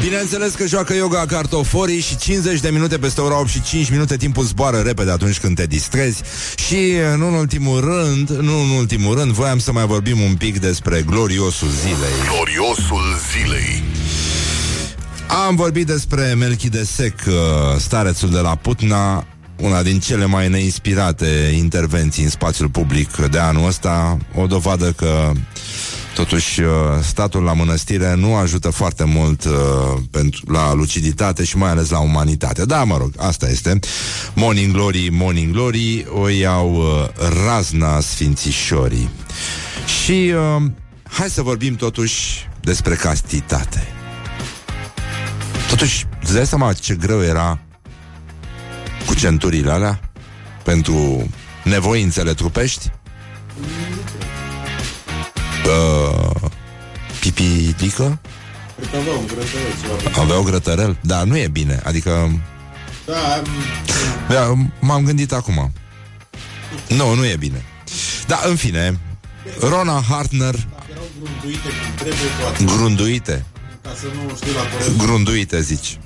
Bineînțeles 0.00 0.54
că 0.54 0.66
joacă 0.66 0.94
yoga 0.94 1.24
cartoforii 1.26 2.00
și 2.00 2.16
50 2.16 2.60
de 2.60 2.70
minute 2.70 2.98
peste 2.98 3.20
ora 3.20 3.38
8 3.38 3.48
și 3.48 3.62
5 3.62 3.90
minute 3.90 4.16
timpul 4.16 4.44
zboară 4.44 4.76
repede 4.76 5.10
atunci 5.10 5.38
când 5.38 5.56
te 5.56 5.66
distrezi 5.66 6.22
și 6.56 6.92
nu 7.16 7.26
în 7.26 7.34
ultimul 7.34 7.80
rând, 7.80 8.30
nu 8.30 8.60
în 8.60 8.70
ultimul 8.70 9.18
rând, 9.18 9.32
voiam 9.32 9.58
să 9.58 9.72
mai 9.72 9.86
vorbim 9.86 10.20
un 10.20 10.34
pic 10.34 10.60
despre 10.60 11.04
gloriosul 11.06 11.68
zilei. 11.68 12.12
Gloriosul 12.32 13.02
zilei. 13.32 13.82
Am 15.46 15.56
vorbit 15.56 15.86
despre 15.86 16.34
Melchidesec, 16.38 17.14
uh, 17.26 17.34
starețul 17.78 18.30
de 18.30 18.38
la 18.38 18.54
Putna, 18.54 19.26
una 19.56 19.82
din 19.82 20.00
cele 20.00 20.24
mai 20.24 20.48
neinspirate 20.48 21.52
intervenții 21.56 22.22
în 22.22 22.30
spațiul 22.30 22.68
public 22.68 23.16
de 23.16 23.38
anul 23.38 23.66
ăsta, 23.66 24.18
o 24.34 24.46
dovadă 24.46 24.92
că 24.92 25.32
Totuși, 26.16 26.60
uh, 26.60 26.68
statul 27.02 27.42
la 27.42 27.52
mănăstire 27.52 28.14
nu 28.14 28.34
ajută 28.34 28.70
foarte 28.70 29.04
mult 29.04 29.44
uh, 29.44 29.52
pentru, 30.10 30.52
la 30.52 30.74
luciditate 30.74 31.44
și 31.44 31.56
mai 31.56 31.70
ales 31.70 31.90
la 31.90 31.98
umanitate. 31.98 32.64
Da, 32.64 32.84
mă 32.84 32.96
rog, 32.96 33.12
asta 33.16 33.48
este. 33.48 33.78
Morning 34.34 34.72
Glory, 34.72 35.08
Morning 35.12 35.52
Glory, 35.52 36.06
o 36.10 36.28
iau 36.28 36.74
uh, 36.74 37.08
razna 37.44 38.00
sfințișorii. 38.00 39.10
Și 40.02 40.32
uh, 40.56 40.62
hai 41.02 41.28
să 41.28 41.42
vorbim 41.42 41.74
totuși 41.74 42.48
despre 42.60 42.94
castitate. 42.94 43.86
Totuși, 45.68 46.04
îți 46.22 46.34
dai 46.34 46.46
seama 46.46 46.72
ce 46.72 46.94
greu 46.94 47.22
era 47.22 47.65
cu 49.06 49.14
centurile 49.14 49.70
alea 49.70 50.00
pentru 50.62 51.28
nevoințele 51.64 52.34
trupești? 52.34 52.90
Uh, 55.66 56.30
pipilică? 57.20 58.20
Cred 58.76 58.90
că 58.90 58.96
avea 58.96 59.12
un 59.12 59.26
grătărel 59.26 59.72
ceva. 59.80 60.20
Aveau 60.20 60.42
grătărel? 60.42 60.98
Da, 61.00 61.24
nu 61.24 61.36
e 61.36 61.48
bine. 61.48 61.80
Adică... 61.84 62.40
Da, 63.06 63.34
am... 63.34 63.46
Da, 64.28 64.54
m-am 64.80 65.04
gândit 65.04 65.32
acum. 65.32 65.72
Nu, 66.88 67.14
nu 67.14 67.26
e 67.26 67.36
bine. 67.36 67.64
Da, 68.26 68.40
în 68.44 68.56
fine, 68.56 68.98
Rona 69.60 70.02
Hartner 70.08 70.54
erau 70.90 71.04
grunduite 71.20 71.68
cum 71.68 71.94
trebuie 71.94 72.28
toate. 72.40 72.64
Grunduite 72.64 73.44
Ca 73.82 73.90
să 74.00 74.06
nu 74.14 74.36
știu 74.36 74.52
la 74.52 74.60
corect. 74.60 74.96
Grunduite, 74.98 75.60
zici 75.60 75.98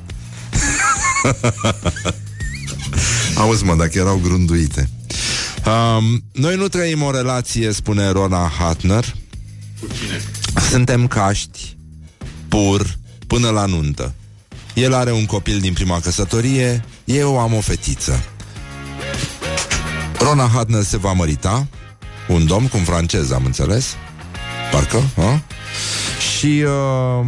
Auzi, 3.34 3.64
mă, 3.64 3.74
dacă 3.74 3.98
erau 3.98 4.20
grunduite 4.22 4.88
um, 5.66 6.24
Noi 6.32 6.56
nu 6.56 6.68
trăim 6.68 7.02
o 7.02 7.10
relație, 7.10 7.72
spune 7.72 8.10
Rona 8.10 8.52
Hartner. 8.58 9.04
Cu 9.80 9.86
cine? 9.86 10.20
Suntem 10.70 11.06
caști 11.06 11.76
Pur 12.48 12.98
Până 13.26 13.50
la 13.50 13.64
nuntă. 13.64 14.14
El 14.74 14.94
are 14.94 15.12
un 15.12 15.26
copil 15.26 15.60
din 15.60 15.72
prima 15.72 16.00
căsătorie 16.00 16.84
Eu 17.04 17.38
am 17.38 17.54
o 17.54 17.60
fetiță. 17.60 18.24
Rona 20.18 20.50
Hartner 20.52 20.82
se 20.82 20.96
va 20.96 21.12
mărita 21.12 21.66
Un 22.28 22.46
domn 22.46 22.68
cu 22.68 22.76
un 22.76 22.84
francez, 22.84 23.30
am 23.30 23.44
înțeles. 23.44 23.94
Parcă, 24.70 25.02
a? 25.16 25.42
Și 26.38 26.64
uh, 26.64 27.26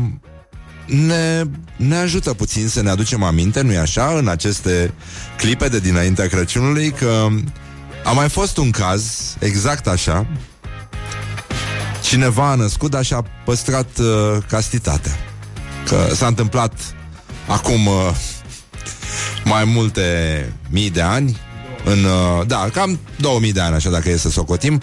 ne, 0.86 1.42
ne 1.76 1.96
ajută 1.96 2.34
puțin 2.34 2.68
să 2.68 2.82
ne 2.82 2.90
aducem 2.90 3.22
aminte, 3.22 3.60
nu-i 3.60 3.76
așa, 3.76 4.14
în 4.16 4.28
aceste 4.28 4.94
clipe 5.36 5.68
de 5.68 5.80
dinaintea 5.80 6.26
Crăciunului, 6.26 6.90
că 6.90 7.28
a 8.04 8.10
mai 8.10 8.28
fost 8.28 8.56
un 8.56 8.70
caz 8.70 9.34
exact 9.38 9.86
așa. 9.86 10.26
Cineva 12.02 12.50
a 12.50 12.54
născut, 12.54 12.90
dar 12.90 13.04
și-a 13.04 13.24
păstrat 13.44 13.98
uh, 13.98 14.42
castitatea. 14.48 15.12
Că 15.86 16.14
s-a 16.14 16.26
întâmplat 16.26 16.72
acum 17.46 17.86
uh, 17.86 18.10
mai 19.44 19.64
multe 19.64 20.52
mii 20.70 20.90
de 20.90 21.00
ani, 21.00 21.36
în, 21.84 22.04
uh, 22.04 22.46
da, 22.46 22.68
cam 22.72 22.98
2000 23.16 23.52
de 23.52 23.60
ani, 23.60 23.74
așa, 23.74 23.90
dacă 23.90 24.08
e 24.08 24.16
să 24.16 24.30
socotim. 24.30 24.82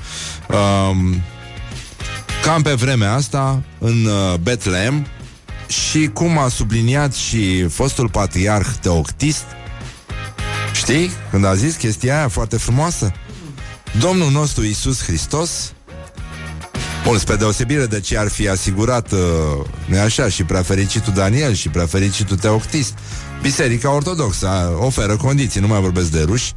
Uh, 0.50 1.16
cam 2.44 2.62
pe 2.62 2.74
vremea 2.74 3.14
asta, 3.14 3.64
în 3.80 4.06
uh, 4.06 4.40
Betlehem, 4.42 5.08
și 5.70 6.10
cum 6.14 6.38
a 6.38 6.48
subliniat 6.48 7.14
și 7.14 7.68
fostul 7.68 8.10
patriarh 8.10 8.68
Teoctist, 8.82 9.46
știi, 10.74 11.12
când 11.32 11.46
a 11.46 11.56
zis 11.56 11.76
chestia 11.76 12.18
aia 12.18 12.28
foarte 12.28 12.58
frumoasă, 12.58 13.12
Domnul 14.00 14.32
nostru 14.32 14.64
Isus 14.64 15.04
Hristos, 15.04 15.74
Bun, 17.04 17.18
spre 17.18 17.36
deosebire 17.36 17.86
de 17.86 18.00
ce 18.00 18.18
ar 18.18 18.28
fi 18.28 18.48
asigurat, 18.48 19.12
uh, 19.12 19.20
nu 19.86 20.00
așa, 20.00 20.30
și 20.30 20.44
prea 20.44 20.62
fericitul 20.62 21.14
Daniel 21.14 21.54
și 21.54 21.70
prea 21.70 21.86
fericitul 21.86 22.38
Teoctist, 22.38 22.94
Biserica 23.42 23.94
Ortodoxă 23.94 24.78
oferă 24.80 25.16
condiții, 25.16 25.62
nu 25.62 25.68
mai 25.68 25.80
vorbesc 25.80 26.12
de 26.12 26.22
ruși, 26.22 26.54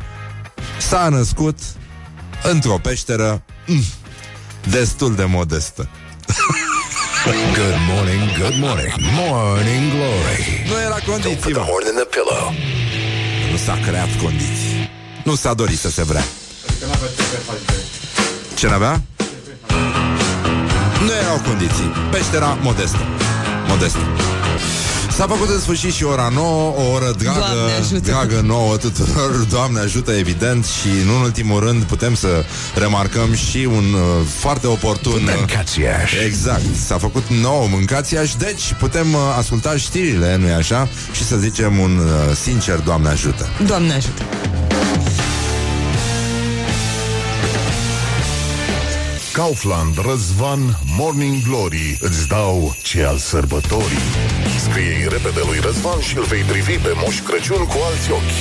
s-a 0.78 1.08
născut 1.08 1.58
într-o 2.42 2.78
peșteră 2.82 3.44
mm, 3.66 3.82
destul 4.70 5.14
de 5.14 5.24
modestă. 5.24 5.88
Good 7.24 7.78
morning, 7.86 8.22
good 8.36 8.58
morning, 8.58 8.92
morning 9.14 9.90
glory. 9.94 10.40
Nu 10.68 10.74
era 10.86 10.98
Don't 10.98 11.04
condiții, 11.10 11.36
put 11.36 11.52
the 11.52 11.58
mă. 11.58 11.64
horn 11.70 11.86
in 11.86 11.94
the 11.94 12.04
pillow. 12.14 12.44
Nu 13.50 13.56
s-a 13.56 13.78
creat 13.86 14.08
condiții. 14.22 14.90
Nu 15.24 15.34
s-a 15.34 15.54
dorit 15.54 15.78
să 15.78 15.90
se 15.90 16.02
vrea. 16.02 16.24
Că 16.80 16.86
n-avea 16.86 17.08
ce 17.16 17.22
să 17.22 17.36
faci 17.48 18.58
Ce 18.58 18.66
n-avea? 18.68 19.02
Nu 21.04 21.12
erau 21.22 21.38
condiții. 21.46 21.90
Peștera 22.10 22.58
modestă. 22.62 23.04
Modestă. 23.68 23.98
S-a 25.16 25.26
făcut 25.26 25.48
în 25.48 25.60
sfârșit 25.60 25.92
și 25.92 26.04
ora 26.04 26.30
9, 26.34 26.74
o 26.76 26.90
oră 26.92 27.14
dragă, 27.18 27.38
Doamne 27.38 27.72
ajută. 27.80 28.10
dragă 28.10 28.40
nouă 28.46 28.76
tuturor. 28.76 29.30
Doamne 29.50 29.80
ajută, 29.80 30.12
evident, 30.12 30.64
și 30.64 30.88
nu 31.06 31.14
în 31.14 31.20
ultimul 31.20 31.60
rând 31.60 31.82
putem 31.82 32.14
să 32.14 32.44
remarcăm 32.74 33.34
și 33.34 33.68
un 33.70 33.92
uh, 33.94 34.26
foarte 34.38 34.66
oportun... 34.66 35.12
uh, 35.12 35.34
Mâncați-aș. 35.36 36.12
Exact, 36.26 36.62
s-a 36.86 36.98
făcut 36.98 37.24
nou 37.28 37.66
mâncați 37.70 38.14
deci 38.38 38.74
putem 38.78 39.12
uh, 39.14 39.20
asculta 39.38 39.76
știrile, 39.76 40.36
nu-i 40.36 40.52
așa? 40.52 40.88
Și 41.12 41.24
să 41.24 41.36
zicem 41.36 41.78
un 41.78 41.98
uh, 41.98 42.36
sincer 42.42 42.78
Doamne 42.78 43.08
ajută. 43.08 43.48
Doamne 43.66 43.92
ajută. 43.92 44.22
Kaufland, 49.32 49.94
Răzvan, 50.08 50.78
Morning 50.98 51.42
Glory 51.48 51.98
Îți 52.00 52.28
dau 52.28 52.76
ce 52.82 53.04
al 53.04 53.16
sărbătorii. 53.16 54.06
Scrie-i 54.68 55.02
repede 55.02 55.40
lui 55.46 55.58
Răzvan 55.62 56.00
și 56.00 56.16
îl 56.16 56.24
vei 56.24 56.42
privi 56.42 56.76
pe 56.76 56.92
Moș 57.04 57.20
Crăciun 57.20 57.64
cu 57.66 57.76
alți 57.90 58.10
ochi. 58.10 58.40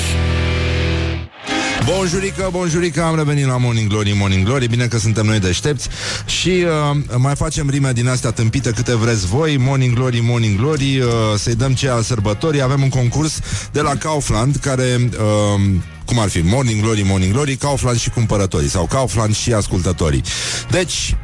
Bonjurică, 1.86 2.50
bonjurică, 2.52 3.04
am 3.04 3.16
revenit 3.16 3.46
la 3.46 3.58
Morning 3.58 3.90
Glory, 3.90 4.16
Morning 4.18 4.46
Glory. 4.46 4.68
Bine 4.68 4.88
că 4.88 4.98
suntem 4.98 5.26
noi 5.26 5.40
deștepți. 5.40 5.88
Și 6.26 6.66
uh, 6.92 7.18
mai 7.18 7.36
facem 7.36 7.70
rime 7.70 7.92
din 7.92 8.08
astea 8.08 8.32
tâmpite 8.32 8.72
câte 8.72 8.96
vreți 8.96 9.26
voi. 9.26 9.58
Morning 9.58 9.96
Glory, 9.96 10.20
Morning 10.20 10.58
Glory 10.60 11.00
uh, 11.00 11.10
Să-i 11.38 11.56
dăm 11.56 11.74
ce 11.74 11.90
al 11.90 12.02
sărbătorii. 12.02 12.62
Avem 12.62 12.82
un 12.82 12.90
concurs 12.90 13.40
de 13.72 13.82
la 13.82 13.96
Kaufland 13.96 14.56
Care... 14.56 15.10
Uh, 15.20 15.62
cum 16.12 16.20
ar 16.20 16.30
fi 16.30 16.42
Morning 16.42 16.82
Glory, 16.82 17.02
Morning 17.02 17.34
Glory, 17.34 17.56
Kaufland 17.56 17.98
și 17.98 18.10
cumpărătorii 18.10 18.70
sau 18.70 18.86
Kaufland 18.86 19.36
și 19.36 19.54
ascultătorii. 19.54 20.24
Deci, 20.70 21.16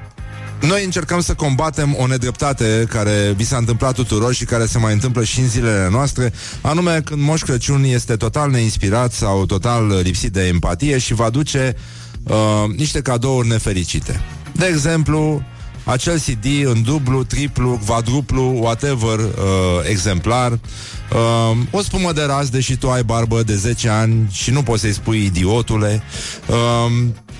noi 0.61 0.83
încercăm 0.83 1.21
să 1.21 1.33
combatem 1.33 1.95
o 1.99 2.07
nedreptate 2.07 2.85
care 2.89 3.33
vi 3.35 3.45
s-a 3.45 3.57
întâmplat 3.57 3.93
tuturor 3.93 4.33
și 4.33 4.45
care 4.45 4.65
se 4.65 4.77
mai 4.77 4.93
întâmplă 4.93 5.23
și 5.23 5.39
în 5.39 5.47
zilele 5.47 5.87
noastre, 5.91 6.33
anume 6.61 7.01
când 7.05 7.21
Moș 7.21 7.41
Crăciun 7.41 7.83
este 7.83 8.15
total 8.15 8.49
neinspirat 8.49 9.13
sau 9.13 9.45
total 9.45 9.99
lipsit 10.03 10.31
de 10.31 10.47
empatie 10.47 10.97
și 10.97 11.13
va 11.13 11.29
duce 11.29 11.75
uh, 12.23 12.35
niște 12.75 13.01
cadouri 13.01 13.47
nefericite. 13.47 14.21
De 14.51 14.65
exemplu, 14.65 15.43
acel 15.83 16.19
CD 16.19 16.45
în 16.63 16.81
dublu, 16.81 17.23
triplu, 17.23 17.79
quadruplu, 17.87 18.57
whatever 18.59 19.19
uh, 19.19 19.29
exemplar, 19.89 20.59
uh, 21.13 21.57
o 21.71 21.81
spumă 21.81 22.11
de 22.11 22.23
raz, 22.23 22.49
deși 22.49 22.75
tu 22.75 22.89
ai 22.89 23.03
barbă 23.03 23.43
de 23.43 23.55
10 23.55 23.89
ani 23.89 24.27
și 24.31 24.51
nu 24.51 24.63
poți 24.63 24.81
să-i 24.81 24.93
spui 24.93 25.25
idiotule, 25.25 26.01
uh, 26.47 26.91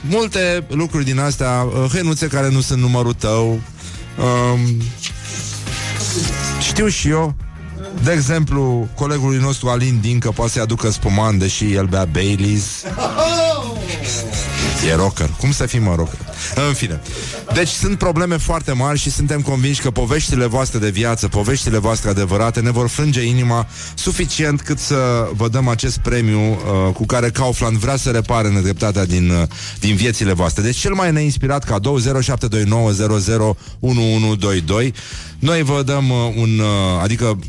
multe 0.10 0.66
lucruri 0.68 1.06
din 1.06 1.20
astea, 1.20 1.68
uh, 1.68 1.90
hăinuțe 1.92 2.28
care 2.28 2.50
nu 2.50 2.62
sunt 2.62 2.82
numărul 2.82 3.14
tău, 3.14 3.62
uh, 4.18 4.60
știu 6.62 6.88
și 6.88 7.10
eu, 7.10 7.36
de 8.04 8.12
exemplu, 8.12 8.88
colegului 8.96 9.38
nostru 9.38 9.70
Alin 9.70 10.00
Dincă 10.02 10.32
poate 10.32 10.52
să-i 10.52 10.62
aducă 10.62 10.90
spuman, 10.90 11.38
deși 11.38 11.74
el 11.74 11.86
bea 11.86 12.06
Baileys. 12.06 12.64
E 14.86 14.96
rocker. 14.96 15.30
Cum 15.40 15.52
să 15.52 15.66
fii, 15.66 15.80
mă, 15.80 15.96
rocker? 15.96 16.20
În 16.68 16.74
fine. 16.74 17.02
Deci 17.54 17.68
sunt 17.68 17.98
probleme 17.98 18.38
foarte 18.38 18.72
mari 18.72 19.00
și 19.00 19.12
suntem 19.12 19.42
convinși 19.42 19.82
că 19.82 19.92
poveștile 19.92 20.46
voastre 20.46 20.80
de 20.80 20.90
viață, 20.90 21.28
poveștile 21.28 21.78
voastre 21.78 22.10
adevărate 22.10 22.60
ne 22.60 22.72
vor 22.72 22.88
frânge 22.88 23.22
inima 23.22 23.68
suficient 23.96 24.62
cât 24.62 24.80
să 24.80 25.30
vă 25.36 25.48
dăm 25.48 25.68
acest 25.68 25.98
premiu 25.98 26.40
uh, 26.40 26.58
cu 26.94 27.06
care 27.06 27.30
Kaufland 27.30 27.78
vrea 27.78 27.96
să 27.96 28.10
repare 28.10 28.50
nedreptatea 28.50 29.06
din, 29.06 29.30
uh, 29.30 29.42
din 29.80 29.96
viețile 29.96 30.34
voastre. 30.34 30.64
Deci 30.64 30.78
cel 30.78 30.94
mai 30.94 31.12
neinspirat 31.12 31.64
cadou 31.64 32.00
0729001122. 32.00 32.04
Noi 35.40 35.64
vă 35.64 35.84
dăm 35.86 36.10
uh, 36.10 36.34
un... 36.36 36.60
Uh, 36.60 37.02
adică 37.02 37.40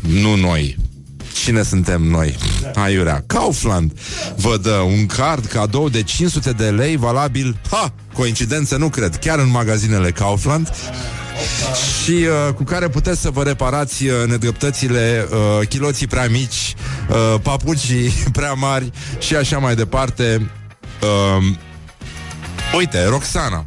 nu 0.00 0.36
noi, 0.36 0.76
Cine 1.32 1.62
suntem 1.62 2.02
noi? 2.02 2.36
Aiurea. 2.74 3.24
Kaufland 3.26 3.92
vă 4.36 4.56
dă 4.56 4.74
un 4.74 5.06
card 5.06 5.44
cadou 5.44 5.88
de 5.88 6.02
500 6.02 6.50
de 6.50 6.70
lei 6.70 6.96
valabil, 6.96 7.56
ha, 7.70 7.92
coincidență 8.14 8.76
nu 8.76 8.88
cred, 8.88 9.16
chiar 9.16 9.38
în 9.38 9.50
magazinele 9.50 10.10
Kaufland 10.10 10.72
și 12.02 12.10
uh, 12.10 12.54
cu 12.54 12.62
care 12.62 12.88
puteți 12.88 13.20
să 13.20 13.30
vă 13.30 13.42
reparați 13.42 14.06
uh, 14.06 14.12
nedreptățile, 14.26 15.28
uh, 15.30 15.68
chiloții 15.68 16.06
prea 16.06 16.28
mici, 16.28 16.74
uh, 17.08 17.40
papucii 17.42 18.12
prea 18.38 18.52
mari 18.52 18.90
și 19.18 19.36
așa 19.36 19.58
mai 19.58 19.74
departe. 19.74 20.50
Uh, 21.02 21.54
uite, 22.76 23.04
Roxana. 23.04 23.66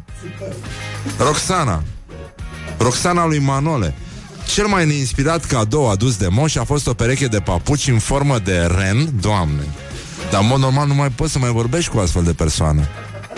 Roxana. 1.18 1.82
Roxana 2.78 3.26
lui 3.26 3.38
Manole. 3.38 3.94
Cel 4.46 4.66
mai 4.66 4.86
neinspirat 4.86 5.44
cadou 5.44 5.90
adus 5.90 6.16
de 6.16 6.28
moș 6.28 6.56
a 6.56 6.64
fost 6.64 6.86
o 6.86 6.94
pereche 6.94 7.26
de 7.26 7.40
papuci 7.40 7.88
în 7.88 7.98
formă 7.98 8.38
de 8.38 8.68
ren, 8.78 9.08
doamne. 9.20 9.62
Dar 10.30 10.40
în 10.40 10.46
mod 10.46 10.58
normal 10.58 10.86
nu 10.86 10.94
mai 10.94 11.08
poți 11.08 11.32
să 11.32 11.38
mai 11.38 11.50
vorbești 11.50 11.90
cu 11.90 11.98
astfel 11.98 12.22
de 12.22 12.32
persoană. 12.32 12.82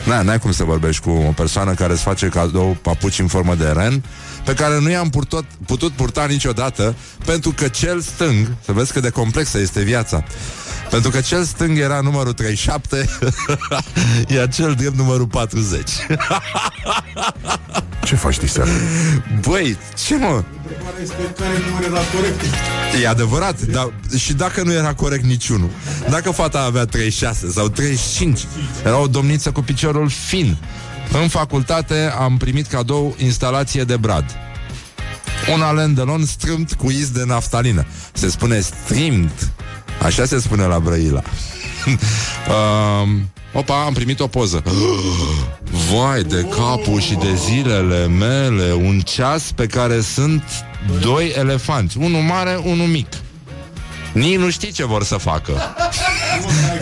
Na, 0.05 0.23
n-ai 0.23 0.39
cum 0.39 0.53
să 0.53 0.65
vorbești 0.65 1.03
cu 1.03 1.11
o 1.11 1.33
persoană 1.37 1.73
care 1.73 1.93
îți 1.93 2.03
face 2.03 2.27
cadou 2.27 2.77
papuci 2.83 3.19
în 3.19 3.27
formă 3.27 3.55
de 3.55 3.69
ren, 3.77 4.05
pe 4.49 4.55
care 4.55 4.81
nu 4.81 4.91
i-am 4.91 5.11
purtot, 5.11 5.45
putut 5.67 5.93
purta 5.93 6.25
niciodată, 6.25 6.95
pentru 7.25 7.51
că 7.51 7.69
cel 7.69 8.01
stâng, 8.01 8.53
să 8.65 8.73
vezi 8.73 8.93
cât 8.93 9.03
de 9.03 9.11
complexă 9.11 9.59
este 9.59 9.83
viața, 9.83 10.25
pentru 10.91 11.11
că 11.11 11.21
cel 11.21 11.45
stâng 11.45 11.79
era 11.79 12.01
numărul 12.01 12.33
37, 12.33 13.09
iar 14.35 14.49
cel 14.49 14.75
drept 14.75 14.97
numărul 14.97 15.27
40. 15.27 15.91
Ce 18.05 18.15
faci 18.15 18.39
diseară? 18.39 18.71
Băi, 19.41 19.77
ce 20.07 20.17
mă? 20.17 20.43
Întrebarea 20.63 21.03
este 21.03 21.15
care 21.39 21.53
număr 21.67 21.83
era 21.83 22.01
corect. 22.15 22.41
E 23.03 23.09
adevărat, 23.09 23.61
dar 23.61 23.93
și 24.19 24.33
dacă 24.33 24.63
nu 24.63 24.73
era 24.73 24.95
corect 24.95 25.25
niciunul 25.25 25.71
Dacă 26.11 26.31
fata 26.31 26.61
avea 26.61 26.85
36 26.85 27.51
sau 27.51 27.69
35 27.69 28.41
Era 28.85 28.99
o 28.99 29.07
domniță 29.07 29.51
cu 29.51 29.61
piciorul 29.63 30.09
fin 30.09 30.57
În 31.13 31.29
facultate 31.29 32.13
am 32.19 32.37
primit 32.37 32.67
cadou 32.67 33.15
instalație 33.19 33.85
de 33.85 33.97
brad. 33.97 34.25
Un 35.55 35.61
alen 35.61 35.95
de 35.95 36.01
lon 36.01 36.25
strâmt 36.25 36.73
cu 36.73 36.91
iz 36.91 37.11
de 37.11 37.25
naftalină. 37.25 37.87
Se 38.13 38.31
spune 38.31 38.61
strimt. 38.61 39.53
Așa 40.03 40.25
se 40.25 40.41
spune 40.41 40.65
la 40.65 40.79
Brăila. 40.79 41.23
Um, 43.03 43.31
Opa, 43.53 43.85
am 43.85 43.93
primit 43.93 44.21
o 44.21 44.27
poză. 44.27 44.63
Vai 45.93 46.23
de 46.23 46.43
capul 46.43 47.01
și 47.01 47.15
de 47.15 47.35
zilele 47.35 48.07
mele 48.07 48.73
Un 48.73 49.01
ceas 49.01 49.53
pe 49.53 49.67
care 49.67 50.01
sunt 50.01 50.43
doi 51.01 51.33
elefanți. 51.37 51.99
Unul 51.99 52.21
mare, 52.21 52.61
unul 52.65 52.87
mic 52.87 53.09
Nici 54.13 54.37
nu 54.37 54.51
știi 54.51 54.73
ce 54.73 54.85
vor 54.85 55.05
să 55.05 55.17
facă. 55.17 55.53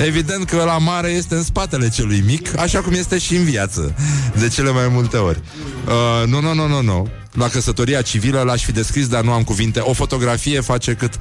Evident 0.07 0.45
că 0.45 0.57
la 0.57 0.79
mare 0.79 1.09
este 1.09 1.35
în 1.35 1.43
spatele 1.43 1.89
celui 1.89 2.23
mic 2.27 2.59
Așa 2.59 2.81
cum 2.81 2.93
este 2.93 3.19
și 3.19 3.37
în 3.37 3.45
viață 3.45 3.95
De 4.39 4.49
cele 4.49 4.71
mai 4.71 4.89
multe 4.89 5.17
ori. 5.17 5.41
Uh, 5.87 6.29
Nu, 6.29 6.41
nu, 6.41 6.55
nu, 6.55 6.67
nu, 6.67 6.83
nu. 6.83 7.09
La 7.33 7.49
căsătoria 7.49 8.03
civilă 8.03 8.41
l-aș 8.41 8.65
fi 8.65 8.73
descris, 8.73 9.07
dar 9.09 9.23
nu 9.23 9.33
am 9.33 9.43
cuvinte. 9.43 9.81
O 9.81 9.93
fotografie 9.93 10.61
face 10.61 10.93
cât 10.95 11.15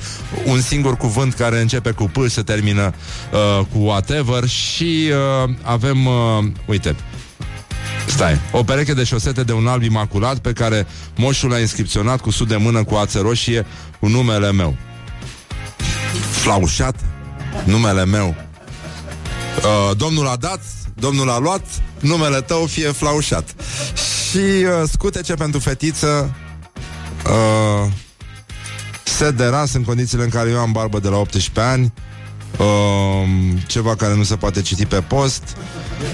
un 0.45 0.61
singur 0.61 0.97
cuvânt 0.97 1.33
care 1.33 1.61
începe 1.61 1.91
cu 1.91 2.03
P, 2.03 2.29
se 2.29 2.41
termină 2.41 2.93
uh, 3.31 3.65
cu 3.71 3.77
whatever 3.77 4.47
și 4.47 5.09
uh, 5.43 5.49
avem, 5.61 6.05
uh, 6.05 6.13
uite, 6.65 6.95
Stai, 8.07 8.39
o 8.51 8.63
pereche 8.63 8.93
de 8.93 9.03
șosete 9.03 9.43
de 9.43 9.51
un 9.53 9.67
alb 9.67 9.81
imaculat 9.81 10.37
pe 10.37 10.53
care 10.53 10.87
moșul 11.15 11.53
a 11.53 11.59
inscripționat 11.59 12.21
cu 12.21 12.29
sud 12.29 12.47
de 12.47 12.55
mână 12.55 12.83
cu 12.83 12.95
ață 12.95 13.19
roșie 13.19 13.65
cu 13.99 14.07
numele 14.07 14.51
meu. 14.51 14.77
Flaușat, 16.45 16.95
numele 17.63 18.05
meu. 18.05 18.35
Uh, 19.57 19.97
domnul 19.97 20.27
a 20.27 20.35
dat, 20.35 20.61
domnul 20.95 21.29
a 21.29 21.37
luat, 21.37 21.65
numele 21.99 22.41
tău 22.41 22.65
fie 22.65 22.87
flaușat. 22.87 23.55
Și 24.29 24.37
uh, 24.37 24.89
scutece 24.91 25.33
pentru 25.33 25.59
fetiță 25.59 26.35
uh, 27.25 27.91
set 29.03 29.37
de 29.37 29.45
ras 29.45 29.73
în 29.73 29.83
condițiile 29.83 30.23
în 30.23 30.29
care 30.29 30.49
eu 30.49 30.57
am 30.59 30.71
barbă 30.71 30.99
de 30.99 31.07
la 31.07 31.17
18 31.17 31.59
ani 31.59 31.93
uh, 32.57 32.65
ceva 33.67 33.95
care 33.95 34.15
nu 34.15 34.23
se 34.23 34.35
poate 34.35 34.61
citi 34.61 34.85
pe 34.85 35.01
post 35.01 35.57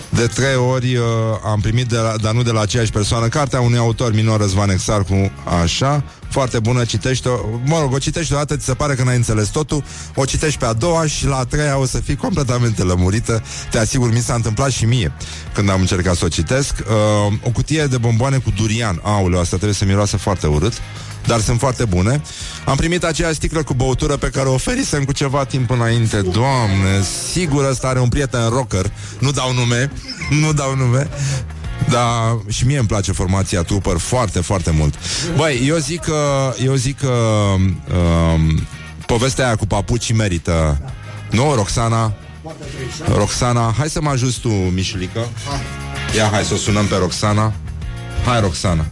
de 0.10 0.28
trei 0.28 0.56
ori 0.56 0.96
uh, 0.96 1.06
am 1.44 1.60
primit, 1.60 1.88
de 1.88 1.98
la, 1.98 2.16
dar 2.18 2.34
nu 2.34 2.44
de 2.44 2.52
la 2.52 2.62
aceeași 2.62 2.92
persoană, 2.92 3.28
cartea 3.28 3.62
unui 3.62 3.78
autor 3.78 4.14
minor, 4.14 4.40
Răzvan 4.40 4.70
Exarcu, 4.70 5.32
așa, 5.62 6.04
foarte 6.32 6.60
bună, 6.60 6.86
citește-o, 6.86 7.32
mă 7.66 7.80
rog, 7.80 7.94
o 7.94 7.98
citești 7.98 8.34
o 8.34 8.36
dată, 8.36 8.58
ți 8.58 8.66
se 8.66 8.74
pare 8.74 8.96
că 8.96 9.04
n-ai 9.04 9.16
înțeles 9.16 9.48
totul, 9.48 9.84
o 10.16 10.26
citești 10.26 10.60
pe 10.60 10.66
a 10.66 10.74
doua 10.74 11.06
și 11.06 11.26
la 11.26 11.38
a 11.38 11.46
treia 11.46 11.78
o 11.78 11.86
să 11.86 12.00
fii 12.00 12.16
completamente 12.16 12.84
lămurită, 12.84 13.44
te 13.72 13.78
asigur, 13.78 14.12
mi 14.14 14.20
s-a 14.20 14.34
întâmplat 14.34 14.72
și 14.72 14.86
mie 14.86 15.12
când 15.54 15.70
am 15.70 15.80
încercat 15.80 16.16
să 16.16 16.26
o 16.26 16.28
citesc. 16.28 16.74
Uh, 16.80 17.34
o 17.44 17.50
cutie 17.50 17.86
de 17.86 17.98
bomboane 17.98 18.38
cu 18.38 18.52
durian, 18.56 19.00
auleu, 19.04 19.40
asta 19.40 19.56
trebuie 19.56 19.78
să 19.78 19.86
miroase 19.86 20.18
foarte 20.18 20.48
urât, 20.48 20.74
dar 21.26 21.40
sunt 21.40 21.60
foarte 21.60 21.86
bune. 21.86 22.22
Am 22.66 22.76
primit 22.76 23.04
aceeași 23.04 23.36
sticlă 23.36 23.64
cu 23.64 23.74
băutură 23.74 24.18
pe 24.18 24.30
care 24.30 24.48
o 24.48 24.54
oferisem 24.54 25.04
cu 25.04 25.12
ceva 25.12 25.46
timp 25.46 25.70
înainte. 25.70 26.22
Doamne, 26.22 27.04
sigur 27.32 27.70
ăsta 27.70 27.88
are 27.88 28.00
un 28.00 28.10
prieten 28.10 28.50
rocker. 28.50 28.92
Nu 29.20 29.32
dau 29.32 29.54
nume, 29.54 29.92
nu 30.42 30.54
dau 30.54 30.76
nume. 30.76 31.10
Da, 31.90 32.40
și 32.48 32.66
mie 32.66 32.78
îmi 32.78 32.88
place 32.88 33.12
formația 33.12 33.62
Trooper 33.62 33.98
foarte, 33.98 34.40
foarte 34.40 34.72
mult. 34.72 34.96
Băi, 35.36 35.64
eu 35.68 35.78
zic 35.78 36.02
că, 36.02 36.54
eu 36.64 36.74
zic 36.74 37.00
că 37.00 37.08
um, 37.08 38.68
povestea 39.06 39.46
aia 39.46 39.56
cu 39.56 39.66
papucii 39.66 40.14
merită. 40.14 40.82
Nu, 41.32 41.54
Roxana? 41.56 42.14
Roxana, 43.14 43.74
hai 43.78 43.90
să 43.90 44.02
mă 44.02 44.10
ajuți 44.10 44.40
tu, 44.40 44.50
Mișulică. 44.50 45.20
Ia, 46.16 46.30
hai 46.32 46.44
să 46.44 46.54
o 46.54 46.58
sunăm 46.58 46.86
pe 46.86 46.96
Roxana. 46.96 47.54
Hai, 48.26 48.40
Roxana. 48.40 48.86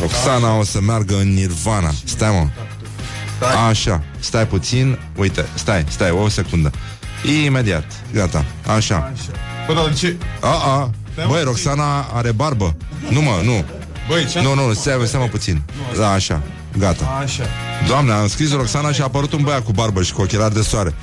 Roxana 0.00 0.58
o 0.58 0.64
să 0.64 0.80
meargă 0.80 1.14
în 1.14 1.34
Nirvana. 1.34 1.92
Stai, 2.04 2.30
mă. 2.30 2.48
Așa, 3.68 4.02
stai 4.18 4.46
puțin. 4.46 4.98
Uite, 5.16 5.46
stai, 5.54 5.84
stai, 5.88 6.10
o 6.10 6.28
secundă. 6.28 6.70
Imediat, 7.44 7.84
gata, 8.12 8.44
așa. 8.76 9.12
Bă, 9.66 9.74
dar 9.74 9.88
de 9.88 9.94
ce? 9.94 10.16
A, 10.40 10.48
a. 10.48 10.90
Băi, 11.26 11.42
Roxana 11.42 12.00
are 12.00 12.32
barbă. 12.32 12.76
Nu, 13.08 13.20
mă, 13.20 13.40
nu. 13.44 13.64
Băi, 14.08 14.26
ce 14.26 14.40
Nu, 14.40 14.54
nu, 14.54 14.72
stai, 14.72 15.02
stai 15.04 15.20
mă 15.20 15.26
puțin. 15.26 15.62
Da, 15.96 16.10
așa, 16.10 16.42
gata. 16.78 17.18
Așa. 17.22 17.44
Doamne, 17.86 18.12
am 18.12 18.28
scris 18.28 18.52
Roxana 18.52 18.92
și 18.92 19.00
a 19.00 19.04
apărut 19.04 19.32
un 19.32 19.42
băiat 19.42 19.64
cu 19.64 19.72
barbă 19.72 20.02
și 20.02 20.12
cu 20.12 20.22
ochelari 20.22 20.54
de 20.54 20.62
soare. 20.62 20.94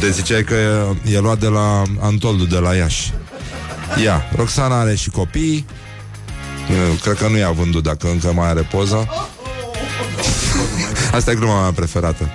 De 0.00 0.10
ziceai 0.10 0.44
că 0.44 0.54
e, 0.54 1.12
e 1.14 1.18
luat 1.18 1.38
de 1.38 1.46
la 1.46 1.82
Antoldu, 2.00 2.44
de 2.44 2.58
la 2.58 2.74
Iași. 2.74 3.12
Ia, 4.02 4.22
Roxana 4.36 4.80
are 4.80 4.94
și 4.94 5.10
copii. 5.10 5.66
Eu 6.70 6.94
Cred 7.02 7.16
că 7.16 7.28
nu 7.28 7.36
i-a 7.36 7.50
vândut 7.50 7.82
dacă 7.82 8.08
încă 8.10 8.32
mai 8.32 8.48
are 8.48 8.60
poza. 8.60 9.08
Asta 11.12 11.30
e 11.30 11.34
gluma 11.34 11.60
mea 11.60 11.72
preferată. 11.72 12.30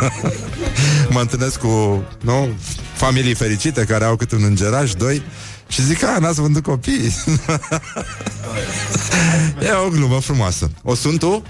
mă 1.12 1.20
întâlnesc 1.20 1.58
cu 1.58 2.04
nu, 2.20 2.48
familii 2.94 3.34
fericite 3.34 3.84
care 3.84 4.04
au 4.04 4.16
cât 4.16 4.32
un 4.32 4.42
îngeraș, 4.42 4.92
doi, 4.92 5.22
și 5.70 5.82
zic, 5.84 6.02
a, 6.04 6.18
n-ați 6.18 6.40
vândut 6.40 6.62
copii. 6.62 7.04
e 9.66 9.72
o 9.86 9.88
glumă 9.88 10.20
frumoasă. 10.20 10.70
O 10.82 10.94
sunt 10.94 11.18
tu? 11.18 11.42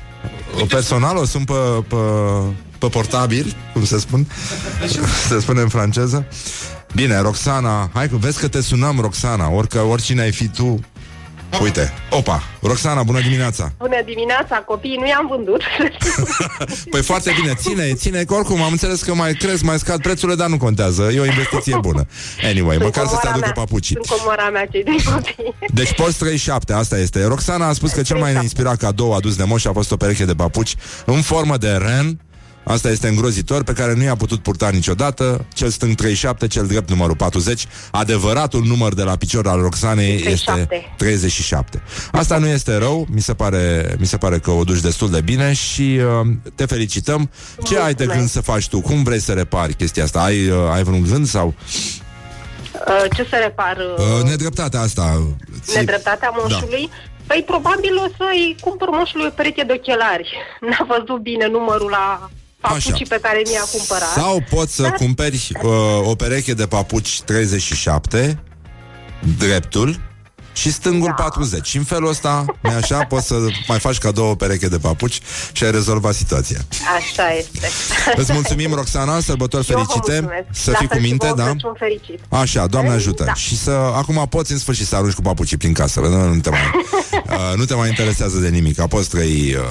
O 0.60 0.64
personal, 0.64 1.16
o 1.16 1.24
sunt 1.24 1.46
pe, 1.46 1.84
pe, 1.88 1.96
pe 2.78 2.86
portabil, 2.86 3.56
cum 3.72 3.84
se 3.84 3.98
spun? 3.98 4.26
Se 5.28 5.40
spune 5.40 5.60
în 5.60 5.68
franceză. 5.68 6.26
Bine, 6.94 7.20
Roxana, 7.20 7.90
hai 7.94 8.08
că 8.08 8.16
vezi 8.16 8.38
că 8.40 8.48
te 8.48 8.60
sunăm, 8.60 8.98
Roxana, 9.00 9.50
orică, 9.50 9.78
oricine 9.80 10.22
ai 10.22 10.32
fi 10.32 10.48
tu. 10.48 10.80
Uite, 11.62 11.92
opa, 12.11 12.42
Roxana, 12.62 13.03
bună 13.03 13.20
dimineața 13.20 13.72
Bună 13.78 14.03
dimineața, 14.05 14.57
copiii 14.57 14.96
nu 15.01 15.07
i-am 15.07 15.26
vândut. 15.30 15.62
Păi 16.90 17.03
foarte 17.03 17.32
bine, 17.40 17.55
ține, 17.55 17.92
ține 17.94 18.24
că 18.24 18.34
oricum 18.34 18.62
am 18.62 18.70
înțeles 18.70 19.03
că 19.03 19.14
mai 19.14 19.32
cresc, 19.34 19.62
mai 19.62 19.78
scad 19.78 20.01
prețurile, 20.01 20.36
dar 20.36 20.48
nu 20.48 20.57
contează 20.57 21.03
E 21.14 21.20
o 21.20 21.24
investiție 21.24 21.76
bună 21.88 22.07
Anyway, 22.42 22.76
Sunt 22.76 22.84
măcar 22.84 23.07
să 23.07 23.11
te 23.11 23.16
comora 23.16 23.30
aducă 23.30 23.53
mea. 23.55 23.64
papucii 23.64 23.98
Sunt 24.05 24.18
comora 24.20 24.51
mea, 24.51 24.66
cei 24.66 24.84
doi 24.84 25.03
copii. 25.14 25.55
Deci 25.80 25.94
poți 25.94 26.18
37, 26.18 26.72
asta 26.72 26.98
este 26.98 27.24
Roxana 27.24 27.66
a 27.68 27.72
spus 27.72 27.92
că 27.92 28.03
cel 28.03 28.18
mai 28.18 28.32
neinspirat 28.32 28.76
cadou 28.76 29.12
adus 29.14 29.36
de 29.36 29.44
moș 29.44 29.64
a 29.64 29.72
fost 29.72 29.92
o 29.92 29.96
pereche 29.96 30.24
de 30.24 30.34
papuci 30.34 30.74
În 31.05 31.20
formă 31.20 31.57
de 31.57 31.70
ren 31.70 32.20
Asta 32.64 32.90
este 32.90 33.08
îngrozitor, 33.08 33.64
pe 33.64 33.72
care 33.72 33.94
nu 33.94 34.02
i-a 34.02 34.16
putut 34.16 34.42
purta 34.42 34.68
niciodată 34.68 35.44
Cel 35.54 35.68
stâng 35.68 35.94
37, 35.94 36.46
cel 36.46 36.66
drept 36.66 36.88
numărul 36.90 37.16
40 37.16 37.66
Adevăratul 37.90 38.64
număr 38.64 38.94
de 38.94 39.02
la 39.02 39.16
picior 39.16 39.46
al 39.48 39.61
Roxanei 39.61 40.16
37. 40.18 40.61
este 40.61 40.94
37 40.96 41.82
Asta 42.12 42.38
nu 42.38 42.46
este 42.46 42.76
rău, 42.76 43.06
mi 43.12 43.20
se 43.20 43.34
pare, 43.34 43.94
mi 43.98 44.06
se 44.06 44.16
pare 44.16 44.38
că 44.38 44.50
o 44.50 44.64
duci 44.64 44.80
destul 44.80 45.11
de 45.11 45.20
bine 45.20 45.52
Și 45.52 46.00
uh, 46.22 46.26
te 46.54 46.66
felicităm 46.66 47.30
Ce 47.64 47.78
ai 47.78 47.94
de 47.94 48.06
gând 48.06 48.28
să 48.28 48.40
faci 48.40 48.68
tu? 48.68 48.80
Cum 48.80 49.02
vrei 49.02 49.20
să 49.20 49.32
repari 49.32 49.74
chestia 49.74 50.04
asta? 50.04 50.20
Ai, 50.22 50.48
uh, 50.48 50.56
ai 50.72 50.82
vreun 50.82 51.02
gând 51.11 51.26
sau... 51.26 51.54
Uh, 52.86 53.04
Ce 53.16 53.26
să 53.30 53.36
repar? 53.42 53.76
Uh, 53.98 54.28
nedreptatea 54.28 54.80
asta 54.80 55.22
ți- 55.64 55.76
Nedreptatea 55.76 56.32
moșului? 56.36 56.90
Păi 57.26 57.42
probabil 57.46 57.96
o 57.96 58.08
să-i 58.16 58.56
cumpăr 58.61 58.88
moșului 58.88 59.26
o 59.26 59.30
pereche 59.30 59.62
de 59.62 59.72
ochelari. 59.78 60.34
N-a 60.70 60.86
văzut 60.98 61.22
bine 61.22 61.46
numărul 61.48 61.90
la 61.90 62.30
papucii 62.61 62.92
Așa. 62.92 63.04
pe 63.08 63.18
care 63.22 63.42
mi-a 63.48 63.64
cumpărat. 63.72 64.12
Sau 64.12 64.42
poți 64.50 64.74
să 64.74 64.82
Dar- 64.82 64.92
cumperi 64.92 65.50
uh, 65.62 65.70
o 66.04 66.14
pereche 66.14 66.54
de 66.54 66.66
papuci 66.66 67.20
37 67.22 68.42
Dreptul 69.38 70.00
și 70.61 70.72
stângul 70.72 71.12
40. 71.16 71.66
Și 71.66 71.76
în 71.76 71.82
felul 71.84 72.08
ăsta, 72.08 72.44
nu 72.61 72.70
așa, 72.70 73.04
poți 73.04 73.26
să 73.26 73.34
mai 73.68 73.78
faci 73.78 73.98
cadou 73.98 74.26
o 74.30 74.34
pereche 74.34 74.68
de 74.68 74.78
papuci 74.78 75.20
și 75.52 75.64
ai 75.64 75.70
rezolvat 75.70 76.14
situația. 76.14 76.58
Așa 76.96 77.28
este. 77.38 77.68
Îți 78.16 78.32
mulțumim, 78.32 78.72
Roxana, 78.74 79.20
sărbători 79.20 79.66
Eu 79.70 79.78
vă 79.78 79.84
fericite, 79.84 80.20
mulțumesc. 80.20 80.44
să 80.64 80.70
La 80.70 80.78
fii 80.78 80.86
fel 80.86 80.96
cu 80.96 81.02
și 81.02 81.08
minte, 81.08 81.26
vouă, 81.26 81.36
da? 81.36 81.44
Crăciun 81.44 81.74
fericit. 81.78 82.18
Așa, 82.28 82.66
Doamne 82.66 82.90
ajută. 82.90 83.24
Da. 83.24 83.34
Și 83.34 83.56
să, 83.58 83.70
acum 83.70 84.26
poți 84.30 84.52
în 84.52 84.58
sfârșit 84.58 84.86
să 84.86 84.96
arunci 84.96 85.12
cu 85.14 85.22
papucii 85.22 85.56
prin 85.56 85.72
casă, 85.72 86.00
nu, 86.00 86.28
nu, 86.34 86.40
te 86.40 86.50
mai, 86.50 86.61
uh, 87.26 87.56
nu 87.56 87.64
te 87.64 87.74
mai 87.74 87.88
interesează 87.88 88.38
de 88.38 88.48
nimic, 88.48 88.82
poți 88.86 89.08
trăi 89.08 89.54
uh, 89.54 89.62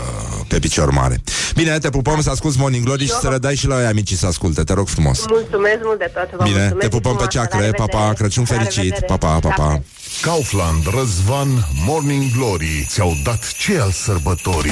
pe 0.47 0.59
picior 0.59 0.89
mare. 0.91 1.21
Bine, 1.55 1.77
te 1.77 1.89
pupăm 1.89 2.21
să 2.21 2.29
asculti 2.29 2.57
Morning 2.59 2.83
Glory 2.85 3.03
și 3.05 3.09
Eu 3.11 3.15
să 3.19 3.25
vă- 3.27 3.31
le 3.33 3.37
dai 3.37 3.55
și 3.55 3.67
la 3.67 3.81
ea 3.81 3.91
micii 3.93 4.15
să 4.15 4.25
asculte, 4.25 4.63
te 4.63 4.73
rog 4.73 4.87
frumos. 4.87 5.25
Mulțumesc 5.29 5.77
mult 5.83 5.99
de 5.99 6.11
tot. 6.13 6.29
Vă 6.37 6.43
Bine, 6.43 6.55
mulțumesc 6.59 6.89
te 6.89 6.95
pupăm 6.95 7.15
pe 7.15 7.17
frumos. 7.17 7.33
La 7.33 7.39
ceacre, 7.41 7.71
pa, 7.71 7.85
pa, 7.85 7.85
revedere. 7.97 8.13
Crăciun 8.17 8.45
La 8.49 8.55
fericit, 8.55 8.81
revedere. 8.83 9.05
pa, 9.05 9.17
pa, 9.17 9.39
pa, 9.39 9.49
pa. 9.49 9.81
Kaufland, 10.21 10.83
Răzvan, 10.97 11.67
Morning 11.85 12.23
Glory 12.35 12.85
ți-au 12.87 13.17
dat 13.23 13.51
ce 13.51 13.79
al 13.79 13.91
sărbătorii. 13.91 14.71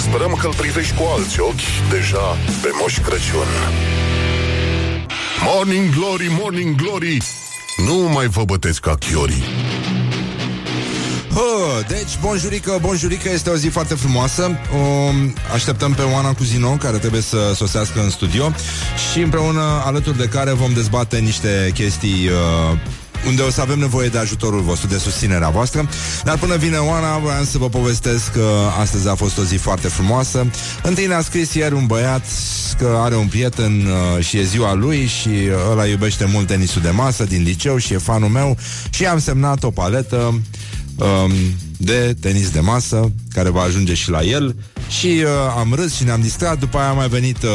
Sperăm 0.00 0.36
că 0.40 0.46
îl 0.46 0.54
privești 0.54 0.94
cu 0.94 1.02
alți 1.16 1.40
ochi 1.40 1.90
deja 1.90 2.36
pe 2.62 2.68
Moș 2.80 2.98
Crăciun. 2.98 3.46
Morning 5.44 5.94
Glory, 5.94 6.26
Morning 6.40 6.74
Glory, 6.74 7.16
nu 7.76 7.94
mai 7.94 8.26
vă 8.26 8.44
băteți 8.44 8.80
ca 8.80 8.94
chiorii. 8.94 9.42
Hă, 11.34 11.82
deci, 11.88 12.18
bonjurică, 12.20 12.78
bonjurică, 12.80 13.30
este 13.32 13.50
o 13.50 13.56
zi 13.56 13.68
foarte 13.68 13.94
frumoasă 13.94 14.42
um, 14.42 15.34
Așteptăm 15.52 15.92
pe 15.92 16.02
Oana 16.02 16.32
Cuzino, 16.32 16.70
care 16.70 16.98
trebuie 16.98 17.20
să 17.20 17.52
sosească 17.54 18.00
în 18.00 18.10
studio 18.10 18.52
Și 19.12 19.20
împreună, 19.20 19.82
alături 19.84 20.16
de 20.16 20.28
care 20.28 20.52
vom 20.52 20.72
dezbate 20.72 21.18
niște 21.18 21.70
chestii 21.74 22.28
uh, 22.28 22.78
unde 23.26 23.42
o 23.42 23.50
să 23.50 23.60
avem 23.60 23.78
nevoie 23.78 24.08
de 24.08 24.18
ajutorul 24.18 24.60
vostru, 24.60 24.88
de 24.88 24.98
susținerea 24.98 25.48
voastră. 25.48 25.88
Dar 26.24 26.38
până 26.38 26.56
vine 26.56 26.76
Oana, 26.76 27.18
vreau 27.18 27.42
să 27.44 27.58
vă 27.58 27.68
povestesc 27.68 28.32
că 28.32 28.48
astăzi 28.80 29.08
a 29.08 29.14
fost 29.14 29.38
o 29.38 29.44
zi 29.44 29.56
foarte 29.56 29.88
frumoasă. 29.88 30.46
Întâi 30.82 31.06
ne-a 31.06 31.20
scris 31.20 31.54
ieri 31.54 31.74
un 31.74 31.86
băiat 31.86 32.24
că 32.78 32.98
are 33.00 33.16
un 33.16 33.26
prieten 33.26 33.86
uh, 33.86 34.24
și 34.24 34.38
e 34.38 34.42
ziua 34.42 34.74
lui 34.74 35.06
și 35.06 35.30
ăla 35.70 35.86
iubește 35.86 36.24
mult 36.24 36.46
tenisul 36.46 36.82
de 36.82 36.90
masă 36.90 37.24
din 37.24 37.42
liceu 37.42 37.76
și 37.76 37.92
e 37.92 37.98
fanul 37.98 38.28
meu 38.28 38.56
și 38.90 39.06
am 39.06 39.18
semnat 39.18 39.62
o 39.62 39.70
paletă 39.70 40.40
um, 40.96 41.32
de 41.76 42.14
tenis 42.20 42.50
de 42.50 42.60
masă 42.60 43.12
care 43.32 43.48
va 43.48 43.60
ajunge 43.60 43.94
și 43.94 44.10
la 44.10 44.22
el. 44.22 44.56
Și 44.88 45.06
uh, 45.06 45.28
am 45.58 45.74
râs 45.74 45.94
și 45.94 46.04
ne-am 46.04 46.20
distrat. 46.20 46.58
După 46.58 46.78
aia 46.78 46.88
a 46.88 46.92
mai 46.92 47.08
venit 47.08 47.42
uh, 47.42 47.50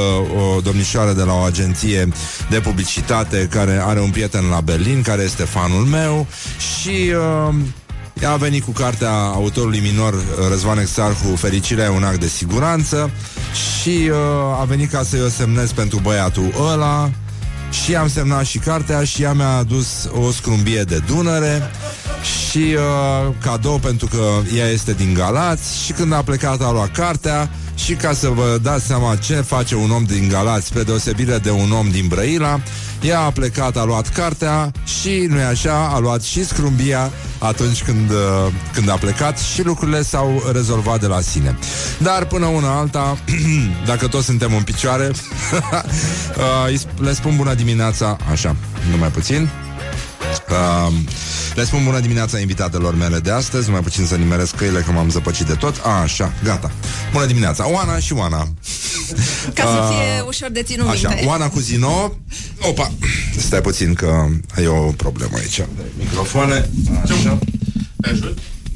o 0.56 0.62
domnișoară 0.62 1.14
de 1.14 1.24
la 1.24 1.34
o 1.34 1.42
agenție 1.42 2.08
de 2.50 2.60
publicitate 2.60 3.48
care 3.52 3.82
are 3.84 4.00
un 4.00 4.10
prieten 4.10 4.46
la 4.46 4.62
Berlin 4.62 5.02
care 5.02 5.22
este 5.22 5.44
fanul 5.44 5.86
meu. 5.86 6.28
Și 6.58 7.12
uh, 7.50 7.56
ea 8.22 8.32
a 8.32 8.36
venit 8.36 8.64
cu 8.64 8.72
cartea 8.72 9.12
autorului 9.12 9.80
minor 9.80 10.14
uh, 10.14 10.22
Răzvan 10.50 10.78
Exarhu 10.78 11.36
Fericirea 11.36 11.86
e 11.86 11.90
un 11.90 12.04
act 12.04 12.20
de 12.20 12.28
siguranță. 12.28 13.12
Și 13.54 14.10
uh, 14.10 14.60
a 14.62 14.64
venit 14.64 14.90
ca 14.90 15.04
să-i 15.04 15.22
o 15.22 15.30
semnez 15.30 15.72
pentru 15.72 16.00
băiatul 16.00 16.54
ăla 16.72 17.12
și 17.72 17.96
am 17.96 18.10
semnat 18.10 18.46
și 18.46 18.58
cartea 18.58 19.04
și 19.04 19.24
ea 19.24 19.34
mi-a 19.34 19.56
adus 19.58 20.10
o 20.12 20.32
scrumbie 20.32 20.82
de 20.82 21.02
Dunăre 21.08 21.72
și 22.24 22.58
uh, 22.58 23.34
cadou 23.42 23.80
pentru 23.80 24.08
că 24.08 24.24
ea 24.56 24.68
este 24.68 24.94
din 24.94 25.14
Galați 25.14 25.84
și 25.84 25.92
când 25.92 26.14
a 26.14 26.22
plecat 26.22 26.62
a 26.62 26.72
luat 26.72 26.92
cartea 26.92 27.50
și 27.76 27.94
ca 27.94 28.14
să 28.14 28.28
vă 28.28 28.60
dați 28.62 28.86
seama 28.86 29.16
ce 29.16 29.34
face 29.34 29.76
un 29.76 29.92
om 29.92 30.04
din 30.04 30.28
Galați 30.30 30.66
spre 30.66 30.84
deosebire 30.84 31.38
de 31.38 31.52
un 31.52 31.72
om 31.72 31.90
din 31.90 32.08
Brăila, 32.08 32.60
ea 33.02 33.20
a 33.20 33.30
plecat, 33.32 33.78
a 33.78 33.84
luat 33.84 34.10
cartea 34.10 34.72
și, 34.86 35.26
nu-i 35.30 35.44
așa, 35.44 35.90
a 35.94 36.00
luat 36.00 36.24
și 36.24 36.46
scrumbia 36.46 37.12
atunci 37.40 37.84
când, 37.84 38.10
uh, 38.10 38.54
când 38.74 38.90
a 38.90 38.96
plecat 38.96 39.40
și 39.40 39.64
lucrurile 39.64 40.02
s-au 40.02 40.44
rezolvat 40.52 41.00
de 41.00 41.08
la 41.08 41.22
sine. 41.22 41.58
Dar 41.98 42.26
până 42.26 42.46
una 42.46 42.78
alta, 42.78 43.18
dacă 43.86 44.08
toți 44.08 44.26
suntem 44.26 44.56
în 44.56 44.64
picioare, 44.64 45.08
uh, 45.12 46.68
îi 46.68 46.80
sp- 46.80 47.00
le 47.00 47.14
spun 47.14 47.36
bună 47.36 47.54
dimineața, 47.54 48.18
așa, 48.32 48.56
numai 48.92 49.10
puțin. 49.10 49.50
Uh, 50.50 50.94
le 51.56 51.64
spun 51.66 51.84
bună 51.84 52.00
dimineața 52.00 52.40
invitatelor 52.40 52.96
mele 52.96 53.20
de 53.20 53.32
astăzi. 53.32 53.70
Mai 53.70 53.80
puțin 53.80 54.06
să 54.06 54.16
nimeresc 54.16 54.56
căile 54.56 54.80
că 54.80 54.92
m-am 54.92 55.10
zăpăcit 55.10 55.46
de 55.46 55.54
tot. 55.54 55.82
A, 55.84 55.90
Așa, 56.02 56.34
gata. 56.44 56.72
Bună 57.12 57.26
dimineața, 57.26 57.70
Oana 57.70 58.00
și 58.00 58.14
Oana. 58.14 58.48
Ca 59.54 59.64
să 59.64 59.80
Uh, 59.82 59.88
fie 59.90 60.22
ușor 60.28 60.50
de 60.50 60.62
ținut 60.64 60.88
Așa, 60.88 61.08
minte. 61.10 61.26
Oana 61.26 61.50
cu 61.50 61.60
Zino. 61.60 62.14
Opa, 62.62 62.92
stai 63.38 63.62
puțin 63.62 63.94
că 63.94 64.28
e 64.62 64.68
o 64.68 64.92
problemă 64.92 65.38
aici. 65.38 65.62
Microfoane 65.98 66.70
Așa. 67.04 67.40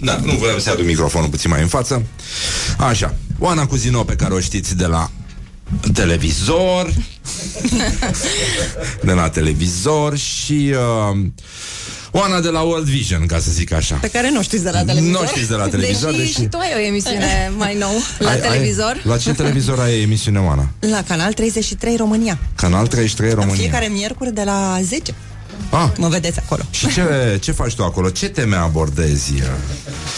Da, 0.02 0.20
nu 0.24 0.34
vreau 0.34 0.60
să 0.60 0.70
aduc 0.70 0.86
microfonul 0.86 1.30
puțin 1.30 1.50
mai 1.50 1.62
în 1.62 1.68
față. 1.68 2.04
Așa, 2.78 3.16
Oana 3.40 3.66
cu 3.66 3.76
Zino 3.76 4.04
pe 4.04 4.16
care 4.16 4.34
o 4.34 4.40
știți 4.40 4.76
de 4.76 4.86
la 4.86 5.10
televizor 5.94 6.94
De 9.04 9.12
la 9.12 9.30
televizor 9.30 10.18
Și 10.18 10.74
uh, 11.12 11.18
Oana 12.14 12.40
de 12.40 12.50
la 12.50 12.62
World 12.62 12.86
Vision, 12.88 13.26
ca 13.26 13.40
să 13.40 13.52
zic 13.52 13.72
așa 13.74 13.96
Pe 13.96 14.10
care 14.10 14.30
nu 14.30 14.42
știți 14.42 14.64
de 14.64 14.70
la 14.70 14.84
televizor. 14.84 15.22
Nu 15.22 15.28
știți 15.28 15.48
de 15.50 15.56
la 15.56 15.68
televizor, 15.68 16.12
deși, 16.12 16.22
deși- 16.24 16.34
și 16.42 16.48
tu 16.48 16.58
ai 16.58 16.72
o 16.76 16.80
emisiune 16.80 17.52
mai 17.58 17.76
nou 17.80 18.02
la 18.20 18.30
Ai- 18.30 18.40
televizor. 18.40 18.92
Ai, 18.96 19.02
la 19.04 19.18
ce 19.18 19.34
televizor 19.34 19.80
ai 19.80 20.02
emisiune, 20.02 20.40
Oana? 20.40 20.70
La 20.80 21.04
Canal 21.08 21.34
33 21.34 21.96
România. 21.96 22.38
Canal 22.56 22.88
33 22.88 23.34
România 23.34 23.56
Fiecare 23.56 23.88
miercuri 23.88 24.34
de 24.34 24.42
la 24.46 24.80
10. 24.84 25.14
Ah, 25.70 25.90
Mă 25.98 26.08
vedeți 26.08 26.40
acolo. 26.40 26.62
Și 26.70 26.88
ce, 26.88 27.38
ce 27.42 27.52
faci 27.52 27.76
tu 27.76 27.84
acolo? 27.84 28.10
Ce 28.10 28.30
teme 28.30 28.56
abordezi? 28.56 29.34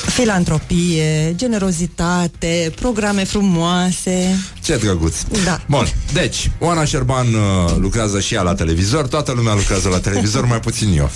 Filantropie, 0.06 1.34
generozitate, 1.36 2.72
programe 2.76 3.24
frumoase. 3.24 4.40
Ce 4.64 4.78
drăguț 4.78 5.16
Da. 5.46 5.62
Bun, 5.70 5.86
deci 6.14 6.52
Oana 6.60 6.86
Șerban 6.86 7.28
uh, 7.34 7.76
lucrează 7.78 8.20
și 8.20 8.34
ea 8.34 8.42
la 8.42 8.54
televizor 8.54 9.08
Toată 9.08 9.32
lumea 9.32 9.54
lucrează 9.54 9.90
la 9.90 10.00
televizor, 10.00 10.46
mai 10.46 10.60
puțin 10.60 10.98
eu 10.98 11.10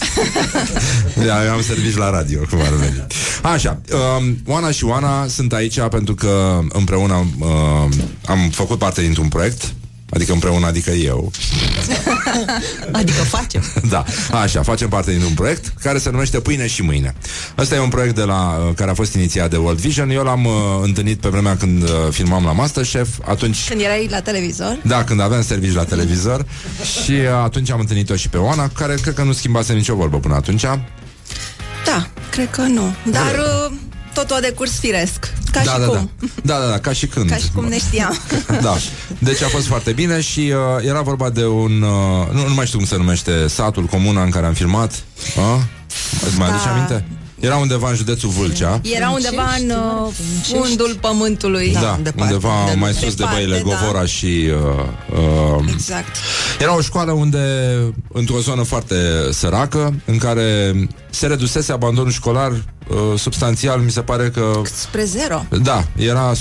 Da, 1.28 1.46
eu 1.46 1.52
am 1.52 1.62
servici 1.62 1.96
la 1.96 2.10
radio 2.10 2.40
Cum 2.50 2.60
ar 2.62 2.74
veni 2.74 3.06
Așa, 3.42 3.80
uh, 3.94 4.34
Oana 4.46 4.72
și 4.72 4.84
Oana 4.84 5.28
sunt 5.28 5.54
aici 5.54 5.80
Pentru 5.80 6.16
că 6.16 6.60
împreună 6.70 7.28
uh, 7.40 7.48
Am 8.26 8.50
făcut 8.50 8.78
parte 8.78 9.02
dintr-un 9.02 9.28
proiect 9.28 9.74
Adică 10.10 10.32
împreună, 10.34 10.66
adică 10.66 10.92
eu 10.92 11.32
Adică 12.92 13.22
facem. 13.22 13.64
Da, 13.90 14.04
așa, 14.32 14.62
facem 14.64 14.90
parte 14.90 15.12
dintr-un 15.12 15.34
proiect 15.34 15.74
care 15.82 15.98
se 15.98 16.10
numește 16.10 16.40
Pâine 16.40 16.68
și 16.68 16.82
Mâine. 16.82 17.14
Ăsta 17.58 17.76
e 17.76 17.80
un 17.80 17.90
proiect 17.90 18.16
de 18.16 18.22
la, 18.24 18.66
uh, 18.68 18.74
care 18.76 18.90
a 18.92 18.94
fost 18.94 19.14
inițiat 19.14 19.50
de 19.50 19.58
World 19.58 19.80
Vision. 19.80 20.10
Eu 20.10 20.24
l-am 20.24 20.46
uh, 20.46 20.54
întâlnit 20.82 21.20
pe 21.20 21.30
vremea 21.30 21.58
când 21.58 21.84
uh, 21.84 21.90
filmam 22.12 22.44
la 22.44 22.52
Masterchef. 22.52 23.08
Atunci 23.26 23.68
Când 23.70 23.82
erai 23.82 24.08
la 24.12 24.20
televizor. 24.22 24.80
da, 24.84 25.04
când 25.04 25.22
aveam 25.22 25.44
servici 25.44 25.74
la 25.74 25.84
televizor 25.84 26.46
și 27.04 27.12
uh, 27.12 27.28
atunci 27.44 27.72
am 27.72 27.80
întâlnit-o 27.80 28.16
și 28.16 28.30
pe 28.30 28.38
Oana, 28.38 28.68
care 28.68 28.96
cred 29.02 29.14
că 29.14 29.24
nu 29.24 29.32
schimbase 29.32 29.74
nicio 29.74 29.96
vorbă 29.96 30.18
până 30.20 30.36
atunci. 30.36 30.62
Da, 31.86 32.08
cred 32.30 32.50
că 32.50 32.62
nu. 32.62 32.94
Dar 33.12 33.36
uh, 33.66 33.72
totul 34.20 34.36
a 34.36 34.40
decurs 34.40 34.80
firesc. 34.80 35.20
Ca 35.52 35.62
da, 35.64 35.72
și 35.72 35.80
da, 35.80 35.86
cum. 35.86 36.10
da. 36.20 36.28
Da, 36.44 36.60
da, 36.66 36.70
da, 36.70 36.80
ca 36.80 36.92
și 36.94 37.08
când. 37.08 37.30
Ca 37.30 37.36
și 37.36 37.52
cum 37.54 37.66
ne 37.66 37.78
știam. 37.78 38.18
Da. 38.62 38.76
Deci 39.20 39.42
a 39.42 39.48
fost 39.48 39.68
foarte 39.68 39.92
bine 39.92 40.22
și 40.22 40.40
uh, 40.80 40.86
era 40.88 41.02
vorba 41.02 41.30
de 41.30 41.46
un... 41.46 41.82
Uh, 41.82 42.32
nu, 42.32 42.48
nu 42.48 42.54
mai 42.54 42.66
știu 42.66 42.78
cum 42.78 42.88
se 42.88 42.98
numește 42.98 43.48
satul, 43.48 43.84
comuna 43.84 44.24
în 44.24 44.30
care 44.30 44.46
am 44.46 44.54
filmat. 44.54 44.94
Uh? 45.38 45.62
Îți 46.28 46.38
mai 46.38 46.48
Da. 46.48 46.54
aduce 46.54 46.70
aminte? 46.70 47.06
Era 47.40 47.56
undeva 47.56 47.90
în 47.90 47.96
județul 47.96 48.30
Vâlcea. 48.30 48.82
Era 48.84 49.10
undeva 49.10 49.56
în 49.60 49.70
uh, 49.70 50.14
fundul 50.44 50.98
pământului. 51.02 51.72
Da, 51.72 52.00
undeva 52.16 52.54
de- 52.70 52.76
mai 52.80 52.94
sus 52.94 53.02
de 53.02 53.14
departe, 53.16 53.36
băile 53.36 53.64
da. 53.66 53.76
Govora 53.76 54.06
și... 54.06 54.50
Uh, 55.16 55.58
uh, 55.58 55.66
Exact. 55.72 56.16
era 56.60 56.76
o 56.76 56.82
școală 56.82 57.12
unde, 57.12 57.40
într-o 58.14 58.40
zonă 58.40 58.64
foarte 58.64 58.96
săracă, 59.32 59.94
în 60.06 60.18
care 60.18 60.74
se 61.10 61.28
redusese 61.28 61.72
abandonul 61.72 62.12
școlar 62.12 62.52
uh, 62.52 62.98
substanțial, 63.20 63.80
mi 63.80 63.92
se 63.92 64.02
pare 64.02 64.30
că... 64.30 64.62
Spre 64.74 65.04
zero. 65.04 65.46
Da, 65.62 65.86
era 65.96 66.32
100% 66.34 66.36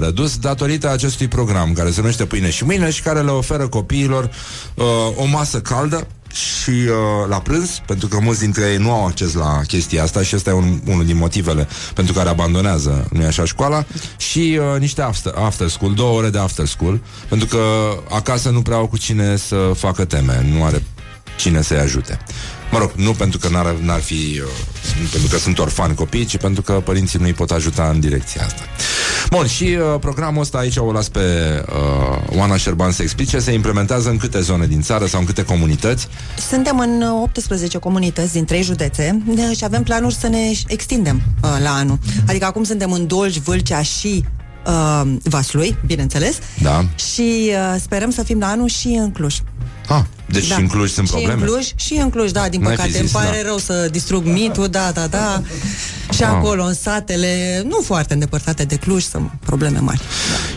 redus 0.00 0.36
datorită 0.36 0.90
acestui 0.90 1.28
program 1.28 1.72
care 1.72 1.90
se 1.90 2.00
numește 2.00 2.24
Pâine 2.24 2.50
și 2.50 2.64
Mâine 2.64 2.90
și 2.90 3.02
care 3.02 3.20
le 3.20 3.30
oferă 3.30 3.68
copiilor 3.68 4.30
uh, 4.74 4.84
o 5.16 5.24
masă 5.24 5.60
caldă 5.60 6.06
și 6.32 6.70
uh, 6.70 7.28
la 7.28 7.40
prânz, 7.40 7.80
pentru 7.86 8.08
că 8.08 8.18
mulți 8.20 8.40
dintre 8.40 8.70
ei 8.70 8.76
nu 8.76 8.92
au 8.92 9.06
acces 9.06 9.32
la 9.32 9.60
chestia 9.66 10.02
asta 10.02 10.22
și 10.22 10.36
ăsta 10.36 10.50
e 10.50 10.52
un, 10.52 10.80
unul 10.86 11.04
din 11.04 11.16
motivele 11.16 11.68
pentru 11.94 12.14
care 12.14 12.28
abandonează, 12.28 13.08
nu 13.12 13.26
așa, 13.26 13.44
școala 13.44 13.84
și 14.16 14.58
uh, 14.74 14.80
niște 14.80 15.02
after, 15.02 15.32
after 15.36 15.68
school, 15.68 15.94
două 15.94 16.16
ore 16.18 16.30
de 16.30 16.38
after 16.38 16.66
school, 16.66 17.00
pentru 17.28 17.46
că 17.46 17.60
acasă 18.10 18.50
nu 18.50 18.62
prea 18.62 18.76
au 18.76 18.86
cu 18.86 18.96
cine 18.96 19.36
să 19.36 19.72
facă 19.74 20.04
teme, 20.04 20.46
nu 20.52 20.64
are 20.64 20.82
cine 21.36 21.62
să-i 21.62 21.78
ajute. 21.78 22.18
Mă 22.70 22.78
rog, 22.78 22.90
nu 22.96 23.12
pentru 23.12 23.38
că 23.38 23.48
n-ar, 23.48 23.74
n-ar 23.82 24.00
fi 24.00 24.14
uh, 24.14 24.50
nu 25.02 25.06
pentru 25.12 25.28
că 25.30 25.38
sunt 25.38 25.58
orfani 25.58 25.94
copii, 25.94 26.24
ci 26.24 26.36
pentru 26.36 26.62
că 26.62 26.72
părinții 26.72 27.18
nu 27.18 27.24
îi 27.24 27.32
pot 27.32 27.50
ajuta 27.50 27.88
în 27.92 28.00
direcția 28.00 28.42
asta. 28.44 28.62
Bun, 29.30 29.46
și 29.46 29.64
uh, 29.64 30.00
programul 30.00 30.40
ăsta 30.40 30.58
aici 30.58 30.76
o 30.76 30.92
las 30.92 31.08
pe 31.08 31.20
uh, 32.30 32.36
Oana 32.38 32.56
Șerban 32.56 32.90
să 32.92 33.02
explice, 33.02 33.38
se 33.38 33.52
implementează 33.52 34.08
în 34.10 34.16
câte 34.16 34.40
zone 34.40 34.66
din 34.66 34.80
țară 34.82 35.06
sau 35.06 35.20
în 35.20 35.26
câte 35.26 35.44
comunități? 35.44 36.08
Suntem 36.48 36.78
în 36.78 37.02
uh, 37.02 37.22
18 37.22 37.78
comunități 37.78 38.32
din 38.32 38.44
3 38.44 38.62
județe 38.62 39.22
de- 39.26 39.54
și 39.56 39.64
avem 39.64 39.82
planuri 39.82 40.14
să 40.14 40.28
ne 40.28 40.50
extindem 40.66 41.22
uh, 41.42 41.50
la 41.62 41.70
anul. 41.74 41.98
Adică 42.28 42.44
acum 42.44 42.64
suntem 42.64 42.92
în 42.92 43.06
Dolj, 43.06 43.36
Vâlcea 43.36 43.82
și 43.82 44.24
uh, 44.66 45.02
Vaslui, 45.22 45.76
bineînțeles, 45.86 46.38
Da. 46.62 46.84
și 47.12 47.50
uh, 47.50 47.76
sperăm 47.80 48.10
să 48.10 48.22
fim 48.22 48.38
la 48.38 48.46
anul 48.46 48.68
și 48.68 48.86
în 48.88 49.10
Cluj. 49.12 49.36
Ah, 49.88 50.02
deci 50.28 50.44
și 50.44 50.52
în 50.60 50.66
Cluj 50.66 50.90
sunt 50.90 51.06
și 51.06 51.12
probleme? 51.12 51.40
în 51.42 51.46
Cluj, 51.48 51.66
și 51.76 51.94
în 51.94 52.10
Cluj, 52.10 52.30
da, 52.30 52.48
din 52.48 52.60
N-ai 52.60 52.70
fi 52.70 52.76
păcate. 52.76 52.98
Îmi 52.98 53.06
zis, 53.06 53.16
pare 53.16 53.40
da. 53.42 53.48
rău 53.48 53.58
să 53.58 53.88
distrug 53.90 54.24
mitul, 54.24 54.66
da, 54.68 54.90
da, 54.94 55.06
da. 55.06 55.42
Și 56.12 56.22
Ah. 56.22 56.28
acolo, 56.28 56.64
în 56.64 56.74
satele, 56.74 57.62
nu 57.66 57.80
foarte 57.84 58.12
îndepărtate 58.12 58.64
de 58.64 58.76
Cluj, 58.76 59.02
sunt 59.02 59.30
probleme 59.44 59.78
mari. 59.78 60.00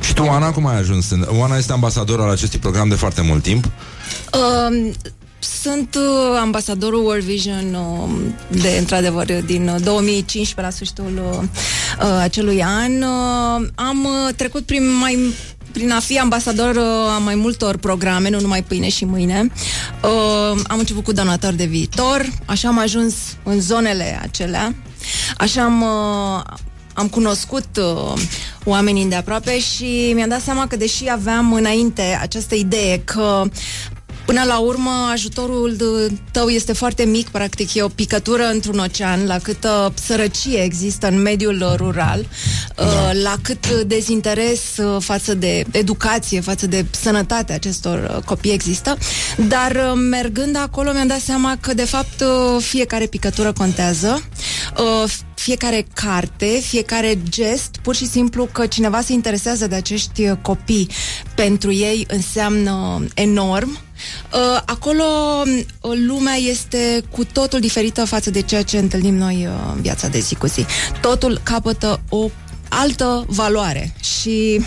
Și 0.01 0.13
tu, 0.13 0.23
Oana, 0.23 0.51
cum 0.51 0.65
ai 0.67 0.77
ajuns? 0.77 1.09
în- 1.09 1.27
Oana 1.31 1.57
este 1.57 1.71
ambasador 1.71 2.19
al 2.21 2.29
acestui 2.29 2.59
program 2.59 2.89
de 2.89 2.95
foarte 2.95 3.21
mult 3.21 3.43
timp. 3.43 3.65
Um, 3.65 4.93
sunt 5.61 5.95
uh, 5.95 6.37
ambasadorul 6.41 7.05
World 7.05 7.23
Vision 7.23 7.73
uh, 7.73 8.09
de, 8.61 8.75
într-adevăr, 8.79 9.25
din 9.45 9.67
uh, 9.67 9.75
2015 9.83 10.61
la 10.61 10.69
sfârșitul 10.69 11.21
uh, 11.31 11.43
uh, 12.07 12.17
acelui 12.21 12.63
an. 12.63 12.91
Uh, 13.01 13.67
am 13.75 14.03
uh, 14.03 14.33
trecut 14.35 14.65
prin 14.65 14.97
mai 14.97 15.33
prin 15.71 15.91
a 15.91 15.99
fi 15.99 16.19
ambasador 16.19 16.75
uh, 16.75 17.13
a 17.15 17.17
mai 17.17 17.35
multor 17.35 17.77
programe, 17.77 18.29
nu 18.29 18.39
numai 18.39 18.63
pâine 18.63 18.89
și 18.89 19.05
mâine. 19.05 19.51
Uh, 20.03 20.59
am 20.67 20.79
început 20.79 21.03
cu 21.03 21.11
donator 21.11 21.53
de 21.53 21.65
viitor, 21.65 22.25
așa 22.45 22.67
am 22.67 22.79
ajuns 22.79 23.13
în 23.43 23.59
zonele 23.61 24.19
acelea, 24.21 24.75
așa 25.37 25.63
am, 25.63 25.81
uh, 25.81 26.43
am 26.93 27.07
cunoscut 27.07 27.67
uh, 27.77 28.21
oamenii 28.63 29.05
de 29.05 29.15
aproape 29.15 29.59
și 29.59 30.11
mi-am 30.15 30.29
dat 30.29 30.41
seama 30.41 30.67
că 30.67 30.75
deși 30.75 31.09
aveam 31.09 31.53
înainte 31.53 32.17
această 32.21 32.55
idee 32.55 32.97
că 32.97 33.43
Până 34.25 34.43
la 34.43 34.57
urmă, 34.59 35.09
ajutorul 35.11 35.75
de- 35.75 36.17
tău 36.31 36.47
este 36.47 36.73
foarte 36.73 37.03
mic, 37.03 37.29
practic 37.29 37.73
e 37.73 37.81
o 37.81 37.87
picătură 37.87 38.43
într-un 38.43 38.79
ocean, 38.79 39.25
la 39.25 39.37
câtă 39.37 39.93
sărăcie 40.05 40.63
există 40.63 41.07
în 41.07 41.21
mediul 41.21 41.61
uh, 41.61 41.73
rural, 41.75 42.25
da. 42.75 43.11
la 43.13 43.35
cât 43.41 43.69
dezinteres 43.69 44.77
uh, 44.77 45.01
față 45.03 45.33
de 45.33 45.63
educație, 45.71 46.39
față 46.41 46.67
de 46.67 46.85
sănătatea 46.91 47.55
acestor 47.55 48.11
uh, 48.15 48.23
copii 48.23 48.51
există. 48.51 48.97
Dar 49.47 49.71
uh, 49.71 49.99
mergând 50.09 50.55
acolo 50.57 50.91
mi-am 50.91 51.07
dat 51.07 51.19
seama 51.19 51.57
că, 51.59 51.73
de 51.73 51.85
fapt, 51.85 52.21
uh, 52.21 52.61
fiecare 52.63 53.05
picătură 53.05 53.51
contează, 53.53 54.23
uh, 54.77 55.11
fiecare 55.41 55.85
carte, 55.93 56.45
fiecare 56.45 57.19
gest, 57.29 57.75
pur 57.81 57.95
și 57.95 58.07
simplu 58.07 58.45
că 58.45 58.65
cineva 58.65 59.01
se 59.01 59.13
interesează 59.13 59.67
de 59.67 59.75
acești 59.75 60.27
uh, 60.27 60.37
copii 60.41 60.89
pentru 61.35 61.71
ei 61.71 62.05
înseamnă 62.07 63.03
enorm. 63.13 63.69
Uh, 64.33 64.61
acolo 64.65 65.03
uh, 65.43 65.91
lumea 66.07 66.35
este 66.35 67.03
cu 67.11 67.25
totul 67.25 67.59
diferită 67.59 68.05
față 68.05 68.29
de 68.29 68.41
ceea 68.41 68.63
ce 68.63 68.77
întâlnim 68.77 69.15
noi 69.15 69.47
uh, 69.47 69.71
în 69.75 69.81
viața 69.81 70.07
de 70.07 70.19
zi 70.19 70.35
cu 70.35 70.47
zi. 70.47 70.65
Totul 71.01 71.39
capătă 71.43 72.01
o 72.09 72.29
altă 72.71 73.25
valoare 73.27 73.93
și 74.03 74.61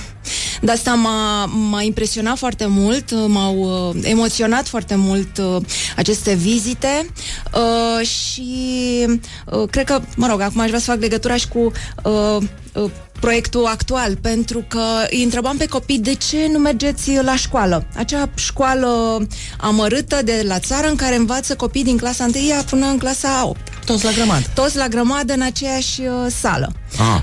de 0.61 0.71
asta 0.71 0.95
m-a, 0.95 1.45
m-a 1.45 1.83
impresionat 1.83 2.39
foarte 2.39 2.67
mult, 2.67 3.11
uh, 3.11 3.25
m-au 3.27 3.57
uh, 3.57 4.01
emoționat 4.03 4.67
foarte 4.69 4.95
mult 4.95 5.39
uh, 5.39 5.57
aceste 5.97 6.35
vizite 6.35 7.07
uh, 7.55 8.07
și 8.07 9.07
uh, 9.47 9.69
cred 9.71 9.85
că, 9.85 10.01
mă 10.17 10.27
rog, 10.27 10.41
acum 10.41 10.61
aș 10.61 10.67
vrea 10.67 10.79
să 10.79 10.91
fac 10.91 11.01
legătura 11.01 11.37
și 11.37 11.49
cu 11.49 11.73
uh, 12.05 12.37
uh, 12.73 12.91
proiectul 13.21 13.67
actual, 13.67 14.17
pentru 14.17 14.65
că 14.69 14.83
îi 15.11 15.23
întrebam 15.23 15.57
pe 15.57 15.67
copii 15.67 15.99
de 15.99 16.15
ce 16.15 16.49
nu 16.53 16.59
mergeți 16.59 17.19
la 17.23 17.37
școală. 17.37 17.87
Acea 17.97 18.31
școală 18.35 19.19
amărâtă 19.61 20.23
de 20.25 20.45
la 20.47 20.59
țară 20.59 20.89
în 20.89 20.97
care 20.97 21.17
învață 21.17 21.57
copii 21.57 21.85
din 21.85 21.97
clasa 21.97 22.25
1 22.25 22.33
până 22.71 22.87
în 22.87 22.99
clasa 22.99 23.47
8. 23.47 23.74
Toți 23.85 24.05
la 24.05 24.11
grămadă. 24.11 24.45
Toți 24.55 24.77
la 24.77 24.89
grămadă 24.89 25.33
în 25.33 25.41
aceeași 25.41 26.01
uh, 26.01 26.33
sală. 26.41 26.73
Ah. 26.99 27.21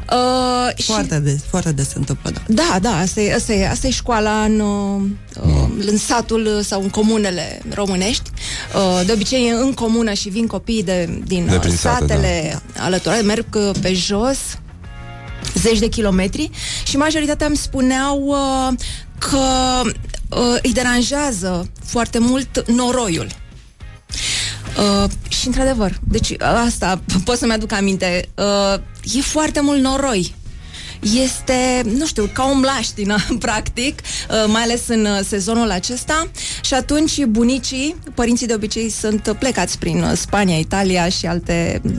Uh, 0.78 0.84
Foarte 0.86 1.20
des, 1.20 1.40
foarte 1.50 1.72
des 1.72 1.88
se 1.88 1.98
întâmplă, 1.98 2.30
da. 2.30 2.42
Da, 2.48 2.80
da, 2.82 2.98
asta 2.98 3.22
e, 3.22 3.34
asta 3.34 3.54
e, 3.54 3.70
asta 3.70 3.88
e 3.88 3.92
școala 3.92 4.44
în, 4.44 4.60
uh, 4.60 5.02
uh, 5.44 5.68
în 5.86 5.98
satul 5.98 6.62
sau 6.64 6.82
în 6.82 6.90
comunele 6.90 7.62
românești. 7.74 8.30
Uh, 8.76 9.06
de 9.06 9.12
obicei 9.12 9.48
e 9.48 9.52
în 9.52 9.74
comună 9.74 10.14
și 10.14 10.30
vin 10.30 10.48
copii 10.48 10.84
de, 10.84 11.22
din 11.26 11.46
De 11.46 11.54
uh, 11.54 11.60
prin 11.60 11.76
sate, 11.76 12.00
satele 12.00 12.62
alăturate, 12.78 13.22
merg 13.22 13.46
uh, 13.56 13.72
pe 13.82 13.94
jos 13.94 14.38
zeci 15.54 15.80
de 15.80 15.88
kilometri 15.88 16.50
și 16.84 16.98
majoritatea 16.98 17.48
îmi 17.48 17.58
spuneau 17.58 18.24
uh, 18.26 18.78
că 19.18 19.40
uh, 20.30 20.58
îi 20.62 20.72
deranjează 20.74 21.70
foarte 21.86 22.20
mult 22.20 22.64
noroiul. 22.68 23.28
Uh, 24.82 25.10
și 25.30 25.48
într-adevăr, 25.48 26.00
deci 26.08 26.30
uh, 26.30 26.38
asta 26.66 27.02
pot 27.26 27.38
să-mi 27.38 27.52
aduc 27.52 27.72
aminte, 27.72 28.30
uh, 28.36 28.80
e 29.18 29.22
foarte 29.22 29.62
mult 29.62 29.82
noroi. 29.82 30.36
Este, 31.24 31.82
nu 31.98 32.06
știu, 32.06 32.30
ca 32.34 32.44
o 32.44 32.54
mlaștină, 32.54 33.16
practic, 33.40 34.00
uh, 34.00 34.46
mai 34.48 34.62
ales 34.62 34.88
în 34.88 35.06
uh, 35.06 35.20
sezonul 35.28 35.72
acesta 35.72 36.28
și 36.62 36.74
atunci 36.74 37.24
bunicii, 37.26 37.96
părinții 38.16 38.48
de 38.48 38.54
obicei 38.54 38.90
sunt 38.90 39.36
plecați 39.40 39.78
prin 39.80 40.04
uh, 40.04 40.12
Spania, 40.16 40.58
Italia 40.58 41.10
și 41.10 41.26
alte 41.26 41.82
uh, 41.84 41.92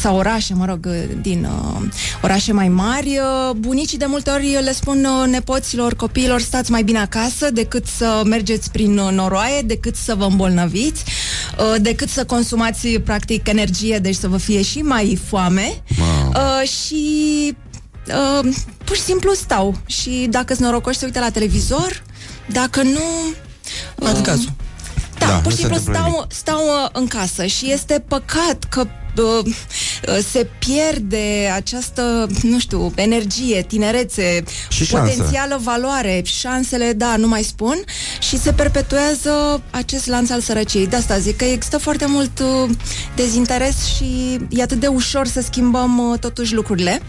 sau 0.00 0.16
orașe, 0.16 0.54
mă 0.54 0.64
rog, 0.64 0.86
uh, 0.88 0.94
din 1.20 1.44
uh, 1.44 1.82
orașe 2.22 2.52
mai 2.52 2.68
mari, 2.68 3.18
uh, 3.18 3.54
bunicii 3.56 3.98
de 3.98 4.06
multe 4.08 4.30
ori 4.30 4.58
le 4.62 4.72
spun 4.72 5.04
uh, 5.04 5.28
nepoților, 5.28 5.94
copiilor, 5.94 6.40
stați 6.40 6.70
mai 6.70 6.82
bine 6.82 6.98
acasă 6.98 7.50
decât 7.50 7.86
să 7.86 8.22
mergeți 8.24 8.70
prin 8.70 8.98
uh, 8.98 9.12
noroaie, 9.12 9.60
decât 9.60 9.96
să 9.96 10.14
vă 10.14 10.24
îmbolnăviți, 10.24 11.04
uh, 11.58 11.80
decât 11.80 12.08
să 12.08 12.24
consumați 12.24 12.88
practic 12.88 13.48
energie, 13.48 13.98
deci 13.98 14.14
să 14.14 14.28
vă 14.28 14.36
fie 14.36 14.62
și 14.62 14.78
mai 14.78 15.18
foame. 15.26 15.82
Uh, 16.28 16.68
și 16.68 17.56
uh, 18.08 18.54
pur 18.84 18.96
și 18.96 19.02
simplu 19.02 19.32
stau. 19.32 19.74
Și 19.86 20.26
dacă 20.30 20.54
sunt 20.54 20.66
norocoși 20.66 20.98
se 20.98 21.04
uită 21.04 21.20
la 21.20 21.30
televizor, 21.30 22.02
dacă 22.46 22.82
nu... 22.82 23.00
Uh, 23.94 24.08
Ad 24.08 24.20
cazul. 24.24 24.52
Da, 25.18 25.26
Da, 25.26 25.32
pur 25.32 25.42
nu 25.42 25.50
și 25.50 25.56
se 25.56 25.60
simplu 25.60 25.76
întâmplă 25.76 26.00
stau, 26.00 26.26
stau 26.28 26.60
uh, 26.66 26.88
în 26.92 27.06
casă. 27.06 27.46
Și 27.46 27.72
este 27.72 28.04
păcat 28.08 28.64
că 28.68 28.86
uh, 29.18 29.44
uh, 29.44 30.18
se 30.30 30.46
pierde 30.58 31.52
această, 31.54 32.26
nu 32.42 32.58
știu, 32.58 32.92
energie, 32.94 33.64
tinerețe, 33.68 34.42
Și 34.68 34.84
șanse. 34.84 35.12
potențială 35.14 35.60
valoare, 35.62 36.22
șansele, 36.24 36.92
da, 36.92 37.16
nu 37.16 37.28
mai 37.28 37.42
spun, 37.42 37.76
și 38.20 38.38
se 38.38 38.52
perpetuează 38.52 39.62
acest 39.70 40.06
lanț 40.06 40.30
al 40.30 40.40
sărăciei. 40.40 40.86
De 40.86 40.96
asta 40.96 41.18
zic 41.18 41.36
că 41.36 41.44
există 41.44 41.78
foarte 41.78 42.06
mult 42.08 42.38
uh, 42.38 42.70
dezinteres 43.16 43.84
și 43.96 44.38
e 44.48 44.62
atât 44.62 44.80
de 44.80 44.86
ușor 44.86 45.26
să 45.26 45.40
schimbăm 45.40 45.98
uh, 46.10 46.18
totuși 46.18 46.54
lucrurile. 46.54 47.00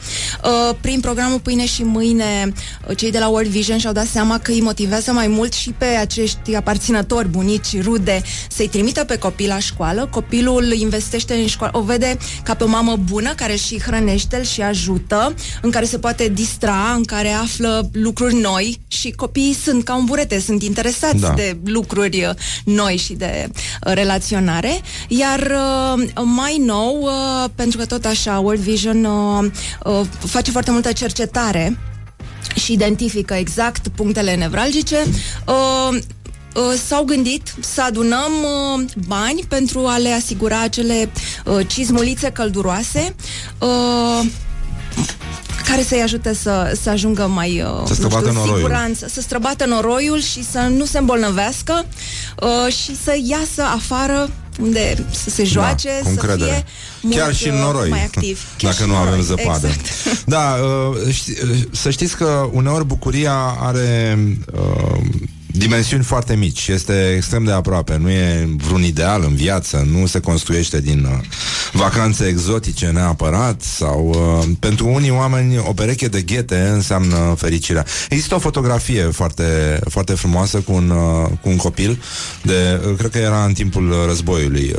Uh, 0.43 0.75
prin 0.81 0.99
programul 0.99 1.39
Pâine 1.39 1.65
și 1.65 1.83
Mâine, 1.83 2.53
uh, 2.87 2.97
cei 2.97 3.11
de 3.11 3.19
la 3.19 3.27
World 3.27 3.49
Vision 3.49 3.77
și-au 3.77 3.93
dat 3.93 4.05
seama 4.07 4.39
că 4.39 4.51
îi 4.51 4.61
motivează 4.61 5.11
mai 5.11 5.27
mult 5.27 5.53
și 5.53 5.73
pe 5.77 5.85
acești 5.85 6.55
aparținători, 6.55 7.27
bunici, 7.27 7.81
rude, 7.81 8.21
să-i 8.49 8.67
trimită 8.67 9.03
pe 9.03 9.17
copil 9.17 9.47
la 9.47 9.59
școală. 9.59 10.07
Copilul 10.11 10.71
investește 10.71 11.33
în 11.33 11.47
școală, 11.47 11.77
o 11.77 11.81
vede 11.97 12.17
ca 12.43 12.53
pe 12.53 12.63
o 12.63 12.67
mamă 12.67 12.95
bună 12.95 13.33
care 13.35 13.55
și 13.55 13.81
hrănește 13.81 14.43
și 14.43 14.61
ajută, 14.61 15.33
în 15.61 15.71
care 15.71 15.85
se 15.85 15.97
poate 15.97 16.27
distra, 16.27 16.93
în 16.95 17.03
care 17.03 17.29
află 17.29 17.89
lucruri 17.91 18.35
noi 18.35 18.79
și 18.87 19.11
copiii 19.11 19.53
sunt 19.53 19.83
ca 19.83 19.95
un 19.95 20.05
burete, 20.05 20.39
sunt 20.39 20.63
interesați 20.63 21.19
Da. 21.19 21.33
de 21.35 21.57
lucruri 21.65 22.23
uh, 22.23 22.29
noi 22.65 22.97
și 22.97 23.13
de 23.13 23.49
uh, 23.51 23.93
relaționare. 23.93 24.81
Iar 25.07 25.39
uh, 25.39 26.23
mai 26.23 26.61
nou, 26.65 26.99
uh, 27.01 27.49
pentru 27.55 27.77
că 27.77 27.85
tot 27.85 28.05
așa 28.05 28.39
World 28.39 28.61
Vision 28.61 29.03
uh, 29.05 29.51
uh, 29.85 30.01
face 30.25 30.51
foarte 30.51 30.71
multă 30.71 30.91
cercetare 30.91 31.77
și 32.55 32.71
identifică 32.73 33.33
exact 33.33 33.87
punctele 33.87 34.35
nevralgice. 34.35 35.03
Uh, 36.57 36.63
uh, 36.63 36.79
s-au 36.87 37.03
gândit 37.03 37.53
să 37.59 37.81
adunăm 37.83 38.31
uh, 38.43 38.83
bani 39.07 39.45
pentru 39.47 39.85
a 39.87 39.97
le 39.97 40.09
asigura 40.11 40.61
acele 40.61 41.09
uh, 41.45 41.67
cizmulițe 41.67 42.29
călduroase 42.29 43.15
uh, 43.59 44.25
care 45.67 45.83
să-i 45.83 46.01
ajute 46.01 46.33
să, 46.33 46.77
să 46.81 46.89
ajungă 46.89 47.27
mai 47.27 47.61
uh, 47.61 47.83
Să 47.85 47.93
străbată 47.93 48.25
nu 48.25 48.31
știu, 48.31 48.39
noroiul. 48.39 48.57
siguranță, 48.57 49.07
să 49.13 49.21
străbată 49.21 49.65
noroiul 49.65 50.21
și 50.21 50.43
să 50.51 50.59
nu 50.59 50.85
se 50.85 50.97
îmbolnăvească 50.97 51.85
uh, 52.41 52.73
și 52.73 52.95
să 53.03 53.15
iasă 53.23 53.61
afară 53.61 54.29
unde 54.61 55.05
să 55.23 55.29
se 55.29 55.43
joace, 55.43 55.89
cu 55.89 56.03
să 56.03 56.09
încredere. 56.09 56.51
fie 56.51 56.63
mult, 57.01 57.15
Chiar 57.15 57.35
și 57.35 57.47
în 57.47 57.53
uh, 57.53 57.59
noroi, 57.61 57.89
mai 57.89 58.03
activ. 58.03 58.41
Chiar 58.57 58.71
dacă 58.71 58.83
și 58.83 58.89
nu 58.89 58.95
în 58.95 58.99
avem 59.01 59.09
noroi, 59.19 59.25
zăpadă. 59.25 59.67
Exact. 59.67 60.23
Da, 60.25 60.55
uh, 61.05 61.13
ști, 61.13 61.31
uh, 61.31 61.57
să 61.71 61.89
știți 61.89 62.15
că 62.15 62.49
uneori 62.51 62.85
bucuria 62.85 63.55
are 63.59 64.17
uh, 64.53 64.99
dimensiuni 65.57 66.03
foarte 66.03 66.35
mici. 66.35 66.67
Este 66.67 67.13
extrem 67.15 67.43
de 67.43 67.51
aproape. 67.51 67.97
Nu 67.97 68.09
e 68.09 68.49
vreun 68.57 68.83
ideal 68.83 69.23
în 69.23 69.35
viață. 69.35 69.87
Nu 69.91 70.05
se 70.05 70.19
construiește 70.19 70.81
din 70.81 71.03
uh, 71.03 71.25
vacanțe 71.71 72.25
exotice 72.25 72.85
neapărat 72.85 73.61
sau 73.61 74.07
uh, 74.09 74.49
pentru 74.59 74.87
unii 74.87 75.09
oameni 75.09 75.57
o 75.57 75.73
pereche 75.73 76.07
de 76.07 76.21
ghete 76.21 76.69
înseamnă 76.73 77.35
fericirea. 77.37 77.85
Există 78.09 78.35
o 78.35 78.39
fotografie 78.39 79.03
foarte, 79.03 79.79
foarte 79.89 80.13
frumoasă 80.13 80.57
cu 80.57 80.73
un, 80.73 80.89
uh, 80.89 81.29
cu 81.41 81.49
un 81.49 81.55
copil 81.55 82.01
de, 82.41 82.81
uh, 82.87 82.95
cred 82.97 83.11
că 83.11 83.17
era 83.17 83.43
în 83.43 83.53
timpul 83.53 83.95
războiului. 84.07 84.75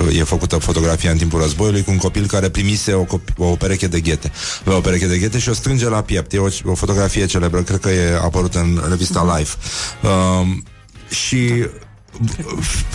Uh, 0.00 0.16
e 0.18 0.22
făcută 0.24 0.56
fotografia 0.56 1.10
în 1.10 1.16
timpul 1.16 1.40
războiului 1.40 1.82
cu 1.82 1.90
un 1.90 1.96
copil 1.96 2.26
care 2.26 2.48
primise 2.48 2.92
o, 2.92 3.04
copi- 3.04 3.34
o 3.36 3.44
pereche 3.44 3.86
de 3.86 4.00
ghete. 4.00 4.32
Avea 4.64 4.76
o 4.76 4.80
pereche 4.80 5.06
de 5.06 5.18
ghete 5.18 5.38
și 5.38 5.48
o 5.48 5.54
strânge 5.54 5.88
la 5.88 6.02
piept. 6.02 6.32
E 6.32 6.38
o, 6.38 6.48
o 6.64 6.74
fotografie 6.74 7.26
celebră, 7.26 7.62
cred 7.62 7.80
că 7.80 7.88
e 7.90 8.14
apărută 8.22 8.58
în 8.58 8.82
revista 8.88 9.36
Life. 9.36 9.56
Um, 10.12 10.62
și 11.08 11.66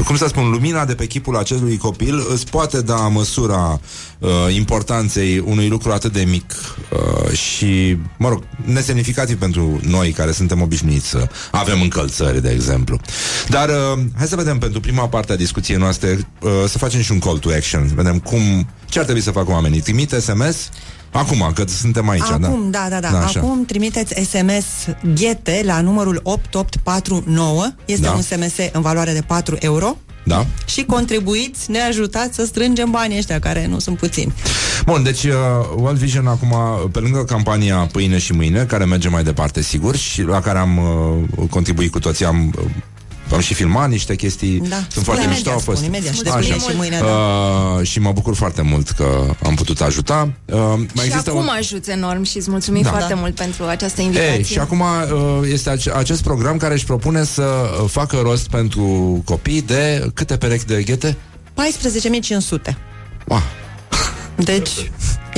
cum 0.05 0.15
să 0.15 0.27
spun, 0.27 0.49
lumina 0.49 0.85
de 0.85 0.95
pe 0.95 1.05
chipul 1.05 1.37
acelui 1.37 1.77
copil 1.77 2.27
îți 2.29 2.49
poate 2.49 2.81
da 2.81 2.95
măsura 2.95 3.79
uh, 4.19 4.29
importanței 4.55 5.39
unui 5.39 5.67
lucru 5.67 5.91
atât 5.91 6.13
de 6.13 6.23
mic 6.23 6.53
uh, 6.91 7.31
și, 7.31 7.97
mă 8.17 8.29
rog, 8.29 8.43
nesemnificativ 8.65 9.39
pentru 9.39 9.79
noi 9.83 10.11
care 10.11 10.31
suntem 10.31 10.61
obișnuiți 10.61 11.07
să 11.07 11.29
avem 11.51 11.81
încălțări, 11.81 12.41
de 12.41 12.49
exemplu. 12.49 12.99
Dar 13.47 13.69
uh, 13.69 13.99
hai 14.17 14.27
să 14.27 14.35
vedem 14.35 14.57
pentru 14.57 14.79
prima 14.79 15.07
parte 15.07 15.31
a 15.31 15.35
discuției 15.35 15.77
noastre 15.77 16.19
uh, 16.41 16.51
să 16.67 16.77
facem 16.77 17.01
și 17.01 17.11
un 17.11 17.19
call 17.19 17.37
to 17.37 17.49
action, 17.49 17.87
să 17.87 17.93
vedem 17.95 18.19
cum, 18.19 18.67
ce 18.85 18.99
ar 18.99 19.03
trebui 19.05 19.23
să 19.23 19.31
facă 19.31 19.51
oamenii. 19.51 19.81
Trimite 19.81 20.19
SMS 20.19 20.69
Acum, 21.11 21.51
că 21.53 21.63
suntem 21.67 22.09
aici, 22.09 22.21
Acum, 22.21 22.67
da, 22.71 22.87
da, 22.89 22.99
da. 22.99 23.09
da 23.11 23.23
așa. 23.25 23.39
Acum 23.39 23.65
trimiteți 23.65 24.13
SMS 24.29 24.65
ghete 25.15 25.61
la 25.65 25.81
numărul 25.81 26.19
8849. 26.23 27.67
Este 27.85 28.05
Da. 28.05 28.11
un 28.11 28.21
SMS 28.21 28.55
în 28.71 28.81
valoare 28.81 29.13
de 29.13 29.21
4 29.27 29.55
euro. 29.59 29.97
Da? 30.23 30.45
Și 30.65 30.83
contribuiți, 30.83 31.71
ne 31.71 31.79
ajutați 31.81 32.35
să 32.35 32.45
strângem 32.45 32.91
banii 32.91 33.17
ăștia, 33.17 33.39
care 33.39 33.67
nu 33.67 33.79
sunt 33.79 33.97
puțini. 33.97 34.33
Bun, 34.85 35.03
deci 35.03 35.23
uh, 35.23 35.33
World 35.75 35.97
Vision 35.97 36.27
acum, 36.27 36.55
pe 36.91 36.99
lângă 36.99 37.23
campania 37.23 37.75
Pâine 37.91 38.17
și 38.17 38.31
Mâine, 38.33 38.63
care 38.63 38.85
merge 38.85 39.09
mai 39.09 39.23
departe, 39.23 39.61
sigur, 39.61 39.95
și 39.95 40.21
la 40.21 40.39
care 40.41 40.57
am 40.57 40.77
uh, 41.37 41.49
contribuit 41.49 41.91
cu 41.91 41.99
toții, 41.99 42.25
am 42.25 42.53
uh, 42.57 42.63
am 43.33 43.39
și 43.39 43.53
filmat 43.53 43.89
niște 43.89 44.15
chestii, 44.15 44.59
Da. 44.59 44.75
sunt 44.75 44.87
Spune 44.89 45.05
foarte 45.05 45.23
imediat, 45.23 45.35
mișto, 45.43 45.51
au 45.51 45.59
fost. 45.59 45.77
spune 45.77 45.95
imediat 45.95 46.15
și 46.15 46.21
de 46.21 46.29
Așa. 46.29 46.39
pâine 46.39 46.55
și 46.55 46.75
mâine, 46.75 46.99
da. 46.99 47.05
Uh, 47.05 47.87
și 47.87 47.99
mă 47.99 48.11
bucur 48.11 48.35
foarte 48.35 48.61
mult 48.61 48.89
că 48.89 49.33
am 49.43 49.55
putut 49.55 49.81
ajuta. 49.81 50.29
Uh, 50.45 50.57
mai 50.57 50.87
și 50.95 51.05
există 51.05 51.29
acum 51.29 51.41
un... 51.41 51.47
ajuți 51.57 51.89
enorm 51.89 52.23
și 52.23 52.37
îți 52.37 52.49
mulțumim 52.49 52.81
Da. 52.81 52.89
foarte 52.89 53.13
Da. 53.13 53.19
mult 53.19 53.35
pentru 53.35 53.63
această 53.63 54.01
invitație. 54.01 54.33
Ei, 54.33 54.43
și 54.43 54.59
acum 54.59 54.79
uh, 54.79 55.49
este 55.51 55.69
ace- 55.69 55.91
acest 55.95 56.23
program 56.23 56.57
care 56.57 56.73
își 56.73 56.85
propune 56.85 57.23
să 57.23 57.43
uh, 57.83 57.89
facă 57.89 58.19
rost 58.23 58.47
pentru 58.49 58.81
copii 59.25 59.61
de 59.61 60.09
câte 60.13 60.37
perechi 60.37 60.65
de 60.65 60.81
ghete? 60.83 61.17
14.500. 61.53 62.75
Ah. 63.27 63.41
Deci, 64.35 64.69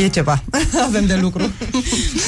e 0.04 0.08
ceva. 0.08 0.44
Avem 0.88 1.06
de 1.06 1.16
lucru. 1.22 1.52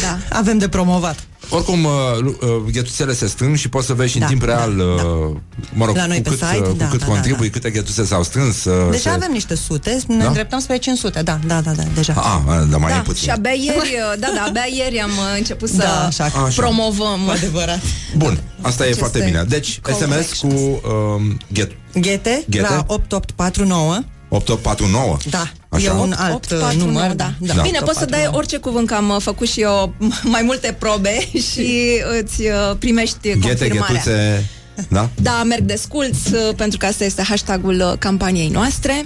da. 0.02 0.38
Avem 0.38 0.58
de 0.58 0.68
promovat. 0.68 1.20
Oricum, 1.50 1.84
uh, 1.84 1.92
lu- 2.20 2.38
uh, 2.42 2.72
ghetuțele 2.72 3.14
se 3.14 3.28
strâng 3.28 3.56
și 3.56 3.70
poți 3.70 3.86
să 3.86 3.94
vezi 3.94 4.12
și 4.12 4.18
Da, 4.20 4.26
în 4.26 4.32
timp 4.32 4.44
real, 4.44 4.80
uh, 4.80 5.38
mă 5.74 5.86
rog, 5.86 5.96
La 5.96 6.06
noi 6.06 6.18
cu 6.18 6.22
pe 6.24 6.30
cât, 6.30 6.38
site, 6.48 6.60
uh, 6.60 6.68
cu 6.68 6.74
da, 6.74 6.88
cât 6.88 7.00
da, 7.00 7.06
contribui, 7.06 7.50
câte 7.50 7.70
ghetuțe 7.70 8.06
s-au 8.06 8.24
strâns. 8.24 8.64
uh, 8.64 8.74
Deja 8.90 9.02
se- 9.10 9.16
avem 9.16 9.32
niște 9.32 9.56
sute, 9.56 9.98
ne 10.08 10.18
Da? 10.18 10.26
îndreptăm 10.28 10.60
spre 10.60 10.78
500, 10.78 11.22
da, 11.22 11.40
da, 11.46 11.62
da, 11.62 11.72
da, 11.72 11.84
deja. 11.96 12.14
Ah, 12.18 12.66
dar 12.70 12.80
mai 12.80 12.92
e 12.92 12.96
da, 12.96 13.02
puțin. 13.02 13.24
și 13.24 13.30
abia 13.30 13.52
ieri, 13.52 13.96
da, 14.20 14.28
da, 14.36 14.44
abia 14.48 14.66
ieri 14.74 15.00
am 15.00 15.10
uh, 15.10 15.38
început 15.38 15.70
să 15.70 15.76
Da, 15.78 16.06
așa. 16.06 16.24
Așa. 16.24 16.62
promovăm. 16.62 17.30
Adevărat. 17.30 17.80
Bun, 18.18 18.40
asta 18.62 18.84
e 18.84 18.86
Aceste 18.86 19.00
foarte 19.00 19.22
bine. 19.26 19.44
Deci, 19.48 19.80
call 19.82 19.98
to 19.98 20.06
SMS 20.06 20.40
cu 20.40 20.48
um, 20.48 21.38
get, 21.54 21.72
Ghete, 21.94 22.44
Ghete? 22.50 22.62
la 22.70 22.84
8849. 22.88 24.00
8849. 24.34 25.18
Da, 25.30 25.52
Așa? 25.70 25.86
e 25.86 25.90
un 25.90 26.14
alt 26.18 26.34
8, 26.34 26.60
4, 26.60 26.78
număr. 26.78 26.94
9, 26.94 27.14
da. 27.14 27.34
Da. 27.40 27.62
Bine, 27.62 27.80
poți 27.86 28.00
să 28.00 28.06
dai 28.06 28.30
orice 28.32 28.58
cuvânt, 28.58 28.88
că 28.88 28.94
am 28.94 29.10
uh, 29.10 29.16
făcut 29.22 29.48
și 29.48 29.62
eu 29.62 29.94
mai 30.36 30.42
multe 30.42 30.76
probe 30.80 31.20
și 31.52 32.02
îți 32.22 32.42
uh, 32.42 32.76
primești 32.80 33.18
Ghete, 33.22 33.40
confirmarea. 33.48 33.94
ghetuțe... 33.94 34.50
Da? 34.90 35.10
Da, 35.22 35.44
merg 35.44 35.62
desculț, 35.64 36.18
uh, 36.26 36.56
pentru 36.56 36.78
că 36.78 36.86
asta 36.86 37.04
este 37.04 37.22
hashtagul 37.22 37.80
uh, 37.80 37.94
campaniei 38.00 38.50
noastre. 38.50 39.06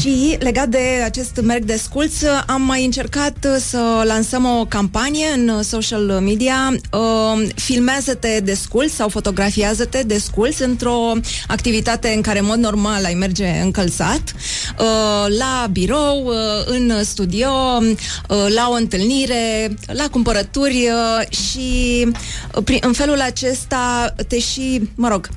Și 0.00 0.36
legat 0.38 0.68
de 0.68 1.02
acest 1.04 1.40
merg 1.42 1.64
desculț, 1.64 2.20
uh, 2.20 2.42
am 2.46 2.62
mai 2.62 2.84
încercat 2.84 3.36
uh, 3.46 3.56
să 3.58 4.02
lansăm 4.04 4.44
o 4.44 4.64
campanie 4.64 5.26
în 5.36 5.48
uh, 5.48 5.64
social 5.64 6.00
media. 6.00 6.74
Uh, 6.92 7.48
Filmează-te 7.54 8.40
desculț 8.40 8.92
sau 8.92 9.08
fotografiază-te 9.08 10.02
desculț 10.02 10.58
într-o 10.58 11.12
activitate 11.46 12.08
în 12.08 12.20
care 12.20 12.38
în 12.38 12.44
mod 12.44 12.58
normal 12.58 13.04
ai 13.04 13.14
merge 13.14 13.46
încălțat 13.62 14.22
uh, 14.78 15.36
la 15.38 15.66
birou, 15.70 16.24
uh, 16.24 16.34
în 16.66 17.04
studio, 17.04 17.50
uh, 17.80 18.46
la 18.54 18.68
o 18.70 18.74
întâlnire, 18.74 19.76
la 19.86 20.08
cumpărături 20.10 20.88
uh, 20.88 21.36
și 21.36 22.06
uh, 22.54 22.62
prin- 22.64 22.84
în 22.84 22.92
felul 22.92 23.20
acesta 23.20 24.14
te 24.28 24.38
și, 24.38 24.90
mă 24.94 25.08
rog, 25.08 25.28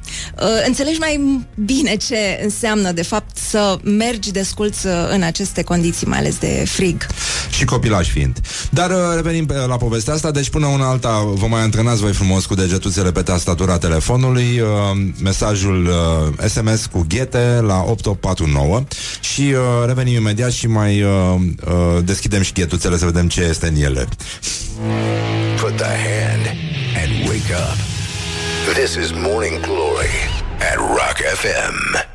uh, 0.42 0.64
înțelegi 0.68 1.00
mai 1.00 1.46
bine 1.66 1.96
ce 1.96 2.40
înseamnă 2.44 2.92
de 2.92 3.04
fapt 3.04 3.38
să 3.38 3.78
mergi 3.84 4.32
desculț 4.32 4.44
uh, 4.86 4.92
în 5.10 5.22
aceste 5.22 5.64
condiții, 5.64 6.08
mai 6.08 6.18
ales 6.18 6.38
de 6.38 6.64
frig. 6.68 7.06
Și 7.50 7.66
copilași 7.66 8.12
fiind. 8.12 8.40
Dar 8.70 8.90
uh, 8.90 8.98
revenim 9.16 9.46
pe, 9.46 9.54
la 9.54 9.78
povestea 9.78 10.14
asta, 10.14 10.32
deci 10.32 10.50
până 10.50 10.66
una 10.66 10.90
alta 10.90 11.24
vă 11.34 11.46
mai 11.48 11.62
antrenați 11.62 12.02
voi 12.02 12.14
frumos 12.14 12.46
cu 12.46 12.56
degetuțele 12.56 13.12
pe 13.12 13.22
tastatura 13.22 13.78
telefonului, 13.78 14.60
uh, 14.60 14.68
mesajul 15.22 15.86
uh, 16.40 16.50
SMS 16.50 16.86
cu 16.86 17.06
ghete 17.08 17.60
la 17.62 17.84
8849 17.88 18.84
și 19.20 19.42
uh, 19.42 19.58
revenim 19.86 20.16
imediat 20.16 20.52
și 20.52 20.68
mai 20.68 21.02
uh, 21.02 21.12
uh, 21.66 22.04
deschidem 22.04 22.42
și 22.42 22.54
ghetuțele 22.54 22.98
să 22.98 23.06
vedem 23.06 23.28
ce 23.28 23.42
este 23.42 23.68
în 23.68 23.76
ele. 23.76 24.08
Put 25.62 25.76
the 25.76 25.86
hand 25.86 26.46
and 27.02 27.28
wake 27.28 27.54
up. 27.54 27.78
This 28.74 28.96
is 28.96 29.12
Morning 29.12 29.60
Glory 29.60 30.16
at 30.60 30.78
Rock 30.78 31.18
FM. 31.42 32.15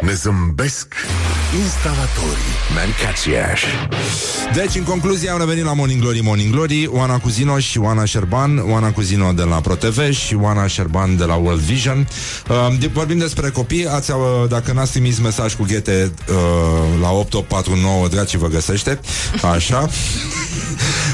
Ne 0.00 0.12
zâmbesc 0.14 0.86
instalatorii 1.62 2.54
Mancațiaș. 2.74 3.62
Deci, 4.54 4.74
în 4.74 4.82
concluzie, 4.82 5.30
am 5.30 5.38
revenit 5.38 5.64
la 5.64 5.72
Morning 5.72 6.00
Glory, 6.00 6.20
Morning 6.22 6.52
Glory, 6.52 6.86
Oana 6.86 7.18
Cuzino 7.18 7.58
și 7.58 7.78
Oana 7.78 8.04
Șerban, 8.04 8.62
Oana 8.70 8.90
Cuzino 8.92 9.32
de 9.32 9.42
la 9.42 9.56
ProTV 9.60 10.10
și 10.12 10.34
Oana 10.34 10.66
Șerban 10.66 11.16
de 11.16 11.24
la 11.24 11.34
World 11.34 11.60
Vision. 11.60 12.08
Uh, 12.48 12.78
de- 12.78 12.90
vorbim 12.92 13.18
despre 13.18 13.48
copii, 13.50 13.86
ați, 13.86 14.10
uh, 14.10 14.18
dacă 14.48 14.72
n-ați 14.72 14.90
trimis 14.90 15.18
mesaj 15.18 15.54
cu 15.54 15.64
ghete 15.68 16.12
uh, 16.28 16.34
la 17.00 17.10
8849, 17.10 18.08
dragi 18.08 18.36
vă 18.36 18.46
găsește, 18.46 19.00
așa. 19.54 19.88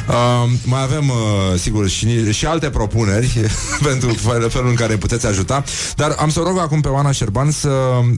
Uh, 0.08 0.50
mai 0.64 0.82
avem, 0.82 1.08
uh, 1.08 1.58
sigur, 1.60 1.88
și, 1.88 2.32
și 2.32 2.46
alte 2.46 2.70
propuneri 2.70 3.40
pentru 3.88 4.08
fel- 4.14 4.50
felul 4.50 4.68
în 4.68 4.74
care 4.74 4.96
puteți 4.96 5.26
ajuta, 5.26 5.64
dar 5.96 6.14
am 6.18 6.30
să 6.30 6.40
o 6.40 6.42
rog 6.42 6.58
acum 6.58 6.80
pe 6.80 6.88
Oana 6.88 7.10
Șerban 7.12 7.50
să 7.50 7.70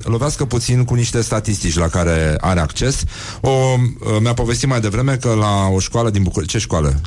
lovească 0.02 0.44
puțin 0.44 0.57
cu 0.84 0.94
niște 0.94 1.20
statistici 1.22 1.76
la 1.76 1.86
care 1.88 2.36
are 2.40 2.60
acces. 2.60 3.02
O, 3.40 3.50
uh, 3.50 3.76
mi-a 4.20 4.34
povestit 4.34 4.68
mai 4.68 4.80
devreme 4.80 5.16
că 5.16 5.34
la 5.38 5.66
o 5.74 5.78
școală 5.78 6.10
din 6.10 6.22
București, 6.22 6.52
ce 6.52 6.58
școală? 6.58 7.00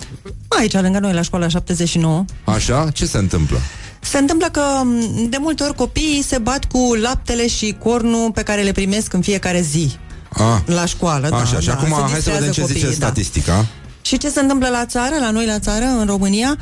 Aici, 0.48 0.74
lângă 0.74 1.00
noi, 1.00 1.14
la 1.14 1.22
școala 1.22 1.48
79, 1.48 2.26
Așa? 2.44 2.90
Ce 2.94 3.06
se 3.06 3.18
întâmplă? 3.18 3.58
se 4.04 4.18
întâmplă 4.18 4.48
că 4.52 4.62
m, 4.84 5.30
de 5.30 5.38
multe 5.40 5.64
ori 5.64 5.76
copiii 5.76 6.24
se 6.28 6.38
bat 6.38 6.66
cu 6.66 6.94
laptele 7.02 7.48
și 7.48 7.76
cornul 7.84 8.32
pe 8.32 8.42
care 8.44 8.62
le 8.62 8.72
primesc 8.72 9.14
în 9.14 9.22
fiecare 9.22 9.62
zi 9.62 9.96
Ah. 10.34 10.60
la 10.66 10.86
școală. 10.86 11.30
Da, 11.30 11.36
Așa, 11.38 11.60
și 11.60 11.68
da, 11.68 11.74
acum 11.74 11.88
se 11.88 11.94
hai 11.94 12.08
să 12.10 12.14
distrează 12.16 12.40
vedem 12.40 12.54
ce 12.54 12.62
zice 12.62 12.74
copiii, 12.80 12.98
da. 13.00 13.06
statistica. 13.06 13.66
Și 14.02 14.18
ce 14.18 14.30
se 14.30 14.40
întâmplă 14.40 14.68
la 14.68 14.86
țară, 14.86 15.16
la 15.20 15.32
noi 15.32 15.46
la 15.46 15.60
țară, 15.60 15.86
în 16.00 16.06
România? 16.06 16.58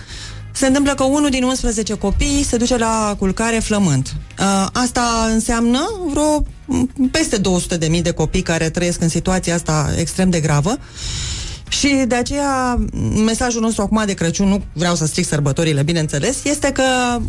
Se 0.52 0.68
întâmplă 0.68 0.94
că 0.96 1.04
unul 1.04 1.30
din 1.30 1.44
11 1.44 1.94
copii 1.94 2.46
se 2.48 2.58
duce 2.58 2.78
la 2.78 3.16
culcare 3.20 3.60
flământ. 3.60 4.16
Uh, 4.40 4.66
Asta 4.74 5.02
înseamnă 5.34 5.80
vreo 6.12 6.38
m, 6.40 6.46
peste 7.12 7.38
200 7.38 7.78
de 7.78 7.88
mii 7.88 8.02
de 8.02 8.12
copii 8.12 8.42
care 8.42 8.70
trăiesc 8.70 9.02
în 9.02 9.10
situația 9.10 9.54
asta 9.54 9.94
extrem 9.98 10.30
de 10.30 10.40
gravă. 10.40 10.78
Și 11.70 12.04
de 12.08 12.16
aceea 12.16 12.80
mesajul 13.26 13.62
nostru 13.62 13.82
acum 13.82 14.04
de 14.06 14.14
Crăciun, 14.14 14.48
nu 14.48 14.64
vreau 14.74 14.96
să 14.96 15.06
stric 15.06 15.26
sărbătorile, 15.26 15.84
bineînțeles, 15.84 16.44
este 16.44 16.72
că 16.72 16.84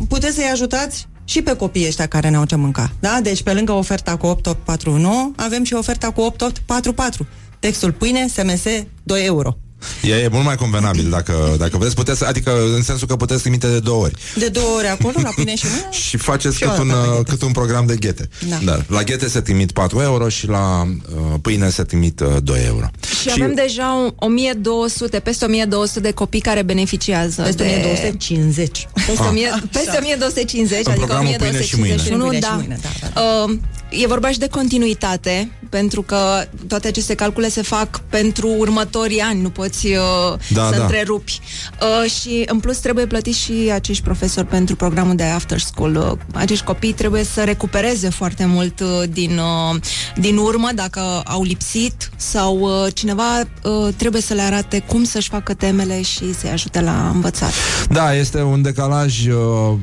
puteți 0.09 0.34
să-i 0.34 0.51
ajutați 0.53 1.09
și 1.24 1.43
pe 1.43 1.57
copiii 1.57 1.86
ăștia 1.86 2.07
care 2.07 2.28
ne-au 2.28 2.45
ce 2.45 2.57
mânca. 2.57 2.93
Da? 3.01 3.18
Deci 3.22 3.43
pe 3.43 3.53
lângă 3.53 3.72
oferta 3.72 4.16
cu 4.16 4.26
8849, 4.26 5.32
avem 5.36 5.64
și 5.64 5.74
oferta 5.74 6.11
cu 6.11 6.20
8844. 6.20 7.26
Textul 7.59 7.93
pâine, 7.93 8.26
SMS, 8.28 8.62
2 9.03 9.24
euro. 9.24 9.57
E, 10.03 10.14
e 10.14 10.28
mult 10.33 10.45
mai 10.45 10.55
convenabil 10.57 11.11
dacă, 11.11 11.55
dacă 11.59 11.76
vreți, 11.78 11.95
puteți, 11.95 12.24
adică 12.24 12.62
în 12.74 12.83
sensul 12.83 13.07
că 13.07 13.16
puteți 13.16 13.41
trimite 13.41 13.66
de 13.66 13.78
două 13.78 14.03
ori. 14.03 14.14
De 14.37 14.49
două 14.49 14.76
ori 14.76 14.87
acolo, 14.87 15.14
la 15.22 15.31
pâine 15.35 15.55
și 15.57 15.64
mâine? 15.66 15.89
Și 16.09 16.16
faceți 16.16 16.57
Și 16.57 16.62
cât 16.62 16.78
o 16.78 16.81
un, 16.81 16.89
dată 16.89 17.01
la 17.01 17.11
uh, 17.11 17.16
ghete. 17.16 17.31
cât 17.31 17.43
un 17.43 17.53
program 17.53 17.87
de 17.87 17.97
ghete. 17.97 18.28
Da. 18.49 18.59
Da. 18.64 18.78
La 18.89 19.03
ghete 19.03 19.28
se 19.28 19.41
trimit 19.41 19.72
4 19.72 20.01
euro 20.01 20.28
și 20.28 20.47
la 20.47 20.83
uh, 20.83 21.35
pâine 21.43 21.70
se 21.70 21.83
trimit 21.83 22.20
uh, 22.20 22.26
2 22.43 22.64
euro. 22.66 22.87
Și, 23.20 23.28
avem 23.31 23.55
deja 23.55 23.93
un- 24.05 24.12
1200, 24.16 25.18
peste 25.20 25.45
1200 25.45 26.01
de 26.01 26.11
copii 26.11 26.41
care 26.41 26.62
beneficiază 26.62 27.43
Peste 27.43 27.62
de... 27.62 27.70
1250. 27.74 28.89
Peste, 29.07 29.22
Ah. 29.22 29.28
1000, 29.31 29.62
peste 29.72 29.97
1250, 30.01 30.87
În 30.87 30.91
adică 30.93 31.07
programul 31.07 31.35
Pâine 31.39 31.62
și 31.62 31.78
Mâine. 31.78 31.95
1251, 31.95 32.24
Pâine 32.24 32.37
și 32.37 32.41
da. 32.43 32.55
Mâine, 32.57 32.78
da, 32.83 32.89
Uh, 33.20 33.59
e 34.03 34.07
vorba 34.07 34.31
și 34.31 34.39
de 34.39 34.47
continuitate, 34.49 35.51
pentru 35.68 36.03
că 36.03 36.45
toate 36.68 36.89
aceste 36.89 37.14
calcule 37.14 37.49
se 37.49 37.62
fac 37.62 38.01
pentru 38.09 38.49
următorii 38.49 39.20
ani, 39.20 39.41
nu 39.41 39.51
poți 39.51 39.70
uh, 39.77 40.39
Da, 40.49 40.68
să 40.71 40.77
da. 40.77 40.83
întrerupi. 40.83 41.41
Uh, 41.81 42.11
și 42.11 42.43
în 42.47 42.61
plus 42.61 42.77
trebuie 42.79 43.07
plătiți 43.07 43.39
și 43.39 43.71
acești 43.73 44.03
profesori 44.03 44.47
pentru 44.47 44.77
programul 44.77 45.16
de 45.16 45.23
after 45.23 45.59
school. 45.59 45.97
Uh, 45.97 46.18
acești 46.35 46.64
copii 46.64 46.93
trebuie 46.93 47.25
să 47.25 47.43
recupereze 47.45 48.09
foarte 48.09 48.45
mult 48.45 48.81
uh, 48.81 48.89
din, 49.11 49.39
uh, 49.39 49.81
din 50.16 50.37
urmă 50.37 50.68
dacă 50.75 51.01
au 51.25 51.43
lipsit 51.43 52.11
sau 52.16 52.59
uh, 52.59 52.93
cineva 52.95 53.41
uh, 53.41 53.95
trebuie 53.97 54.23
să 54.23 54.35
le 54.35 54.43
arate 54.43 54.79
cum 54.87 55.05
să-și 55.05 55.29
facă 55.29 55.55
temele 55.55 56.03
și 56.03 56.35
să-i 56.35 56.51
ajute 56.51 56.81
la 56.81 57.11
învățat. 57.14 57.53
Da, 57.91 58.14
este 58.14 58.43
un 58.43 58.62
decalaj 58.62 59.27
uh, 59.27 59.35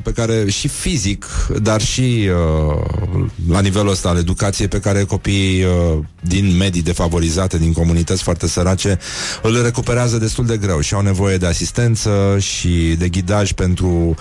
pe 0.03 0.11
care 0.11 0.49
și 0.49 0.67
fizic, 0.67 1.25
dar 1.61 1.81
și 1.81 2.29
uh, 2.29 3.25
la 3.49 3.59
nivelul 3.59 3.91
ăsta 3.91 4.09
al 4.09 4.17
educației 4.17 4.67
pe 4.67 4.79
care 4.79 5.03
copiii 5.03 5.63
uh, 5.63 5.99
din 6.21 6.57
medii 6.57 6.81
defavorizate, 6.81 7.57
din 7.57 7.73
comunități 7.73 8.23
foarte 8.23 8.47
sărace, 8.47 8.99
îl 9.41 9.55
recuperează 9.77 10.17
destul 10.17 10.45
de 10.45 10.57
greu 10.57 10.79
și 10.79 10.93
au 10.93 11.01
nevoie 11.01 11.37
de 11.37 11.45
asistență 11.45 12.37
și 12.39 12.95
de 12.97 13.09
ghidaj 13.09 13.51
pentru 13.51 13.87
uh, 13.87 14.15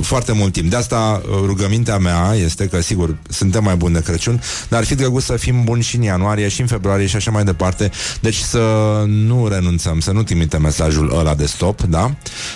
foarte 0.00 0.32
mult 0.32 0.52
timp. 0.52 0.70
De 0.70 0.76
asta 0.76 1.22
uh, 1.24 1.36
rugămintea 1.46 1.98
mea 1.98 2.34
este 2.34 2.66
că, 2.66 2.80
sigur, 2.80 3.16
suntem 3.28 3.64
mai 3.64 3.76
buni 3.76 3.94
de 3.94 4.00
Crăciun, 4.00 4.42
dar 4.68 4.78
ar 4.78 4.86
fi 4.86 4.94
drăguț 4.94 5.24
să 5.24 5.36
fim 5.36 5.64
buni 5.64 5.82
și 5.82 5.96
în 5.96 6.02
ianuarie, 6.02 6.48
și 6.48 6.60
în 6.60 6.66
februarie 6.66 7.06
și 7.06 7.16
așa 7.16 7.30
mai 7.30 7.44
departe. 7.44 7.90
Deci 8.20 8.38
să 8.38 8.58
nu 9.06 9.48
renunțăm, 9.48 10.00
să 10.00 10.10
nu 10.12 10.22
trimitem 10.22 10.62
mesajul 10.62 11.18
ăla 11.18 11.34
de 11.34 11.46
stop, 11.46 11.82
da? 11.82 12.14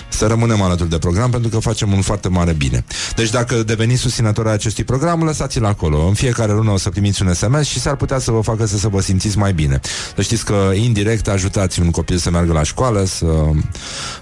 Să 0.09 0.27
rămânem 0.27 0.62
alături 0.62 0.91
de 0.91 0.99
program 0.99 1.31
pentru 1.31 1.51
că 1.51 1.59
facem 1.59 1.93
un 1.93 2.01
foarte 2.01 2.29
mare 2.29 2.53
bine. 2.53 2.85
Deci 3.17 3.31
dacă 3.31 3.62
deveniți 3.62 4.01
susținători 4.01 4.49
ai 4.49 4.55
acestui 4.55 4.85
program, 4.85 5.23
lăsați-l 5.23 5.65
acolo. 5.65 6.07
În 6.07 6.15
fiecare 6.15 6.53
lună 6.53 6.71
o 6.71 6.77
să 6.77 6.91
primiți 6.91 7.23
un 7.23 7.35
SMS 7.35 7.67
și 7.67 7.81
s-ar 7.81 7.97
putea 7.97 8.19
să 8.19 8.31
vă 8.31 8.41
facă 8.41 8.67
să, 8.67 8.79
să 8.79 8.89
vă 8.89 9.01
simțiți 9.01 9.39
mai 9.39 9.53
bine. 9.53 9.81
Să 10.17 10.23
știți 10.23 10.45
că 10.45 10.71
indirect 10.75 11.29
ajutați 11.29 11.81
un 11.81 11.91
copil 11.91 12.17
să 12.17 12.31
meargă 12.31 12.53
la 12.53 12.62
școală, 12.62 13.05
să 13.05 13.27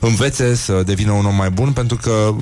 învețe, 0.00 0.54
să 0.54 0.82
devină 0.86 1.12
un 1.12 1.26
om 1.26 1.34
mai 1.34 1.50
bun, 1.50 1.72
pentru 1.72 1.96
că 1.96 2.34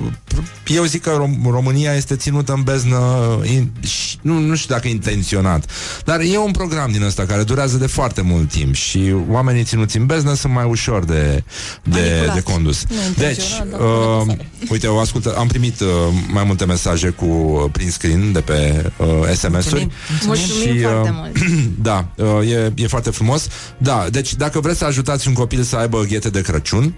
eu 0.67 0.83
zic 0.83 1.01
că 1.01 1.11
Rom- 1.23 1.49
România 1.51 1.93
este 1.93 2.15
ținută 2.15 2.53
în 2.53 2.61
beznă, 2.63 2.97
in, 3.43 3.71
și, 3.85 4.17
nu, 4.21 4.39
nu 4.39 4.55
știu 4.55 4.75
dacă 4.75 4.87
intenționat, 4.87 5.71
dar 6.05 6.19
e 6.19 6.37
un 6.37 6.51
program 6.51 6.91
din 6.91 7.03
ăsta 7.03 7.25
care 7.25 7.43
durează 7.43 7.77
de 7.77 7.87
foarte 7.87 8.21
mult 8.21 8.49
timp 8.49 8.73
și 8.75 9.15
oamenii 9.29 9.63
ținuți 9.63 9.97
în 9.97 10.05
beznă 10.05 10.33
sunt 10.33 10.53
mai 10.53 10.65
ușor 10.65 11.05
de, 11.05 11.43
de, 11.83 11.99
Manipulați. 11.99 12.33
de 12.33 12.51
condus. 12.51 12.85
Nu 12.89 12.95
Deci, 13.17 13.37
intenționat, 13.37 13.69
dar 13.69 13.79
uh, 14.27 14.35
uite, 14.69 14.87
o 14.87 14.99
ascultă, 14.99 15.35
am 15.37 15.47
primit 15.47 15.79
uh, 15.79 15.87
mai 16.27 16.43
multe 16.43 16.65
mesaje 16.65 17.09
cu 17.09 17.25
uh, 17.25 17.69
prin 17.71 17.89
screen 17.89 18.31
de 18.31 18.39
pe 18.41 18.91
uh, 18.97 19.07
SMS-uri. 19.35 19.87
Mulțumim 20.25 20.75
Și, 20.75 20.79
foarte 20.81 21.09
uh, 21.09 21.15
mult. 21.15 21.37
da, 21.89 22.07
uh, 22.15 22.49
e, 22.51 22.71
e 22.75 22.87
foarte 22.87 23.09
frumos. 23.09 23.47
Da, 23.77 24.05
deci 24.11 24.35
dacă 24.35 24.59
vreți 24.59 24.77
să 24.77 24.85
ajutați 24.85 25.27
un 25.27 25.33
copil 25.33 25.63
să 25.63 25.75
aibă 25.75 26.03
ghete 26.07 26.29
de 26.29 26.41
Crăciun, 26.41 26.95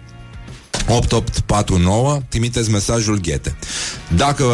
8849, 0.88 2.20
trimiteți 2.30 2.72
mesajul 2.72 3.20
ghete. 3.20 3.56
Dacă 4.16 4.46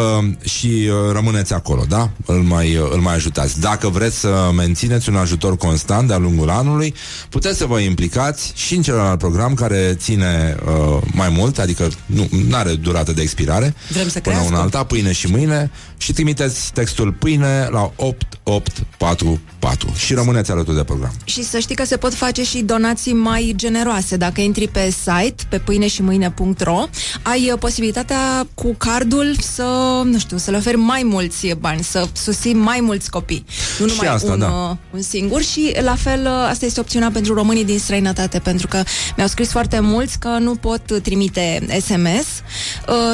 și 0.44 0.66
uh, 0.66 1.12
rămâneți 1.12 1.52
acolo, 1.52 1.84
da? 1.88 2.10
Îl 2.26 2.42
mai, 2.42 2.76
uh, 2.76 2.88
îl 2.92 3.00
mai 3.00 3.14
ajutați. 3.14 3.60
Dacă 3.60 3.88
vreți 3.88 4.18
să 4.18 4.50
mențineți 4.56 5.08
un 5.08 5.16
ajutor 5.16 5.56
constant 5.56 6.08
de-a 6.08 6.18
lungul 6.18 6.50
anului, 6.50 6.94
puteți 7.28 7.58
să 7.58 7.66
vă 7.66 7.78
implicați 7.78 8.52
și 8.54 8.74
în 8.74 8.82
celălalt 8.82 9.18
program 9.18 9.54
care 9.54 9.94
ține 9.98 10.56
uh, 10.66 10.98
mai 11.12 11.28
mult, 11.28 11.58
adică 11.58 11.88
nu 12.06 12.28
are 12.52 12.74
durată 12.74 13.12
de 13.12 13.22
expirare. 13.22 13.74
Vrem 13.88 14.08
să 14.08 14.20
până 14.20 14.34
crească. 14.34 14.54
una 14.54 14.62
alta, 14.62 14.84
pâine 14.84 15.12
și 15.12 15.26
mâine 15.26 15.70
și 15.96 16.12
trimiteți 16.12 16.72
textul 16.72 17.12
pâine 17.12 17.68
la 17.70 17.92
8844 17.96 19.92
și 19.96 20.14
rămâneți 20.14 20.50
alături 20.50 20.76
de 20.76 20.84
program. 20.84 21.12
Și 21.24 21.44
să 21.44 21.58
știi 21.58 21.74
că 21.74 21.84
se 21.84 21.96
pot 21.96 22.14
face 22.14 22.44
și 22.44 22.58
donații 22.58 23.12
mai 23.12 23.52
generoase. 23.56 24.16
Dacă 24.16 24.40
intri 24.40 24.68
pe 24.68 24.90
site, 24.90 25.44
pe 25.48 25.58
pâine 25.58 25.88
și 25.88 26.02
mâine.ro, 26.20 26.88
ai 27.22 27.50
uh, 27.52 27.58
posibilitatea 27.58 28.46
cu 28.54 28.74
cardul 28.78 29.36
să, 29.40 29.64
nu 30.04 30.18
știu, 30.18 30.36
să 30.36 30.50
le 30.50 30.56
oferi 30.56 30.76
mai 30.76 31.02
mulți 31.04 31.54
bani, 31.58 31.82
să 31.82 32.08
susții 32.12 32.54
mai 32.54 32.78
mulți 32.80 33.10
copii. 33.10 33.44
Nu 33.78 33.88
Și 33.88 33.94
numai 33.96 34.14
asta, 34.14 34.32
un, 34.32 34.38
da. 34.38 34.46
uh, 34.70 34.76
un 34.94 35.02
singur 35.02 35.42
și 35.42 35.76
la 35.80 35.94
fel 35.94 36.20
uh, 36.24 36.48
asta 36.50 36.64
este 36.64 36.80
opțiunea 36.80 37.10
pentru 37.10 37.34
românii 37.34 37.64
din 37.64 37.78
străinătate, 37.78 38.38
pentru 38.38 38.66
că 38.66 38.82
mi-au 39.16 39.28
scris 39.28 39.50
foarte 39.50 39.80
mulți 39.80 40.18
că 40.18 40.28
nu 40.28 40.54
pot 40.54 41.00
trimite 41.02 41.66
SMS 41.80 42.26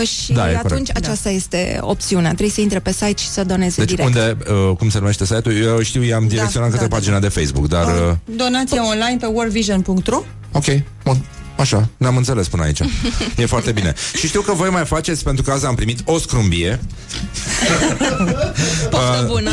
uh, 0.00 0.08
și 0.08 0.32
Da, 0.32 0.50
e 0.50 0.56
atunci 0.56 0.70
corect. 0.70 0.96
aceasta 0.96 1.30
este 1.30 1.78
opțiunea. 1.80 2.28
Trebuie 2.28 2.50
să 2.50 2.60
intre 2.60 2.78
pe 2.78 2.92
site 2.92 3.14
și 3.16 3.28
să 3.28 3.44
doneze 3.44 3.84
Deci 3.84 3.88
direct. 3.88 4.08
unde, 4.08 4.36
uh, 4.70 4.76
cum 4.76 4.90
se 4.90 4.98
numește 4.98 5.24
site-ul? 5.24 5.62
Eu 5.62 5.82
știu, 5.82 6.02
i-am 6.02 6.28
direcționat 6.28 6.68
da, 6.68 6.74
către 6.74 6.88
da, 6.88 6.96
pagina 6.96 7.18
de 7.18 7.28
Facebook, 7.28 7.68
dar... 7.68 7.86
Uh, 7.86 8.36
Donație 8.36 8.78
online 8.78 9.16
pe 9.20 9.26
worldvision.ro 9.26 10.22
ok, 10.56 10.82
bun. 11.04 11.24
Așa, 11.56 11.88
ne-am 11.96 12.16
înțeles 12.16 12.48
până 12.48 12.62
aici. 12.62 12.80
E 13.36 13.46
foarte 13.46 13.72
bine. 13.72 13.94
Și 14.16 14.26
știu 14.26 14.40
că 14.40 14.52
voi 14.52 14.70
mai 14.70 14.84
faceți, 14.84 15.24
pentru 15.24 15.42
că 15.42 15.50
azi 15.50 15.66
am 15.66 15.74
primit 15.74 15.98
o 16.04 16.18
scrumbie. 16.18 16.80
Poftă 18.90 19.20
Uh, 19.22 19.26
bună! 19.26 19.50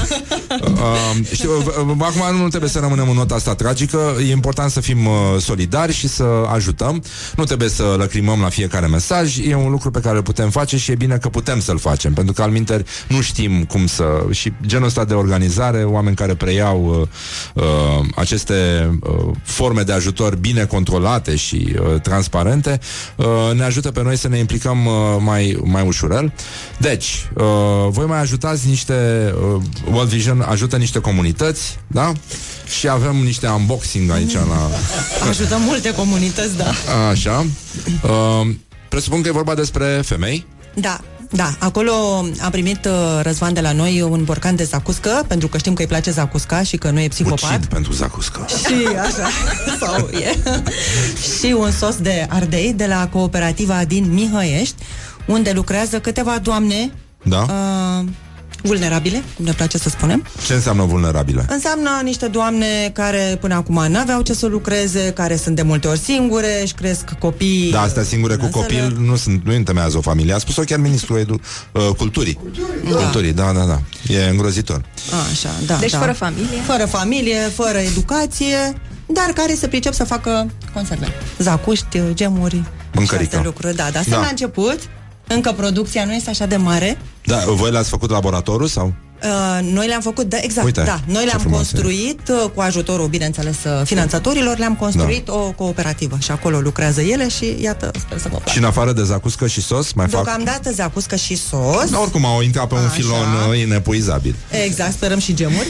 Uh, 0.62 1.26
știu, 1.34 1.50
uh, 1.58 1.66
uh, 1.66 1.96
acum 2.00 2.38
nu 2.42 2.48
trebuie 2.48 2.70
să 2.70 2.80
rămânem 2.80 3.10
în 3.10 3.16
nota 3.16 3.36
asta 3.36 3.56
tragică 3.56 4.16
E 4.28 4.32
important 4.32 4.72
să 4.72 4.80
fim 4.80 5.06
uh, 5.06 5.14
solidari 5.40 5.94
și 5.94 6.08
să 6.08 6.24
ajutăm 6.54 7.04
Nu 7.36 7.44
trebuie 7.44 7.70
să 7.70 7.96
lăcrimăm 7.98 8.42
la 8.42 8.50
fiecare 8.50 8.88
mesaj 8.88 9.38
E 9.38 9.56
un 9.56 9.72
lucru 9.72 9.92
pe 9.92 10.00
care 10.00 10.16
îl 10.16 10.24
putem 10.24 10.50
face 10.50 10.78
și 10.78 10.92
e 10.92 10.96
bine 10.96 11.18
că 11.18 11.30
putem 11.30 11.60
să-l 11.60 11.80
facem 11.80 12.14
Pentru 12.14 12.34
că 12.34 12.42
alminter 12.42 12.86
nu 13.08 13.22
știm 13.22 13.64
cum 13.64 13.88
să 13.88 14.06
Și 14.32 14.54
genul 14.66 14.88
ăsta 14.88 15.06
de 15.06 15.14
organizare 15.14 15.84
Oameni 15.84 16.16
care 16.16 16.36
preiau 16.36 17.08
uh, 17.56 17.64
uh, 17.64 18.06
aceste 18.16 18.90
uh, 19.02 19.32
forme 19.44 19.82
de 19.82 19.92
ajutor 19.92 20.36
bine 20.36 20.66
controlate 20.66 21.36
și 21.36 21.76
uh, 21.80 21.93
transparente 22.02 22.80
uh, 23.16 23.26
Ne 23.56 23.64
ajută 23.64 23.92
pe 23.92 24.02
noi 24.04 24.18
să 24.18 24.28
ne 24.28 24.38
implicăm 24.38 24.86
uh, 24.86 24.94
mai, 25.20 25.60
mai 25.64 25.86
ușurel 25.86 26.34
Deci, 26.78 27.28
uh, 27.36 27.44
voi 27.90 28.06
mai 28.06 28.20
ajutați 28.20 28.68
niște 28.68 28.94
uh, 29.36 29.62
World 29.92 30.10
Vision 30.10 30.42
ajută 30.42 30.78
niște 30.78 31.00
comunități, 31.00 31.80
da? 31.88 32.12
Și 32.78 32.90
avem 32.90 33.16
niște 33.16 33.48
unboxing 33.48 34.12
aici 34.12 34.34
la... 34.34 34.70
Ajută 35.30 35.58
multe 35.60 35.94
comunități, 35.94 36.58
da. 36.58 36.72
Așa. 37.10 37.46
Uh, 38.04 38.56
presupun 38.90 39.22
că 39.22 39.28
e 39.28 39.32
vorba 39.32 39.56
despre 39.56 40.02
femei. 40.06 40.46
Da, 40.74 41.00
da, 41.36 41.54
acolo 41.60 41.92
am 42.42 42.52
primit 42.52 42.86
uh, 42.86 43.20
Răzvan 43.22 43.54
de 43.54 43.62
la 43.62 43.72
noi 43.72 44.02
un 44.02 44.24
borcan 44.24 44.56
de 44.56 44.64
zacuscă, 44.64 45.24
pentru 45.28 45.48
că 45.48 45.58
știm 45.58 45.74
că 45.74 45.82
îi 45.82 45.88
place 45.88 46.12
zacusca 46.12 46.64
și 46.64 46.78
că 46.78 46.90
nu 46.90 47.00
e 47.00 47.08
psihopat. 47.08 47.50
Ucid 47.50 47.66
pentru 47.66 47.92
zacuscă. 47.92 48.46
Și 48.48 48.88
așa, 48.88 49.30
sau 49.82 50.08
e. 50.08 50.38
și 51.40 51.52
un 51.58 51.72
sos 51.72 51.96
de 51.96 52.26
ardei 52.30 52.74
de 52.74 52.86
la 52.86 53.08
cooperativa 53.08 53.86
din 53.86 54.14
Mihăiești, 54.14 54.76
unde 55.26 55.52
lucrează 55.52 56.00
câteva 56.00 56.38
doamne 56.40 56.92
Da? 57.24 57.42
uh, 57.42 58.08
vulnerabile, 58.64 59.24
cum 59.36 59.46
ne 59.46 59.52
place 59.52 59.78
să 59.78 59.90
spunem. 59.90 60.26
Ce 60.46 60.54
înseamnă 60.54 60.84
vulnerabilă? 60.84 61.46
Înseamnă 61.50 61.90
niște 62.04 62.28
doamne 62.28 62.90
care 62.94 63.38
până 63.42 63.54
acum 63.56 63.86
n-aveau 63.90 64.22
ce 64.22 64.34
să 64.34 64.46
lucreze, 64.46 65.12
care 65.16 65.36
sunt 65.36 65.56
de 65.56 65.62
multe 65.62 65.88
ori 65.88 66.00
singure, 66.00 66.62
își 66.62 66.74
cresc 66.74 67.12
copii. 67.20 67.70
Da, 67.72 67.82
astea 67.82 68.04
singure 68.04 68.36
cu 68.36 68.46
în 68.46 68.52
copil 68.52 68.98
nu 69.00 69.16
sunt, 69.16 69.46
nu 69.46 69.54
întemeiază 69.54 69.98
o 69.98 70.02
familie. 70.02 70.34
A 70.34 70.38
spus-o 70.38 70.62
chiar 70.62 70.80
ministrul 70.80 71.18
edu, 71.18 71.40
uh, 71.72 71.82
culturii. 71.98 72.40
Culturii, 72.90 73.34
da, 73.34 73.52
da, 73.52 73.64
da. 73.66 73.82
E 74.14 74.30
îngrozitor. 74.30 74.86
Așa, 75.32 75.50
da. 75.66 75.76
Deci 75.76 75.92
da. 75.92 75.98
fără 76.00 76.12
familie? 76.12 76.62
Fără 76.66 76.86
familie, 76.86 77.40
fără 77.56 77.78
educație, 77.78 78.58
dar 79.06 79.26
care 79.36 79.54
se 79.54 79.68
pricep 79.68 79.94
să 79.94 80.04
facă 80.04 80.50
conserve. 80.74 81.08
Zacuști, 81.38 82.02
gemuri 82.14 82.64
Mâncărică. 82.94 83.30
și 83.30 83.36
alte 83.36 83.48
lucruri. 83.48 83.76
Da, 83.76 83.84
dar 83.92 84.04
Da. 84.08 84.16
da. 84.16 84.22
la 84.22 84.28
început, 84.30 84.80
încă 85.28 85.52
producția 85.52 86.06
nu 86.06 86.14
este 86.14 86.30
așa 86.30 86.46
de 86.46 86.56
mare. 86.56 86.98
Da, 87.26 87.38
voi 87.48 87.72
l-ați 87.72 87.90
făcut 87.90 88.10
laboratorul 88.10 88.68
sau? 88.68 88.94
Uh, 89.24 89.60
noi 89.74 89.88
le-am 89.88 90.02
făcut, 90.02 90.30
da, 90.30 90.38
exact, 90.42 90.66
Uite, 90.66 90.82
da. 90.86 91.00
Noi 91.06 91.22
ce 91.22 91.26
le-am 91.26 91.40
frumos 91.40 91.58
construit 91.58 92.20
uh, 92.30 92.50
cu 92.56 92.62
ajutorul, 92.62 93.08
bineînțeles, 93.08 93.56
uh, 93.66 93.82
finanțatorilor, 93.86 94.58
le-am 94.58 94.76
construit 94.76 95.26
Da. 95.26 95.34
o 95.34 95.52
cooperativă 95.52 96.18
și 96.22 96.32
acolo 96.32 96.60
lucrează 96.60 97.02
ele 97.02 97.30
și 97.30 97.56
iată, 97.62 97.92
sper 98.00 98.18
să 98.20 98.28
mă 98.32 98.40
Și 98.52 98.58
în 98.58 98.64
afară 98.64 98.94
de 98.94 99.04
zacuscă 99.04 99.48
și 99.48 99.62
sos, 99.62 99.94
mai 99.94 100.08
fac... 100.08 100.24
Deocamdată 100.24 100.72
zacuscă 100.72 101.16
și 101.16 101.36
sos. 101.36 101.90
Da, 101.90 102.00
oricum 102.00 102.26
au 102.26 102.42
intrat 102.42 102.68
pe 102.68 102.74
un 102.74 102.80
Așa. 102.80 102.90
filon 102.90 103.28
uh, 103.52 103.60
inepuizabil. 103.60 104.36
Exact, 104.66 104.92
sperăm 104.94 105.20
și 105.20 105.34
gemuri. 105.34 105.68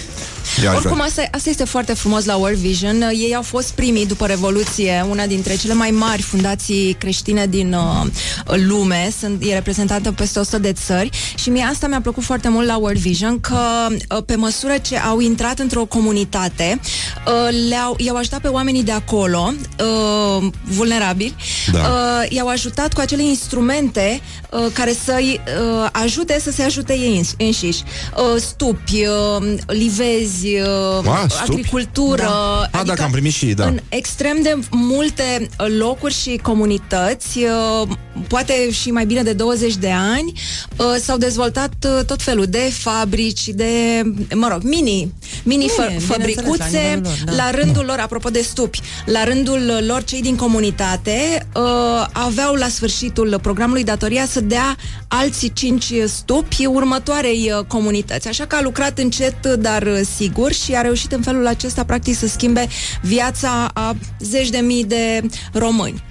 Ia 0.64 0.70
aș 0.70 0.76
Oricum, 0.76 0.94
vrea. 0.94 1.06
asta, 1.06 1.24
asta 1.32 1.50
este 1.50 1.64
foarte 1.64 1.94
frumos 1.94 2.26
la 2.26 2.36
World 2.36 2.58
Vision. 2.58 2.96
Uh, 3.02 3.10
Ei 3.12 3.36
au 3.36 3.42
fost 3.42 3.72
primii 3.72 4.06
după 4.06 4.26
Revoluție, 4.26 5.06
una 5.10 5.26
dintre 5.26 5.56
cele 5.56 5.74
mai 5.74 5.90
mari 5.92 6.22
fundații 6.22 6.96
creștine 7.00 7.46
din 7.48 7.74
uh, 7.74 8.06
lume. 8.46 9.12
Sunt, 9.20 9.44
e 9.46 9.54
reprezentată 9.54 10.12
peste 10.12 10.40
100 10.40 10.58
de 10.58 10.74
țări 10.74 11.10
și 11.36 11.50
mie 11.50 11.64
asta 11.72 11.88
mi-a 11.88 12.02
plăcut 12.02 12.24
foarte 12.24 12.50
mult 12.50 12.68
la 12.68 12.78
World 12.78 13.00
Vision, 13.00 13.40
că 13.50 13.88
uh, 14.16 14.24
pe 14.26 14.36
măsură 14.36 14.74
ce 14.82 14.98
au 14.98 15.20
intrat 15.20 15.60
într-o 15.60 15.86
comunitate, 15.86 16.80
uh, 17.28 17.50
le-au, 17.70 17.96
i-au 17.98 18.16
ajutat 18.16 18.42
pe 18.42 18.48
oamenii 18.48 18.84
de 18.84 18.92
acolo, 18.92 19.54
uh, 19.80 20.48
vulnerabili, 20.64 21.36
Da. 21.72 21.80
uh, 21.80 22.32
i-au 22.32 22.48
ajutat 22.48 22.94
cu 22.94 23.00
acele 23.00 23.24
instrumente 23.24 24.22
uh, 24.52 24.66
care 24.74 24.94
să-i 25.06 25.40
uh, 25.82 25.90
ajute 25.92 26.40
să 26.42 26.52
se 26.52 26.64
ajute 26.64 26.94
ei 26.98 27.18
înși- 27.18 27.34
înșiși. 27.38 27.84
Uh, 28.18 28.42
stupi, 28.42 29.06
uh, 29.06 29.54
livezi, 29.68 30.46
uh, 30.46 31.08
Ah, 31.12 31.24
stupi? 31.28 31.52
agricultură. 31.52 32.22
Da. 32.24 32.68
Ah, 32.80 32.86
dacă 32.86 33.04
am 33.04 33.12
primit 33.12 33.34
și, 33.34 33.46
da. 33.46 33.66
În 33.66 33.80
extrem 33.90 34.42
de 34.42 34.58
multe 34.72 35.50
uh, 35.60 35.66
locuri 35.78 36.14
și 36.14 36.40
comunități, 36.42 37.38
uh, 37.38 37.88
poate 38.28 38.72
și 38.72 38.92
mai 38.92 39.06
bine 39.06 39.22
de 39.24 39.34
20 39.34 39.76
de 39.76 39.92
ani, 39.92 40.34
uh, 40.78 40.86
s-au 41.02 41.18
dezvoltat 41.18 41.72
uh, 41.86 42.06
tot 42.06 42.22
felul 42.22 42.46
de 42.46 42.72
fabrici, 42.80 43.33
de, 43.42 44.02
mă 44.36 44.48
rog, 44.52 44.64
mini, 44.64 45.14
mini 45.44 45.66
Bine, 45.66 45.66
fa- 45.66 45.88
bineînțeles, 45.88 46.08
la 46.08 46.14
fabricuțe, 46.14 46.64
nivelul 46.66 47.02
lor, 47.04 47.24
da. 47.26 47.44
la 47.44 47.52
rândul 47.52 47.86
lor, 47.86 48.00
apropo 48.00 48.30
de 48.30 48.42
stupi, 48.42 48.82
la 49.06 49.24
rândul 49.24 49.84
lor, 49.88 50.04
cei 50.04 50.22
din 50.22 50.36
comunitate 50.36 51.48
uh, 51.56 51.64
aveau 52.12 52.54
la 52.54 52.68
sfârșitul 52.68 53.40
programului 53.42 53.84
datoria 53.84 54.26
să 54.26 54.42
dea 54.42 54.76
alții 55.08 55.54
cinci 55.54 55.94
stupi 56.06 56.66
următoarei 56.66 57.52
uh, 57.58 57.66
comunități. 57.66 58.28
Așa 58.28 58.46
că 58.46 58.56
a 58.56 58.62
lucrat 58.62 59.00
încet, 59.00 59.46
dar 59.46 59.82
uh, 59.84 60.00
sigur 60.16 60.52
și 60.52 60.76
a 60.76 60.82
reușit 60.82 61.12
în 61.12 61.22
felul 61.22 61.48
acesta, 61.48 61.84
practic, 61.84 62.18
să 62.18 62.28
schimbe 62.28 62.68
viața 63.02 63.70
a 63.74 63.96
zeci 64.20 64.50
de 64.50 64.58
mii 64.58 64.84
de 64.84 65.22
români. 65.54 66.04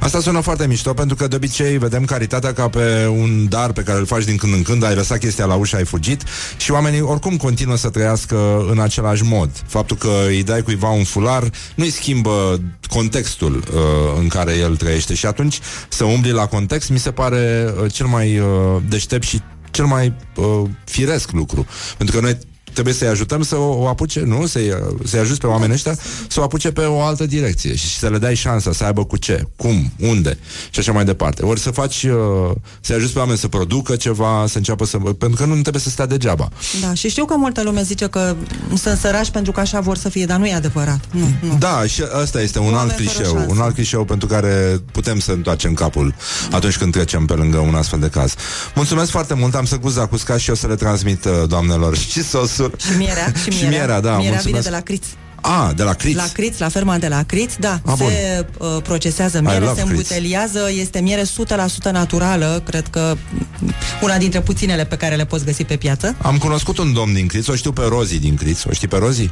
Asta 0.00 0.20
sună 0.20 0.40
foarte 0.40 0.66
mișto 0.66 0.94
pentru 0.94 1.16
că 1.16 1.26
de 1.28 1.36
obicei 1.36 1.78
vedem 1.78 2.04
caritatea 2.04 2.52
ca 2.52 2.68
pe 2.68 3.06
un 3.06 3.48
dar 3.48 3.72
pe 3.72 3.82
care 3.82 3.98
îl 3.98 4.06
faci 4.06 4.24
din 4.24 4.36
când 4.36 4.54
în 4.54 4.62
când, 4.62 4.84
ai 4.84 4.94
lăsat 4.94 5.18
chestia 5.18 5.44
la 5.44 5.54
ușă, 5.54 5.76
ai 5.76 5.84
fugit 5.84 6.22
și 6.56 6.69
oamenii 6.70 7.00
oricum 7.00 7.36
continuă 7.36 7.76
să 7.76 7.90
trăiască 7.90 8.66
în 8.70 8.78
același 8.80 9.22
mod. 9.24 9.50
Faptul 9.66 9.96
că 9.96 10.10
îi 10.26 10.42
dai 10.42 10.62
cuiva 10.62 10.88
un 10.88 11.04
fular 11.04 11.50
nu-i 11.74 11.90
schimbă 11.90 12.60
contextul 12.88 13.56
uh, 13.56 14.18
în 14.18 14.28
care 14.28 14.56
el 14.56 14.76
trăiește 14.76 15.14
și 15.14 15.26
atunci 15.26 15.58
să 15.88 16.04
umbli 16.04 16.30
la 16.30 16.46
context 16.46 16.90
mi 16.90 16.98
se 16.98 17.10
pare 17.10 17.74
uh, 17.82 17.92
cel 17.92 18.06
mai 18.06 18.38
uh, 18.38 18.46
deștept 18.88 19.24
și 19.24 19.40
cel 19.70 19.84
mai 19.84 20.14
uh, 20.36 20.62
firesc 20.84 21.30
lucru. 21.30 21.66
Pentru 21.96 22.16
că 22.16 22.22
noi 22.22 22.38
trebuie 22.72 22.94
să-i 22.94 23.08
ajutăm 23.08 23.42
să 23.42 23.56
o, 23.56 23.82
o 23.82 23.88
apuce, 23.88 24.20
nu? 24.20 24.46
Să-i, 24.46 24.72
să-i 25.04 25.20
ajuți 25.20 25.40
pe 25.40 25.46
oamenii 25.46 25.74
ăștia 25.74 25.96
să 26.28 26.40
o 26.40 26.42
apuce 26.42 26.70
pe 26.72 26.80
o 26.80 27.02
altă 27.02 27.26
direcție 27.26 27.74
și 27.74 27.98
să 27.98 28.08
le 28.08 28.18
dai 28.18 28.34
șansa 28.34 28.72
să 28.72 28.84
aibă 28.84 29.04
cu 29.04 29.16
ce, 29.16 29.44
cum, 29.56 29.92
unde 29.98 30.38
și 30.70 30.78
așa 30.78 30.92
mai 30.92 31.04
departe. 31.04 31.44
Ori 31.44 31.60
să 31.60 31.70
faci, 31.70 32.02
uh, 32.02 32.50
să-i 32.80 32.96
ajuți 32.96 33.12
pe 33.12 33.18
oameni 33.18 33.38
să 33.38 33.48
producă 33.48 33.96
ceva, 33.96 34.44
să 34.48 34.56
înceapă 34.56 34.84
să... 34.84 34.98
Pentru 34.98 35.36
că 35.36 35.44
nu 35.44 35.60
trebuie 35.60 35.82
să 35.82 35.90
stea 35.90 36.06
degeaba. 36.06 36.48
Da, 36.80 36.94
și 36.94 37.08
știu 37.08 37.24
că 37.24 37.34
multă 37.36 37.62
lume 37.62 37.82
zice 37.82 38.06
că 38.06 38.36
sunt 38.74 38.98
sărași 38.98 39.30
pentru 39.30 39.52
că 39.52 39.60
așa 39.60 39.80
vor 39.80 39.96
să 39.96 40.08
fie, 40.08 40.24
dar 40.26 40.38
nu 40.38 40.46
e 40.46 40.54
adevărat. 40.54 41.00
Nu, 41.10 41.28
nu. 41.40 41.56
Da, 41.58 41.86
și 41.86 42.02
ăsta 42.22 42.40
este 42.40 42.58
un 42.58 42.64
alt 42.64 42.76
Oameni 42.76 42.90
fără 42.90 43.02
clișeu, 43.02 43.32
șansă. 43.36 43.54
un 43.54 43.60
alt 43.60 43.74
clișeu 43.74 44.04
pentru 44.04 44.26
care 44.26 44.80
putem 44.92 45.18
să 45.18 45.32
întoarcem 45.32 45.74
capul 45.74 46.14
atunci 46.50 46.76
când 46.78 46.92
trecem 46.92 47.24
pe 47.26 47.32
lângă 47.32 47.58
un 47.58 47.74
astfel 47.74 47.98
de 47.98 48.08
caz. 48.08 48.34
Mulțumesc 48.74 49.10
foarte 49.10 49.34
mult, 49.34 49.54
am 49.54 49.64
să 49.64 49.76
guz 49.78 49.92
zacusca 49.92 50.36
și 50.36 50.50
o 50.50 50.54
să 50.54 50.66
le 50.66 50.74
transmit 50.74 51.24
uh, 51.24 51.32
doamnelor 51.48 51.96
și 52.10 52.22
sosul. 52.62 52.78
Și 52.78 52.96
mierea, 52.96 53.32
și 53.42 53.48
mierea. 53.48 53.58
Și 53.58 53.64
mierea, 53.64 54.00
da, 54.00 54.16
mierea 54.16 54.16
mulțumesc. 54.16 54.44
vine 54.44 54.60
de 54.60 54.70
la 54.70 54.80
Criț. 54.80 55.04
A, 55.42 55.72
de 55.76 55.82
la 55.82 55.92
Criț. 55.92 56.16
La 56.16 56.26
Criț, 56.32 56.58
la 56.58 56.68
ferma 56.68 56.98
de 56.98 57.08
la 57.08 57.22
Criț, 57.22 57.54
da. 57.58 57.80
Ah, 57.84 57.94
se 57.96 58.46
uh, 58.58 58.82
procesează 58.82 59.38
I 59.38 59.40
miere, 59.40 59.58
love 59.58 59.74
se 59.74 59.80
Criț. 59.80 59.90
îmbuteliază, 59.90 60.60
este 60.80 61.00
miere 61.00 61.22
100% 61.22 61.90
naturală, 61.92 62.62
cred 62.64 62.86
că 62.90 63.16
una 64.02 64.16
dintre 64.18 64.40
puținele 64.40 64.84
pe 64.84 64.96
care 64.96 65.14
le 65.16 65.24
poți 65.24 65.44
găsi 65.44 65.64
pe 65.64 65.76
piață. 65.76 66.16
Am 66.22 66.38
cunoscut 66.38 66.78
un 66.78 66.92
domn 66.92 67.12
din 67.12 67.26
Criț, 67.26 67.46
o 67.48 67.54
știu 67.54 67.72
pe 67.72 67.82
Rozi 67.88 68.18
din 68.18 68.34
Criț, 68.36 68.64
o 68.64 68.72
știi 68.72 68.88
pe 68.88 68.96
Rozi? 68.96 69.30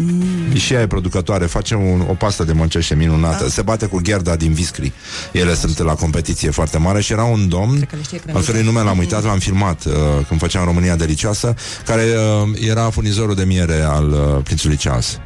Mm. 0.00 0.54
Și 0.54 0.72
ea 0.72 0.80
e 0.80 0.86
producătoare, 0.86 1.46
face 1.46 1.74
un, 1.74 2.04
o 2.08 2.14
pastă 2.14 2.44
de 2.44 2.52
măceșe 2.52 2.94
minunată, 2.94 3.42
Da. 3.42 3.50
se 3.50 3.62
bate 3.62 3.86
cu 3.86 4.00
Gerda 4.00 4.36
din 4.36 4.52
Viscri. 4.52 4.92
Ele 5.32 5.54
sunt 5.54 5.78
la 5.78 5.94
competiție 5.94 6.50
foarte 6.50 6.78
mare 6.78 7.00
și 7.00 7.12
era 7.12 7.24
un 7.24 7.48
domn, 7.48 7.88
al 8.32 8.42
cărui 8.42 8.62
nume 8.62 8.82
l-am 8.82 8.98
uitat, 8.98 9.24
l-am 9.24 9.38
filmat 9.38 9.84
uh, 9.84 9.92
când 10.28 10.40
făceam 10.40 10.64
România 10.64 10.96
Delicioasă, 10.96 11.54
care 11.84 12.02
uh, 12.02 12.68
era 12.68 12.90
furnizorul 12.90 13.34
de 13.34 13.44
miere 13.44 13.80
al 13.80 14.10
uh, 14.10 14.42
prințului 14.42 14.76
Charles. 14.76 15.20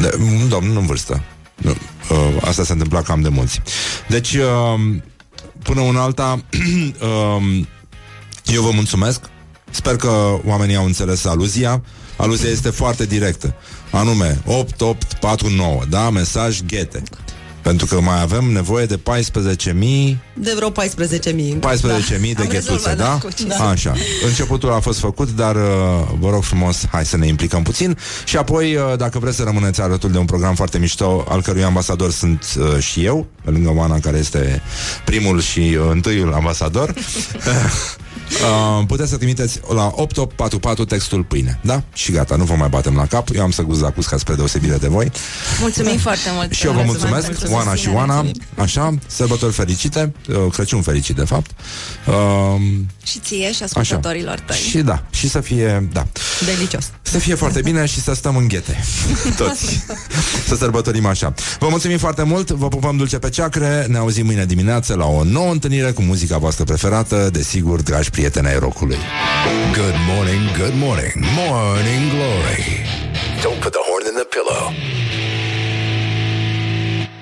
De, 0.00 0.10
un 0.18 0.48
domn 0.48 0.76
în 0.76 0.86
vârstă. 0.86 1.22
Nu, 1.56 1.70
uh, 2.10 2.36
asta 2.40 2.64
se 2.64 2.72
întâmpla 2.72 3.02
cam 3.02 3.20
de 3.20 3.28
mulți. 3.28 3.60
Deci, 4.08 4.34
uh, 4.34 4.96
până 5.62 5.80
una 5.80 6.02
alta, 6.02 6.40
uh, 7.38 7.60
eu 8.44 8.62
vă 8.62 8.70
mulțumesc. 8.74 9.20
Sper 9.70 9.96
că 9.96 10.38
oamenii 10.44 10.76
au 10.76 10.84
înțeles 10.84 11.24
aluzia. 11.24 11.82
Aluzia 12.16 12.50
este 12.50 12.70
foarte 12.70 13.06
directă. 13.06 13.54
Anume, 13.90 14.38
8849, 14.44 15.82
da? 15.88 16.10
Mesaj 16.10 16.60
ghete. 16.66 17.02
Pentru 17.62 17.86
că 17.86 18.00
mai 18.00 18.20
avem 18.20 18.44
nevoie 18.44 18.86
de 18.86 18.98
14.000 18.98 20.16
De 20.34 20.52
vreo 20.56 20.70
14.000. 20.70 20.74
14.000 20.74 21.58
de 21.58 22.34
Am 22.38 22.46
ghetuțe, 22.48 22.72
rezolvat, 22.72 22.96
da? 22.96 23.18
cu 23.22 23.28
cinci. 23.34 23.52
Așa. 23.52 23.94
Începutul 24.26 24.72
a 24.72 24.80
fost 24.80 24.98
făcut, 24.98 25.30
dar 25.30 25.54
uh, 25.54 25.62
vă 26.18 26.30
rog 26.30 26.42
frumos, 26.42 26.86
hai 26.90 27.04
să 27.04 27.16
ne 27.16 27.26
implicăm 27.26 27.62
puțin 27.62 27.98
și 28.24 28.36
apoi, 28.36 28.74
uh, 28.74 28.82
dacă 28.96 29.18
vreți 29.18 29.36
să 29.36 29.42
rămâneți 29.42 29.80
alături 29.80 30.12
de 30.12 30.18
un 30.18 30.24
program 30.24 30.54
foarte 30.54 30.78
mișto, 30.78 31.24
al 31.28 31.42
cărui 31.42 31.64
ambasador 31.64 32.10
sunt 32.10 32.44
uh, 32.58 32.78
și 32.82 33.04
eu, 33.04 33.26
pe 33.44 33.50
lângă 33.50 33.72
Oana, 33.76 33.98
care 33.98 34.18
este 34.18 34.62
primul 35.04 35.40
și 35.40 35.76
uh, 35.80 35.86
întâiul 35.90 36.32
ambasador, 36.32 36.94
Uh, 38.28 38.84
puteți 38.86 39.10
să 39.10 39.16
trimiteți 39.16 39.60
la 39.74 39.84
8844 39.84 40.84
textul 40.84 41.22
pâine, 41.22 41.58
da? 41.62 41.82
Și 41.92 42.12
gata, 42.12 42.36
nu 42.36 42.44
vă 42.44 42.54
mai 42.54 42.68
batem 42.68 42.94
la 42.94 43.06
cap. 43.06 43.28
Eu 43.34 43.42
am 43.42 43.50
să 43.50 43.62
guz 43.62 43.80
la 43.80 43.90
cusca 43.90 44.16
spre 44.18 44.34
deosebire 44.34 44.76
de 44.76 44.88
voi. 44.88 45.10
Mulțumim 45.60 45.98
foarte 45.98 46.28
mult. 46.34 46.52
Și 46.52 46.66
eu 46.66 46.72
vă 46.72 46.82
mulțumesc, 46.84 47.30
Oana 47.48 47.74
și 47.74 47.88
Oana. 47.94 48.24
Așa, 48.56 48.94
sărbători 49.06 49.52
fericite, 49.52 50.12
uh, 50.28 50.36
Crăciun 50.52 50.82
fericit, 50.82 51.16
de 51.16 51.24
fapt. 51.24 51.50
Uh, 52.06 52.14
Și 53.02 53.18
ție 53.18 53.52
și 53.52 53.62
ascultătorilor 53.62 54.38
tăi. 54.46 54.56
și 54.56 54.78
da, 54.78 55.02
și 55.10 55.28
să 55.28 55.40
fie, 55.40 55.88
da, 55.92 56.06
Delicios. 56.44 56.90
să 57.02 57.18
fie 57.18 57.34
foarte 57.34 57.60
bine 57.60 57.86
și 57.86 58.00
să 58.00 58.14
stăm 58.14 58.36
în 58.36 58.48
ghete. 58.48 58.76
Toți. 59.36 59.84
să 60.46 60.56
sărbătorim 60.56 61.06
așa. 61.06 61.34
Vă 61.58 61.66
mulțumim 61.70 61.98
foarte 61.98 62.22
mult, 62.22 62.50
vă 62.50 62.68
pupăm 62.68 62.96
dulce 62.96 63.18
pe 63.18 63.28
ceacre, 63.28 63.86
ne 63.88 63.98
auzim 63.98 64.26
mâine 64.26 64.44
dimineață 64.44 64.94
la 64.94 65.04
o 65.06 65.24
nouă 65.24 65.50
întâlnire 65.50 65.90
cu 65.90 66.02
muzica 66.02 66.38
voastră 66.38 66.64
preferată, 66.64 67.28
desigur, 67.32 67.82
dragi 67.82 68.10
rocului. 68.58 68.98
Good 69.72 69.98
morning, 70.12 70.42
good 70.56 70.74
morning, 70.74 71.12
morning 71.36 72.02
glory. 72.14 72.62
Don't 73.42 73.60
put 73.60 73.72
the 73.72 73.82
horn 73.88 74.04
in 74.10 74.14
the 74.14 74.26
pillow. 74.36 74.62